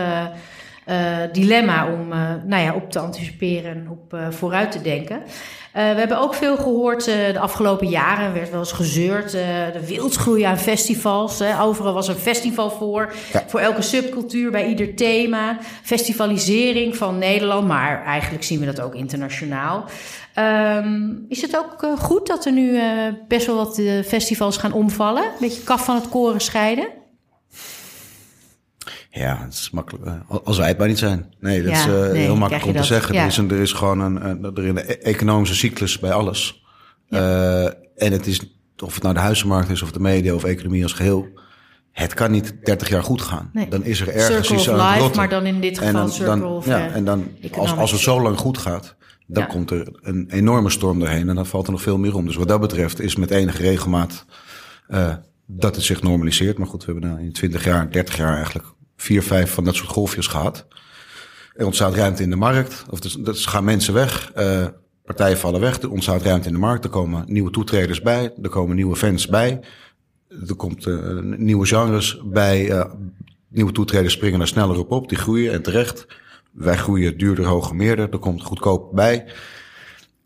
eh, 0.84 1.22
eh, 1.24 1.32
dilemma 1.32 1.86
om 1.86 2.12
eh, 2.12 2.18
nou 2.44 2.62
ja, 2.62 2.74
op 2.74 2.90
te 2.90 2.98
anticiperen 2.98 3.70
en 3.70 3.88
op 3.90 4.14
eh, 4.14 4.26
vooruit 4.30 4.72
te 4.72 4.82
denken. 4.82 5.22
Eh, 5.72 5.92
we 5.92 5.98
hebben 5.98 6.18
ook 6.20 6.34
veel 6.34 6.56
gehoord 6.56 7.06
eh, 7.08 7.14
de 7.32 7.38
afgelopen 7.38 7.88
jaren. 7.88 8.24
Er 8.26 8.32
werd 8.32 8.50
wel 8.50 8.58
eens 8.60 8.72
gezeurd. 8.72 9.34
eh, 9.34 9.42
de 9.72 9.86
wildgroei 9.86 10.42
aan 10.42 10.58
festivals. 10.58 11.38
Hè. 11.38 11.60
Overal 11.62 11.92
was 11.94 12.08
een 12.08 12.14
festival 12.14 12.70
voor. 12.70 13.12
Ja. 13.32 13.44
Voor 13.46 13.60
elke 13.60 13.82
subcultuur, 13.82 14.50
bij 14.50 14.66
ieder 14.68 14.94
thema. 14.94 15.58
Festivalisering 15.82 16.96
van 16.96 17.18
Nederland. 17.18 17.66
Maar 17.66 18.04
eigenlijk 18.04 18.44
zien 18.44 18.60
we 18.60 18.66
dat 18.66 18.80
ook 18.80 18.94
internationaal. 18.94 19.84
Ehm, 20.34 21.10
is 21.28 21.42
het 21.42 21.56
ook 21.56 21.98
goed 21.98 22.26
dat 22.26 22.44
er 22.44 22.52
nu 22.52 22.76
eh, 22.78 22.84
best 23.28 23.46
wel 23.46 23.56
wat 23.56 23.80
festivals 24.06 24.56
gaan 24.56 24.72
omvallen? 24.72 25.22
Een 25.22 25.30
beetje 25.40 25.62
kaf 25.62 25.84
van 25.84 25.94
het 25.94 26.08
koren 26.08 26.40
scheiden? 26.40 26.88
Ja, 29.14 29.38
het 29.44 29.52
is 29.52 29.70
makkelijk. 29.70 30.04
eh, 30.06 30.36
Als 30.44 30.58
wij 30.58 30.68
het 30.68 30.78
maar 30.78 30.88
niet 30.88 30.98
zijn. 30.98 31.34
Nee, 31.40 31.62
dat 31.62 31.72
Ja, 31.72 31.78
is 31.78 31.86
eh, 31.86 32.12
nee, 32.12 32.22
heel 32.22 32.36
makkelijk 32.36 32.66
om 32.66 32.72
te 32.72 32.76
dat. 32.78 32.86
zeggen. 32.86 33.14
Ja. 33.14 33.20
Er, 33.20 33.26
is 33.26 33.36
een, 33.36 33.50
er 33.50 33.60
is 33.60 33.72
gewoon 33.72 34.00
een, 34.00 34.28
een, 34.28 34.44
er 34.44 34.62
is 34.64 34.68
een 34.68 34.76
e- 34.78 34.80
economische 34.82 35.54
cyclus 35.54 35.98
bij 35.98 36.12
alles. 36.12 36.64
Eh, 37.08 37.64
en 37.96 38.12
het 38.12 38.26
is, 38.26 38.40
of 38.84 38.94
het 38.94 39.02
nou 39.02 39.14
de 39.14 39.20
huizenmarkt 39.20 39.70
is 39.70 39.82
of 39.82 39.92
de 39.92 40.00
media 40.00 40.34
of 40.34 40.44
economie 40.44 40.82
als 40.82 40.92
geheel. 40.92 41.26
Het 41.92 42.14
kan 42.14 42.30
niet 42.30 42.54
30 42.64 42.88
jaar 42.88 43.02
goed 43.02 43.22
gaan. 43.22 43.50
Nee. 43.52 43.68
Dan 43.68 43.84
is 43.84 44.00
er 44.00 44.08
ergens 44.08 44.26
Circle 44.46 44.56
iets 44.56 44.68
aan 44.70 44.86
life, 44.88 44.98
rotten. 44.98 45.16
maar 45.20 45.28
dan 45.28 45.46
in 45.46 45.60
dit 45.60 45.78
En 45.78 45.84
geval 45.86 46.00
dan, 46.00 46.10
circle 46.12 46.38
dan, 46.40 46.44
of, 46.44 46.66
ja, 46.66 46.88
en 46.90 47.04
dan 47.04 47.28
als, 47.52 47.76
als 47.76 47.90
het 47.90 48.00
zo 48.00 48.20
lang 48.22 48.38
goed 48.38 48.58
gaat, 48.58 48.96
dan 49.26 49.42
Ja. 49.42 49.48
komt 49.48 49.70
er 49.70 49.88
een 50.02 50.26
enorme 50.30 50.70
storm 50.70 50.98
doorheen 50.98 51.28
en 51.28 51.34
dan 51.34 51.46
valt 51.46 51.66
er 51.66 51.72
nog 51.72 51.82
veel 51.82 51.98
meer 51.98 52.14
om. 52.16 52.26
Dus 52.26 52.36
wat 52.36 52.48
dat 52.48 52.60
betreft 52.60 53.00
is 53.00 53.16
met 53.16 53.30
enige 53.30 53.62
regelmaat 53.62 54.24
eh, 54.88 55.14
dat 55.46 55.74
het 55.76 55.84
zich 55.84 56.02
normaliseert. 56.02 56.58
Maar 56.58 56.66
goed, 56.66 56.84
we 56.84 56.92
hebben 56.92 57.10
nou 57.10 57.22
in 57.22 57.32
20 57.32 57.64
jaar, 57.64 57.90
30 57.90 58.16
jaar 58.16 58.34
eigenlijk 58.36 58.66
vier, 59.02 59.22
vijf 59.22 59.52
van 59.52 59.64
dat 59.64 59.74
soort 59.74 59.88
golfjes 59.88 60.26
gehad. 60.26 60.66
Er 61.54 61.66
ontstaat 61.66 61.94
ruimte 61.94 62.22
in 62.22 62.30
de 62.30 62.36
markt, 62.36 62.84
of 62.90 63.00
dus, 63.00 63.14
dus 63.14 63.46
gaan 63.46 63.64
mensen 63.64 63.94
weg, 63.94 64.32
eh, 64.34 64.66
partijen 65.04 65.38
vallen 65.38 65.60
weg, 65.60 65.80
er 65.80 65.90
ontstaat 65.90 66.22
ruimte 66.22 66.46
in 66.48 66.54
de 66.54 66.60
markt, 66.60 66.84
er 66.84 66.90
komen 66.90 67.24
nieuwe 67.26 67.50
toetreders 67.50 68.00
bij, 68.00 68.32
er 68.42 68.48
komen 68.48 68.76
nieuwe 68.76 68.96
fans 68.96 69.26
bij, 69.26 69.60
er 70.48 70.54
komt 70.54 70.86
eh, 70.86 71.18
nieuwe 71.22 71.66
genres 71.66 72.20
bij. 72.24 72.70
eh, 72.70 72.84
nieuwe 73.48 73.72
toetreders 73.72 74.14
springen 74.14 74.38
daar 74.38 74.48
sneller 74.48 74.78
op 74.78 74.90
op. 74.90 75.08
Die 75.08 75.18
groeien 75.18 75.52
en 75.52 75.62
terecht. 75.62 76.06
Wij 76.52 76.76
groeien 76.76 77.18
duurder, 77.18 77.44
hoger, 77.44 77.76
meerder. 77.76 78.10
Er 78.10 78.18
komt 78.18 78.42
goedkoop 78.42 78.94
bij. 78.94 79.24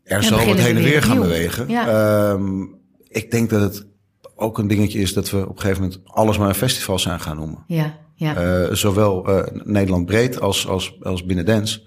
Er 0.03 0.23
zal 0.23 0.45
wat 0.45 0.57
ze 0.57 0.63
heen 0.63 0.77
en 0.77 0.83
weer 0.83 1.03
gaan 1.03 1.19
bewegen. 1.19 1.69
Ja. 1.69 1.87
Ehm, 1.87 2.61
ik 3.07 3.31
denk 3.31 3.49
dat 3.49 3.61
het 3.61 3.85
ook 4.35 4.57
een 4.57 4.67
dingetje 4.67 4.99
is 4.99 5.13
dat 5.13 5.29
we 5.29 5.37
op 5.37 5.55
een 5.55 5.61
gegeven 5.61 5.83
moment 5.83 6.01
alles 6.05 6.37
maar 6.37 6.49
een 6.49 6.55
festival 6.55 6.99
zijn 6.99 7.19
gaan 7.19 7.35
noemen. 7.35 7.63
Ja, 7.67 7.97
ja. 8.17 8.35
Eh, 8.35 8.73
zowel 8.73 9.27
eh, 9.27 9.43
Nederland 9.63 10.05
breed 10.05 10.39
als, 10.39 10.67
als, 10.67 10.95
als 11.01 11.25
binnen 11.25 11.45
dance. 11.45 11.81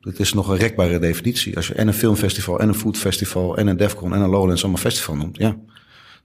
Het 0.00 0.20
is 0.20 0.32
nog 0.32 0.48
een 0.48 0.56
rekbare 0.56 0.98
definitie. 0.98 1.56
Als 1.56 1.66
je 1.66 1.74
en 1.74 1.86
een 1.86 1.94
filmfestival, 1.94 2.60
en 2.60 2.68
een 2.68 2.74
foodfestival, 2.74 3.56
en 3.56 3.66
een 3.66 3.76
Defcon, 3.76 4.14
en 4.14 4.20
een 4.20 4.28
Lowlands 4.30 4.62
allemaal 4.62 4.80
festival 4.80 5.14
noemt, 5.16 5.36
ja. 5.36 5.56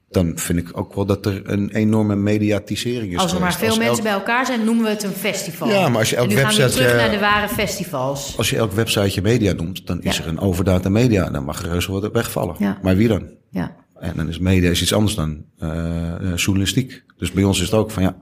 Dan 0.09 0.37
vind 0.37 0.59
ik 0.59 0.77
ook 0.77 0.93
wel 0.95 1.05
dat 1.05 1.25
er 1.25 1.41
een 1.45 1.69
enorme 1.71 2.15
mediatisering 2.15 3.13
is 3.13 3.19
Als 3.19 3.33
er 3.33 3.39
maar 3.39 3.53
veel 3.53 3.67
mensen 3.67 3.85
elk- 3.87 4.01
bij 4.03 4.11
elkaar 4.11 4.45
zijn, 4.45 4.63
noemen 4.65 4.83
we 4.83 4.89
het 4.89 5.03
een 5.03 5.11
festival. 5.11 5.67
Ja, 5.67 5.89
maar 5.89 5.99
als 5.99 6.09
je 6.09 6.15
elk 6.15 6.29
en 6.29 6.37
gaan 6.37 6.51
we 6.53 6.57
website, 6.57 6.83
terug 6.83 6.95
naar 7.01 7.11
de 7.11 7.19
ware 7.19 7.47
festivals. 7.47 8.37
Als 8.37 8.49
je 8.49 8.57
elk 8.57 8.71
websiteje 8.71 9.21
media 9.21 9.53
noemt, 9.53 9.87
dan 9.87 10.01
is 10.01 10.19
er 10.19 10.27
een 10.27 10.39
overdaad 10.39 10.85
aan 10.85 10.91
media. 10.91 11.29
Dan 11.29 11.43
mag 11.43 11.63
er 11.63 11.69
reuze 11.69 11.91
wat 11.91 12.11
wegvallen. 12.11 12.55
Ja. 12.59 12.79
Maar 12.81 12.95
wie 12.95 13.07
dan? 13.07 13.29
Ja, 13.49 13.75
En 13.99 14.13
dan 14.15 14.29
is 14.29 14.39
media 14.39 14.69
is 14.69 14.81
iets 14.81 14.93
anders 14.93 15.15
dan 15.15 15.43
eh, 15.59 16.35
journalistiek. 16.35 17.03
Dus 17.17 17.31
bij 17.31 17.43
ons 17.43 17.57
is 17.59 17.65
het 17.65 17.73
ook 17.73 17.91
van 17.91 18.03
ja, 18.03 18.21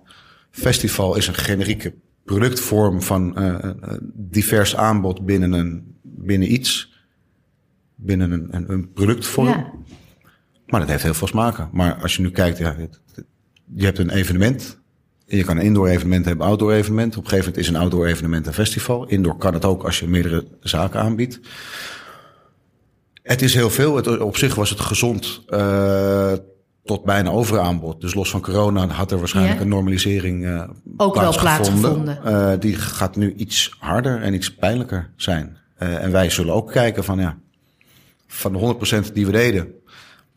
festival 0.54 1.16
is 1.16 1.28
een 1.28 1.34
generieke 1.34 1.94
productvorm 2.24 3.02
van 3.02 3.38
eh, 3.38 3.72
divers 4.13 4.76
aanbod 4.76 5.26
binnen, 5.26 5.52
een, 5.52 5.96
binnen 6.02 6.54
iets. 6.54 6.92
Binnen 7.96 8.32
een, 8.32 8.72
een, 8.72 8.92
productvorm. 8.92 9.48
ja. 9.48 9.72
Maar 10.66 10.80
dat 10.80 10.89
heeft 10.89 11.04
heel 11.04 11.13
veel 11.13 11.28
smaken. 11.28 11.70
Maar 11.72 11.96
als 11.96 12.16
je 12.16 12.22
nu 12.22 12.32
kijkt, 12.32 12.58
ja, 12.58 12.76
je 13.76 13.86
hebt 13.86 13.98
een 13.98 14.10
evenement. 14.10 14.82
En 15.28 15.38
Je 15.38 15.44
kan 15.44 15.58
een 15.58 15.63
indoor 15.63 15.88
evenement 15.88 16.26
hebben, 16.26 16.46
outdoor 16.46 16.72
evenement. 16.72 17.18
Op 17.18 17.24
een 17.24 17.30
gegeven 17.30 17.50
moment 17.50 17.68
is 17.68 17.74
een 17.74 17.82
outdoor 17.82 18.06
evenement 18.06 18.48
een 18.48 18.54
festival. 18.54 19.08
Indoor 19.08 19.38
kan 19.38 19.54
het 19.54 19.66
ook 19.66 19.84
als 19.84 20.00
je 20.00 20.08
meerdere 20.08 20.48
zaken 20.60 21.00
aanbiedt. 21.00 21.39
Het 23.22 23.42
is 23.42 23.54
heel 23.54 23.70
veel. 23.70 23.96
Het, 23.96 24.20
op 24.20 24.38
zich 24.38 24.56
was 24.56 24.70
het 24.70 24.80
gezond 24.80 25.44
eh, 25.48 26.34
tot 26.86 27.04
bijna 27.04 27.30
overaanbod. 27.30 28.02
Dus 28.02 28.13
los 28.13 28.30
van 28.30 28.41
corona 28.41 28.88
had 28.88 29.12
er 29.12 29.17
waarschijnlijk 29.19 29.56
Ja. 29.58 29.62
een 29.62 29.67
normalisering 29.69 30.46
eh 30.46 30.63
Ook 30.98 31.15
wel 31.15 31.38
plaatsgevonden. 31.39 32.26
Eh, 32.26 32.52
die 32.60 32.76
gaat 32.76 33.15
nu 33.15 33.34
iets 33.38 33.76
harder 33.80 34.22
en 34.22 34.34
iets 34.34 34.56
pijnlijker 34.56 35.10
zijn. 35.15 35.58
Eh, 35.78 36.04
en 36.04 36.12
wij 36.12 36.30
zullen 36.30 36.54
ook 36.54 36.72
kijken 36.72 37.04
van 37.04 37.19
ja, 37.19 37.38
van 38.28 38.52
de 38.52 38.58
100% 38.58 39.13
die 39.13 39.26
we 39.26 39.32
deden, 39.32 39.67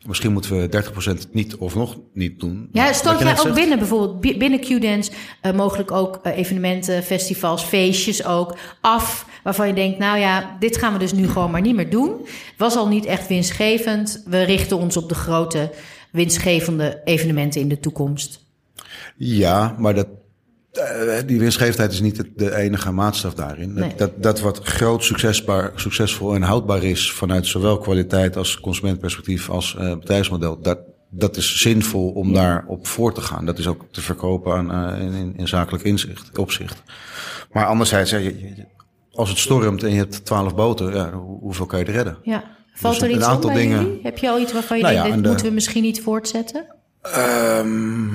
misschien 0.05 0.33
moeten 0.33 0.59
we 0.61 0.69
30% 0.69 1.19
het 1.19 1.33
niet 1.33 1.55
of 1.55 1.75
nog 1.75 1.97
niet 2.13 2.39
doen. 2.39 2.69
Ja, 2.71 2.87
je 2.87 2.93
jij 3.03 3.31
ook 3.31 3.39
zegt. 3.39 3.53
binnen 3.55 3.77
bijvoorbeeld 3.79 4.19
bi- 4.21 4.37
binnen 4.37 4.59
Q-Dance 4.59 5.11
mogelijk 5.55 5.91
ook 5.91 6.19
evenementen, 6.23 7.03
festivals, 7.03 7.63
feestjes 7.63 8.25
ook 8.25 8.57
af 8.81 9.25
waarvan 9.43 9.67
je 9.67 9.73
denkt, 9.73 9.97
nou 9.99 10.19
ja, 10.19 10.55
dit 10.59 10.77
gaan 10.77 10.93
we 10.93 10.99
dus 10.99 11.13
nu 11.13 11.27
gewoon 11.27 11.51
maar 11.51 11.61
niet 11.61 11.75
meer 11.75 11.89
doen. 11.89 12.11
Was 12.57 12.75
al 12.75 12.87
niet 12.87 13.05
echt 13.05 13.27
winstgevend. 13.27 14.23
We 14.25 14.41
richten 14.43 14.77
ons 14.77 14.97
op 14.97 15.09
de 15.09 15.15
grote 15.15 15.71
winstgevende 16.17 17.01
evenementen 17.03 17.61
in 17.61 17.67
de 17.67 17.79
toekomst. 17.79 18.45
Ja, 19.15 19.75
maar 19.77 19.95
dat, 19.95 20.07
eh, 20.71 21.17
die 21.25 21.39
winstgevendheid 21.39 21.91
is 21.91 22.01
niet 22.01 22.23
de, 22.35 22.55
enige 22.55 22.91
maatstaf 22.91 23.33
daarin. 23.33 23.73
Nee. 23.73 23.95
Dat, 23.95 24.23
dat, 24.23 24.39
wat 24.39 24.59
groot 24.63 25.03
succesbaar, 25.03 25.71
succesvol 25.75 26.35
en 26.35 26.41
houdbaar 26.41 26.83
is 26.83 27.11
vanuit 27.11 27.47
zowel 27.47 27.77
kwaliteit 27.77 28.37
als 28.37 28.59
consumentperspectief 28.59 29.49
als 29.49 29.75
eh, 29.75 29.95
bedrijfsmodel, 29.97 30.61
dat, 30.61 30.79
dat 31.09 31.37
is 31.37 31.61
zinvol 31.61 32.09
om 32.09 32.33
daar 32.33 32.65
op 32.67 32.87
voor 32.87 33.13
te 33.13 33.21
gaan. 33.21 33.45
Dat 33.45 33.57
is 33.59 33.67
ook 33.67 33.85
te 33.91 34.01
verkopen 34.01 34.53
aan, 34.53 34.93
eh, 34.93 35.01
in, 35.05 35.33
in, 35.37 35.47
zakelijk 35.47 35.83
inzicht, 35.83 36.37
opzicht. 36.37 36.83
Maar 37.51 37.65
anderzijds, 37.65 38.15
als 39.11 39.29
het 39.29 39.37
stormt 39.37 39.83
en 39.83 39.89
je 39.91 39.97
hebt 39.97 40.25
twaalf 40.25 40.55
boten, 40.55 40.93
ja, 40.93 41.11
hoe- 41.11 41.39
hoeveel 41.39 41.65
kan 41.65 41.79
je 41.79 41.85
er 41.85 41.91
redden? 41.91 42.17
Ja. 42.23 42.43
Valt 42.79 42.93
Dus 42.93 43.03
er 43.03 43.09
een 43.09 43.15
iets 43.15 43.27
op 43.27 43.41
bij 43.41 43.53
dingen- 43.55 43.83
jullie? 43.83 43.99
Heb 44.03 44.17
je 44.17 44.29
al 44.29 44.39
iets 44.39 44.53
waarvan 44.53 44.77
je 44.77 44.83
Nou 44.83 44.95
denkt, 44.95 45.07
ja, 45.09 45.15
dit 45.15 45.17
en 45.17 45.23
de- 45.23 45.29
moeten 45.29 45.47
we 45.47 45.53
misschien 45.53 45.83
niet 45.83 46.01
voortzetten? 46.01 46.65
Ehm, 47.01 48.05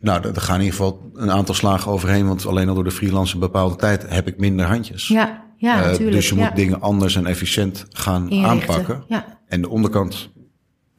nou, 0.00 0.22
er 0.22 0.34
er 0.34 0.40
gaan 0.40 0.54
in 0.58 0.64
ieder 0.64 0.76
geval 0.78 1.10
een 1.14 1.30
aantal 1.30 1.54
slagen 1.54 1.90
overheen. 1.92 2.26
Want 2.26 2.46
alleen 2.46 2.68
al 2.68 2.74
door 2.74 2.84
de 2.84 2.90
freelance 2.90 3.34
een 3.34 3.40
bepaalde 3.40 3.76
tijd 3.76 4.04
heb 4.08 4.26
ik 4.26 4.38
minder 4.38 4.66
handjes. 4.66 5.08
Ja, 5.08 5.44
ja 5.56 5.78
Eh, 5.80 5.86
natuurlijk. 5.86 6.16
dus 6.16 6.28
je 6.28 6.34
ja. 6.36 6.44
moet 6.46 6.56
dingen 6.56 6.80
anders 6.80 7.16
en 7.16 7.26
efficiënt 7.26 7.86
gaan 7.90 8.30
Inrichten. 8.30 8.50
aanpakken. 8.50 9.04
Ja, 9.08 9.38
En 9.48 9.60
de 9.60 9.68
onderkant, 9.68 10.30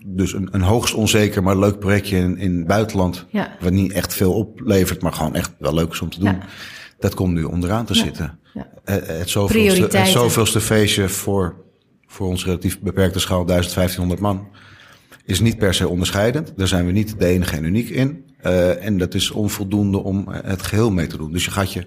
dus 0.06 0.34
een, 0.34 0.48
een 0.52 0.62
hoogst 0.62 0.94
onzeker, 0.94 1.44
maar 1.44 1.58
leuk 1.58 1.80
projectje 1.80 2.18
in, 2.18 2.38
in 2.38 2.58
het 2.58 2.68
buitenland. 2.68 3.26
Ja. 3.30 3.56
Wat 3.60 3.72
niet 3.72 3.92
echt 3.92 4.14
veel 4.14 4.34
oplevert, 4.34 5.02
maar 5.02 5.14
gewoon 5.14 5.36
echt 5.36 5.52
wel 5.60 5.74
leuk 5.74 5.92
is 5.92 6.02
om 6.02 6.10
te 6.10 6.20
doen. 6.20 6.30
Ja. 6.30 6.40
Dat 7.00 7.14
komt 7.14 7.34
nu 7.34 7.44
onderaan 7.44 7.86
te 7.86 7.94
zitten. 7.94 8.40
Ja. 8.54 8.68
Eh, 8.84 8.96
Het 9.06 9.30
zoveelste, 9.30 9.98
het 9.98 10.08
zoveelste 10.08 10.62
feestje 10.62 11.10
voor, 11.10 11.56
voor 12.08 12.28
ons 12.28 12.46
relatief 12.46 12.80
beperkte 12.80 13.20
schaal, 13.20 13.46
1500 13.46 14.20
man, 14.22 14.48
is 15.26 15.40
niet 15.40 15.58
per 15.58 15.74
se 15.74 15.88
onderscheidend. 15.88 16.54
Daar 16.58 16.68
zijn 16.68 16.86
we 16.86 16.92
niet 16.92 17.20
de 17.20 17.26
enige 17.26 17.56
en 17.56 17.64
uniek 17.64 17.90
in. 17.90 18.26
Eh, 18.38 18.86
en 18.86 18.98
dat 18.98 19.14
is 19.14 19.32
onvoldoende 19.32 19.98
om 20.04 20.28
het 20.30 20.62
geheel 20.62 20.92
mee 20.92 21.08
te 21.08 21.18
doen. 21.18 21.32
Dus 21.32 21.46
je 21.46 21.52
gaat 21.52 21.74
je 21.74 21.86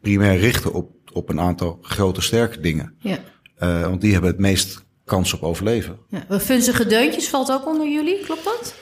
primair 0.00 0.38
richten 0.38 0.72
op, 0.72 0.90
op 1.12 1.28
een 1.28 1.40
aantal 1.40 1.78
grote 1.82 2.20
sterke 2.20 2.60
dingen. 2.60 2.94
ja. 2.98 3.18
Eh, 3.56 3.82
want 3.82 4.00
die 4.00 4.12
hebben 4.12 4.30
het 4.30 4.38
meest 4.38 4.84
kans 5.04 5.32
op 5.34 5.42
overleven. 5.42 5.98
ja. 6.08 6.40
Funzige 6.40 6.86
deuntjes 6.86 7.28
valt 7.28 7.50
ook 7.52 7.66
onder 7.66 7.88
jullie, 7.88 8.20
klopt 8.24 8.44
dat? 8.44 8.74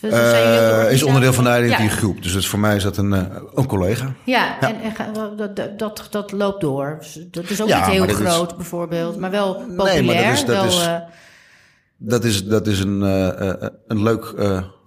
De 0.00 0.08
Eh, 0.08 0.92
is 0.92 1.02
onderdeel 1.02 1.32
van 1.32 1.44
de 1.44 1.50
identity 1.58 1.82
Ja. 1.82 1.88
groep. 1.88 2.22
Dus 2.22 2.32
het, 2.32 2.46
voor 2.46 2.58
mij 2.58 2.76
is 2.76 2.82
dat 2.82 2.96
een, 2.96 3.12
eh, 3.12 3.22
een 3.54 3.66
collega. 3.66 4.12
Ja, 4.24 4.60
en, 4.60 4.76
en 4.80 5.12
dat, 5.36 5.56
dat, 5.78 6.06
dat, 6.10 6.32
loopt 6.32 6.60
door. 6.60 6.96
Dus 7.00 7.18
Dat 7.30 7.50
is 7.50 7.62
ook 7.62 7.68
Ja, 7.68 7.86
niet 7.86 7.94
heel 7.96 8.04
is- 8.04 8.14
groot, 8.14 8.56
bijvoorbeeld, 8.56 9.18
maar 9.18 9.30
wel 9.30 9.54
maar 9.58 9.76
dat 9.86 9.94
populair. 9.94 10.32
is- 10.32 10.44
dat 10.44 10.56
wel, 10.56 10.64
is- 10.64 10.86
eh, 10.86 10.96
Dat 12.02 12.24
is, 12.24 12.44
dat 12.44 12.66
is 12.66 12.80
een, 12.80 13.00
een 13.86 14.02
leuk, 14.02 14.34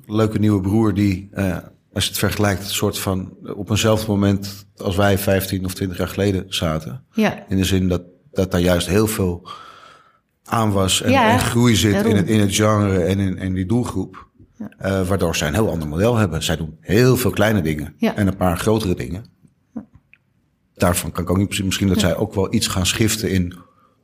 leuke 0.05 0.39
nieuwe 0.39 0.61
broer 0.61 0.93
die, 0.93 1.29
als 1.93 2.03
je 2.03 2.09
het 2.09 2.17
vergelijkt, 2.19 2.63
een 2.63 2.69
soort 2.69 2.99
van 2.99 3.33
op 3.55 3.69
eenzelfde 3.69 4.07
moment 4.07 4.65
als 4.77 4.95
wij 4.95 5.17
15 5.17 5.65
of 5.65 5.73
20 5.73 5.97
jaar 5.97 6.07
geleden 6.07 6.45
zaten. 6.47 7.03
ja, 7.11 7.43
In 7.47 7.57
de 7.57 7.65
zin 7.65 7.87
dat, 7.89 8.01
dat 8.31 8.51
daar 8.51 8.59
juist 8.61 8.87
heel 8.87 9.07
veel 9.07 9.47
aan 10.45 10.71
was 10.71 11.01
en, 11.01 11.13
en 11.13 11.39
groei 11.39 11.75
zit 11.75 11.93
daarom. 11.93 12.11
in 12.11 12.17
het, 12.17 12.27
in 12.27 12.39
het 12.39 12.55
genre 12.55 13.03
en 13.03 13.19
in, 13.19 13.37
in 13.37 13.53
die 13.53 13.65
doelgroep. 13.65 14.27
Eh, 14.77 15.07
waardoor 15.07 15.35
zij 15.35 15.47
een 15.47 15.53
heel 15.53 15.69
ander 15.69 15.87
model 15.87 16.15
hebben. 16.15 16.43
Zij 16.43 16.55
doen 16.57 16.77
heel 16.79 17.17
veel 17.17 17.31
kleine 17.31 17.61
dingen 17.61 17.95
en 17.99 18.27
een 18.27 18.37
paar 18.37 18.57
grotere 18.57 18.95
dingen. 18.95 19.25
Daarvan 20.73 21.11
kan 21.11 21.23
ik 21.23 21.29
ook 21.29 21.37
niet 21.37 21.47
precies. 21.47 21.65
Misschien 21.65 21.87
dat 21.87 21.99
zij 21.99 22.15
ook 22.15 22.33
wel 22.33 22.53
iets 22.53 22.67
gaan 22.67 22.85
schiften 22.85 23.31
in 23.31 23.53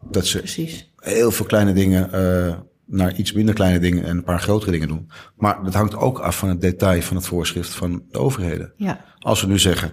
dat 0.02 0.26
ze 0.26 0.38
precies. 0.38 0.92
heel 0.98 1.32
veel 1.32 1.46
kleine 1.46 1.74
dingen 1.74 2.12
eh, 2.14 2.56
naar 2.86 3.16
iets 3.16 3.34
minder 3.34 3.56
kleine 3.56 3.80
dingen 3.80 4.04
en 4.04 4.18
een 4.18 4.24
paar 4.24 4.40
grotere 4.42 4.72
dingen 4.72 4.88
doen. 4.88 5.12
Maar 5.36 5.64
dat 5.64 5.74
hangt 5.74 5.96
ook 5.96 6.20
af 6.20 6.38
van 6.38 6.50
het 6.50 6.62
detail 6.62 7.02
van 7.02 7.16
het 7.16 7.26
voorschrift 7.26 7.70
van 7.70 8.04
de 8.12 8.20
overheden. 8.20 8.74
Ja, 8.78 9.06
Als 9.20 9.42
we 9.42 9.48
nu 9.48 9.60
zeggen, 9.60 9.92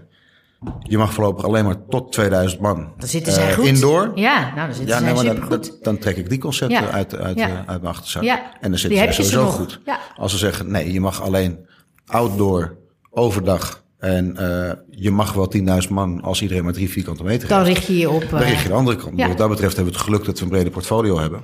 je 0.83 0.99
mag 0.99 1.13
voorlopig 1.15 1.45
alleen 1.45 1.65
maar 1.65 1.87
tot 1.89 2.13
2000 2.13 2.61
man 2.61 2.93
dan 2.99 3.09
zitten 3.09 3.33
zij 3.33 3.49
eh, 3.49 3.55
goed. 3.55 3.65
indoor. 3.67 4.13
Ja, 4.15 4.41
nou, 4.55 4.67
dan 4.67 4.75
zitten 4.77 4.95
Ja, 4.95 5.01
nee, 5.01 5.15
dan, 5.15 5.25
supergoed. 5.25 5.67
dan, 5.67 5.77
dan 5.83 5.99
trek 5.99 6.17
ik 6.17 6.29
die 6.29 6.39
concepten 6.39 6.81
Ja. 6.83 6.91
uit, 6.91 7.17
uit, 7.17 7.39
Ja. 7.39 7.49
eh, 7.49 7.55
uit 7.57 7.83
mijn 7.83 7.95
achterzak. 7.95 8.23
Ja. 8.23 8.37
En 8.37 8.59
dan 8.61 8.71
Die 8.71 8.79
zitten 8.81 8.99
zij 8.99 9.13
sowieso 9.13 9.47
goed. 9.47 9.81
Als 10.17 10.33
ze 10.33 10.39
zeggen, 10.39 10.71
nee, 10.71 10.93
je 10.93 11.01
mag 11.01 11.23
alleen 11.23 11.67
outdoor, 12.07 12.77
overdag... 13.11 13.85
en 13.99 14.37
eh, 14.37 14.73
je 14.91 15.11
mag 15.11 15.33
wel 15.33 15.53
10.000 15.83 15.89
man 15.91 16.21
als 16.23 16.43
iedereen 16.43 16.65
maar 16.65 16.73
drie 16.73 16.91
vierkante 16.91 17.25
meter 17.25 17.49
Dan 17.49 17.63
richt 17.63 17.87
je 17.87 17.99
je 17.99 18.11
op... 18.11 18.27
Dan 18.31 18.41
eh, 18.41 18.49
richt 18.49 18.63
je 18.63 18.69
de 18.69 18.75
andere 18.75 18.97
kant. 18.97 19.19
ja. 19.19 19.29
Wat 19.29 19.39
dat 19.39 19.49
betreft 19.49 19.75
hebben 19.77 19.93
we 19.93 19.99
het 19.99 20.09
geluk 20.09 20.25
dat 20.25 20.39
we 20.39 20.45
een 20.45 20.51
brede 20.51 20.71
portfolio 20.71 21.19
hebben. 21.19 21.41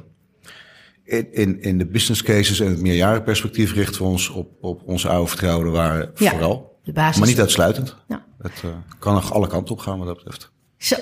In, 1.04 1.32
in, 1.32 1.60
in 1.62 1.78
de 1.78 1.86
business 1.86 2.22
cases 2.22 2.60
en 2.60 2.68
het 2.68 2.80
meerjarenperspectief 2.80 3.74
richten 3.74 4.02
we 4.02 4.08
ons 4.08 4.28
op, 4.28 4.48
op 4.60 4.82
onze 4.86 5.08
oude 5.08 5.28
vertrouwde 5.28 5.70
waren 5.70 6.10
Ja, 6.14 6.30
vooral. 6.30 6.71
De 6.84 6.92
basis. 6.92 7.18
Maar 7.18 7.28
niet 7.28 7.40
uitsluitend. 7.40 7.96
Ja. 8.08 8.24
Het 8.42 8.60
eh, 8.64 8.70
kan 8.98 9.14
nog 9.14 9.32
alle 9.32 9.46
kanten 9.46 9.74
op 9.74 9.80
gaan 9.80 9.98
wat 9.98 10.06
dat 10.06 10.16
betreft. 10.16 10.50
Zo, 10.76 10.96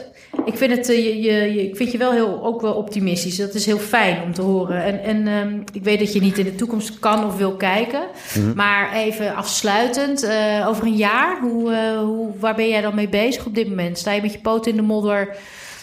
ik 0.45 0.57
vind, 0.57 0.76
het, 0.76 0.89
eh, 0.89 1.05
je, 1.05 1.20
je, 1.53 1.68
ik 1.68 1.76
vind 1.76 1.93
je 1.93 1.99
wel 1.99 2.12
heel, 2.12 2.45
ook 2.45 2.61
wel 2.61 2.74
optimistisch. 2.74 3.37
Dat 3.37 3.55
is 3.55 3.66
heel 3.66 3.78
fijn 3.78 4.22
om 4.22 4.35
te 4.35 4.43
horen. 4.43 4.85
En, 4.85 5.03
en 5.03 5.26
ehm, 5.26 5.61
ik 5.72 5.83
weet 5.83 5.99
dat 5.99 6.12
je 6.12 6.20
niet 6.20 6.39
in 6.39 6.45
de 6.45 6.55
toekomst 6.55 6.99
kan 6.99 7.24
of 7.24 7.37
wil 7.37 7.57
kijken. 7.57 8.07
Mhm. 8.35 8.55
Maar 8.55 8.93
even 8.93 9.35
afsluitend, 9.35 10.22
eh, 10.22 10.64
over 10.68 10.87
een 10.87 10.97
jaar, 10.97 11.41
hoe, 11.41 11.74
hoe, 12.05 12.39
waar 12.39 12.55
ben 12.55 12.68
jij 12.68 12.81
dan 12.81 12.95
mee 12.95 13.09
bezig 13.09 13.47
op 13.47 13.55
dit 13.55 13.68
moment? 13.68 13.99
Sta 13.99 14.12
je 14.12 14.22
met 14.22 14.33
je 14.33 14.41
poot 14.41 14.66
in 14.66 14.76
de 14.76 14.83
modder 14.83 15.37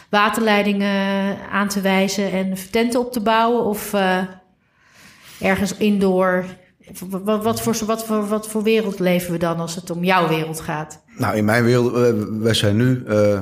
waterleidingen 0.10 1.38
aan 1.52 1.68
te 1.68 1.82
wijzen 1.82 2.32
en 2.32 2.54
tenten 2.72 3.00
op 3.00 3.12
te 3.12 3.20
bouwen? 3.20 3.64
Of 3.64 3.93
ergens 5.39 5.78
indoor? 5.78 6.45
Wat, 7.24 7.62
voor, 7.62 7.86
wat, 7.86 8.06
voor, 8.06 8.28
wat 8.28 8.48
voor 8.48 8.64
wereld 8.64 9.00
leven 9.00 9.32
we 9.32 9.38
dan 9.38 9.60
als 9.60 9.76
het 9.76 9.90
om 9.90 10.04
jouw 10.04 10.28
wereld 10.28 10.60
gaat? 10.60 11.04
Nou, 11.18 11.36
in 11.36 11.46
mijn 11.46 11.64
wereld, 11.64 11.92
wij 12.30 12.54
zijn 12.54 12.76
nu 12.76 13.04
eh, 13.06 13.42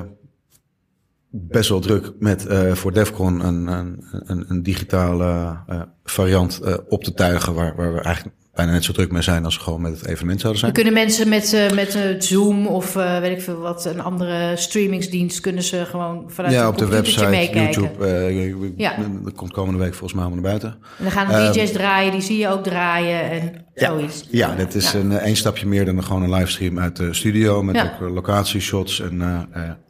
best 1.30 1.68
wel 1.68 1.80
druk 1.80 2.12
met 2.18 2.46
eh, 2.46 2.72
voor 2.72 2.92
Defcon 2.92 3.46
een, 3.46 3.66
een, 3.66 4.04
een, 4.10 4.44
een 4.48 4.62
digitale 4.62 5.58
eh, 5.66 5.82
variant 6.04 6.60
op 6.88 7.04
te 7.04 7.14
tuigen 7.14 7.54
waar, 7.54 7.76
waar 7.76 7.94
we 7.94 8.00
eigenlijk 8.00 8.36
bijna 8.56 8.72
net 8.72 8.84
zo 8.84 8.92
druk 8.92 9.12
mee 9.12 9.22
zijn 9.22 9.44
als 9.44 9.54
ze 9.54 9.60
gewoon 9.60 9.80
met 9.80 9.92
het 9.92 10.06
evenement 10.06 10.40
zouden 10.40 10.60
zijn. 10.60 10.72
Kunnen 10.72 10.92
mensen 10.92 11.28
met, 11.28 11.52
uh, 11.52 11.70
met 11.70 11.94
uh, 11.94 12.02
Zoom 12.18 12.66
of 12.66 12.96
uh, 12.96 13.18
weet 13.18 13.36
ik 13.36 13.42
veel 13.42 13.58
wat, 13.58 13.84
een 13.84 14.00
andere 14.00 14.52
streamingsdienst, 14.56 15.40
kunnen 15.40 15.62
ze 15.62 15.84
gewoon 15.84 16.24
vanuit 16.26 16.54
ja, 16.54 16.62
een 16.62 16.68
op 16.68 16.78
de 16.78 16.86
website, 16.86 17.26
meekijken? 17.26 17.82
YouTube. 17.82 18.74
ja. 18.76 18.96
Dat 19.22 19.34
komt 19.34 19.52
komende 19.52 19.78
week 19.78 19.94
volgens 19.94 20.12
mij 20.12 20.24
allemaal 20.24 20.42
naar 20.42 20.50
buiten. 20.50 20.78
En 20.98 21.04
dan 21.04 21.12
gaan 21.12 21.52
de 21.52 21.58
DJ's 21.58 21.72
draaien, 21.72 22.12
die 22.12 22.20
zie 22.20 22.38
je 22.38 22.48
ook 22.48 22.62
draaien 22.62 23.30
en 23.30 23.64
ja. 23.74 23.86
zoiets. 23.86 24.24
Ja, 24.30 24.54
dit 24.54 24.74
is 24.74 24.92
ja. 24.92 24.98
een 24.98 25.18
één 25.18 25.36
stapje 25.36 25.66
meer 25.66 25.84
dan 25.84 26.04
gewoon 26.04 26.22
een 26.22 26.34
livestream 26.34 26.78
uit 26.78 26.96
de 26.96 27.14
studio 27.14 27.62
met 27.62 27.82
ook 27.82 28.10
locatieshots 28.10 29.00
en, 29.00 29.22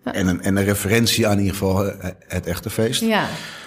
en, 0.03 0.29
een, 0.29 0.43
en 0.43 0.57
een 0.57 0.65
referentie 0.65 1.27
aan 1.27 1.33
in 1.33 1.39
ieder 1.39 1.57
geval 1.57 1.93
het 2.27 2.47
echte 2.47 2.71
feest. 2.71 3.01
Ja. 3.01 3.27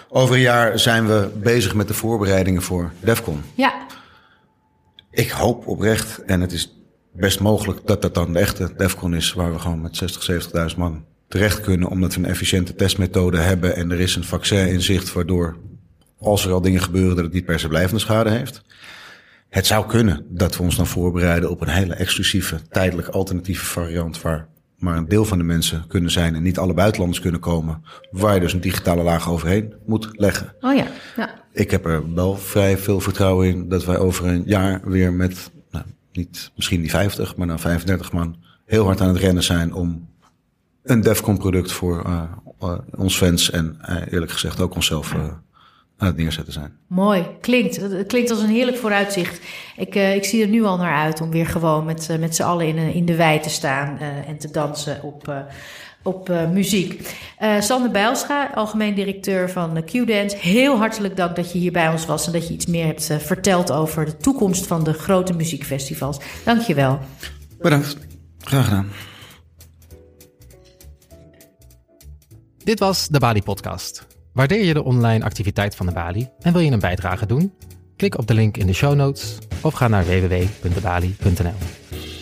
Over 0.10 0.36
een 0.36 0.42
jaar 0.42 0.80
zijn 0.80 1.08
we 1.08 1.30
bezig 1.42 1.76
met 1.76 1.88
de 1.88 1.94
voorbereidingen 1.94 2.62
voor 2.62 2.92
DEFCON. 3.00 3.42
Ja. 3.56 3.74
Ik 5.20 5.30
hoop 5.30 5.68
oprecht, 5.68 6.24
en 6.26 6.42
het 6.42 6.52
is 6.52 6.76
best 7.14 7.40
mogelijk 7.40 7.80
dat 7.86 8.02
dat 8.02 8.14
dan 8.14 8.34
de 8.34 8.40
echte 8.40 8.74
DEFCON 8.78 9.14
is, 9.14 9.34
waar 9.34 9.54
we 9.54 9.60
gewoon 9.60 9.82
met 9.82 9.96
60, 9.96 10.72
70.000 10.72 10.78
man 10.78 11.06
terecht 11.28 11.62
kunnen, 11.62 11.90
omdat 11.90 12.14
we 12.14 12.20
een 12.20 12.30
efficiënte 12.30 12.76
testmethode 12.76 13.38
hebben 13.38 13.76
en 13.76 13.92
er 13.92 14.00
is 14.00 14.16
een 14.16 14.24
vaccin 14.24 14.68
in 14.68 14.82
zicht, 14.82 15.14
waardoor 15.14 15.58
als 16.20 16.46
er 16.46 16.52
al 16.52 16.62
dingen 16.62 16.82
gebeuren, 16.82 17.16
dat 17.16 17.26
het 17.26 17.34
niet 17.34 17.46
per 17.46 17.60
se 17.60 17.68
blijvende 17.68 18.00
schade 18.00 18.30
heeft. 18.30 18.62
Het 19.50 19.66
zou 19.66 19.88
kunnen 19.88 20.26
dat 20.30 20.58
we 20.58 20.64
ons 20.64 20.76
dan 20.76 20.88
voorbereiden 20.88 21.50
op 21.50 21.62
een 21.62 21.68
hele 21.68 21.94
exclusieve, 21.94 22.60
tijdelijk 22.70 23.08
alternatieve 23.08 23.66
variant 23.66 24.22
waar 24.22 24.48
maar 24.80 24.98
een 24.98 25.08
deel 25.08 25.26
van 25.26 25.38
de 25.38 25.44
mensen 25.44 25.84
kunnen 25.88 26.12
zijn 26.12 26.36
en 26.36 26.44
niet 26.44 26.58
alle 26.58 26.74
buitenlanders 26.74 27.22
kunnen 27.22 27.40
komen, 27.40 27.84
waar 28.12 28.34
je 28.34 28.40
dus 28.40 28.54
een 28.54 28.62
digitale 28.62 29.04
laag 29.04 29.30
overheen 29.30 29.74
moet 29.86 30.10
leggen. 30.12 30.56
Oh 30.60 30.76
ja. 30.76 30.88
ja. 31.16 31.44
Ik 31.52 31.72
heb 31.72 31.86
er 31.86 32.14
wel 32.14 32.36
vrij 32.36 32.78
veel 32.78 33.00
vertrouwen 33.00 33.48
in 33.48 33.70
dat 33.70 33.86
wij 33.86 33.98
over 33.98 34.26
een 34.26 34.44
jaar 34.46 34.82
weer 34.84 35.14
met, 35.14 35.52
nou, 35.72 35.86
niet 36.12 36.52
misschien 36.56 36.82
niet 36.82 36.92
50, 36.92 37.36
maar 37.36 37.48
dan 37.48 37.60
35 37.60 38.12
man 38.12 38.36
heel 38.66 38.86
hard 38.86 39.02
aan 39.02 39.08
het 39.08 39.18
rennen 39.18 39.44
zijn 39.44 39.74
om 39.74 40.08
een 40.84 41.02
DEFCON 41.02 41.38
product 41.38 41.72
voor 41.72 42.04
uh, 42.08 42.22
uh, 42.64 42.78
ons 42.96 43.18
fans 43.18 43.52
en 43.52 43.78
uh, 43.90 43.96
eerlijk 44.10 44.32
gezegd 44.32 44.62
ook 44.62 44.76
onszelf 44.76 45.16
aan 46.00 46.08
het 46.08 46.18
neerzetten 46.18 46.54
zijn. 46.54 46.78
Mooi, 46.88 47.28
klinkt. 47.42 47.76
Het 47.76 48.08
klinkt 48.08 48.30
als 48.30 48.42
een 48.42 48.50
heerlijk 48.50 48.78
vooruitzicht. 48.78 49.42
Ik, 49.76 49.96
uh, 49.96 50.16
ik 50.16 50.26
zie 50.26 50.42
er 50.42 50.48
nu 50.48 50.64
al 50.64 50.78
naar 50.78 50.94
uit 50.94 51.22
om 51.22 51.32
weer 51.32 51.48
gewoon 51.48 51.86
met, 51.86 52.08
uh, 52.12 52.18
met 52.18 52.36
z'n 52.36 52.44
allen 52.44 52.68
in, 52.68 52.78
in 52.78 53.06
de 53.06 53.16
wei 53.16 53.40
te 53.40 53.50
staan 53.50 53.98
uh, 54.02 54.30
en 54.30 54.38
te 54.38 54.52
dansen 54.52 55.04
op, 55.04 55.34
op 56.04 56.30
muziek. 56.52 57.18
Sander 57.60 57.92
Bijlscha, 57.92 58.52
algemeen 58.56 58.96
directeur 58.96 59.50
van 59.50 59.84
Q-Dance. 59.84 60.38
Heel 60.38 60.78
hartelijk 60.78 61.18
dank 61.18 61.36
dat 61.36 61.52
je 61.52 61.60
hier 61.60 61.72
bij 61.72 61.90
ons 61.90 62.06
was 62.06 62.26
en 62.26 62.32
dat 62.32 62.48
je 62.48 62.54
iets 62.54 62.66
meer 62.66 62.86
hebt 62.86 63.10
verteld 63.20 63.72
over 63.72 64.06
de 64.06 64.18
toekomst 64.18 64.68
van 64.68 64.84
de 64.84 64.94
grote 64.94 65.34
muziekfestivals. 65.34 66.18
Dank 66.46 66.62
je 66.62 66.74
wel. 66.74 67.00
Bedankt. 67.58 67.98
Graag 68.40 68.64
gedaan. 68.64 68.88
Dit 72.64 72.80
was 72.80 73.08
de 73.08 73.20
Bali 73.20 73.42
Podcast. 73.42 74.08
Waardeer 74.34 74.64
je 74.64 74.74
de 74.74 74.84
online 74.84 75.24
activiteit 75.24 75.76
van 75.76 75.86
de 75.86 75.92
Bali 75.92 76.30
en 76.40 76.54
wil 76.54 76.62
je 76.62 76.72
een 76.72 76.80
bijdrage 76.80 77.26
doen? 77.26 77.54
Klik 77.96 78.18
op 78.18 78.28
de 78.28 78.34
link 78.34 78.58
in 78.58 78.68
de 78.68 78.74
show 78.74 78.96
notes 78.96 79.38
of 79.62 79.74
ga 79.74 79.88
naar 79.88 80.06
www.debali.nl. 80.06 81.54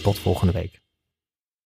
Tot 0.03 0.19
volgende 0.19 0.53
week. 0.53 0.86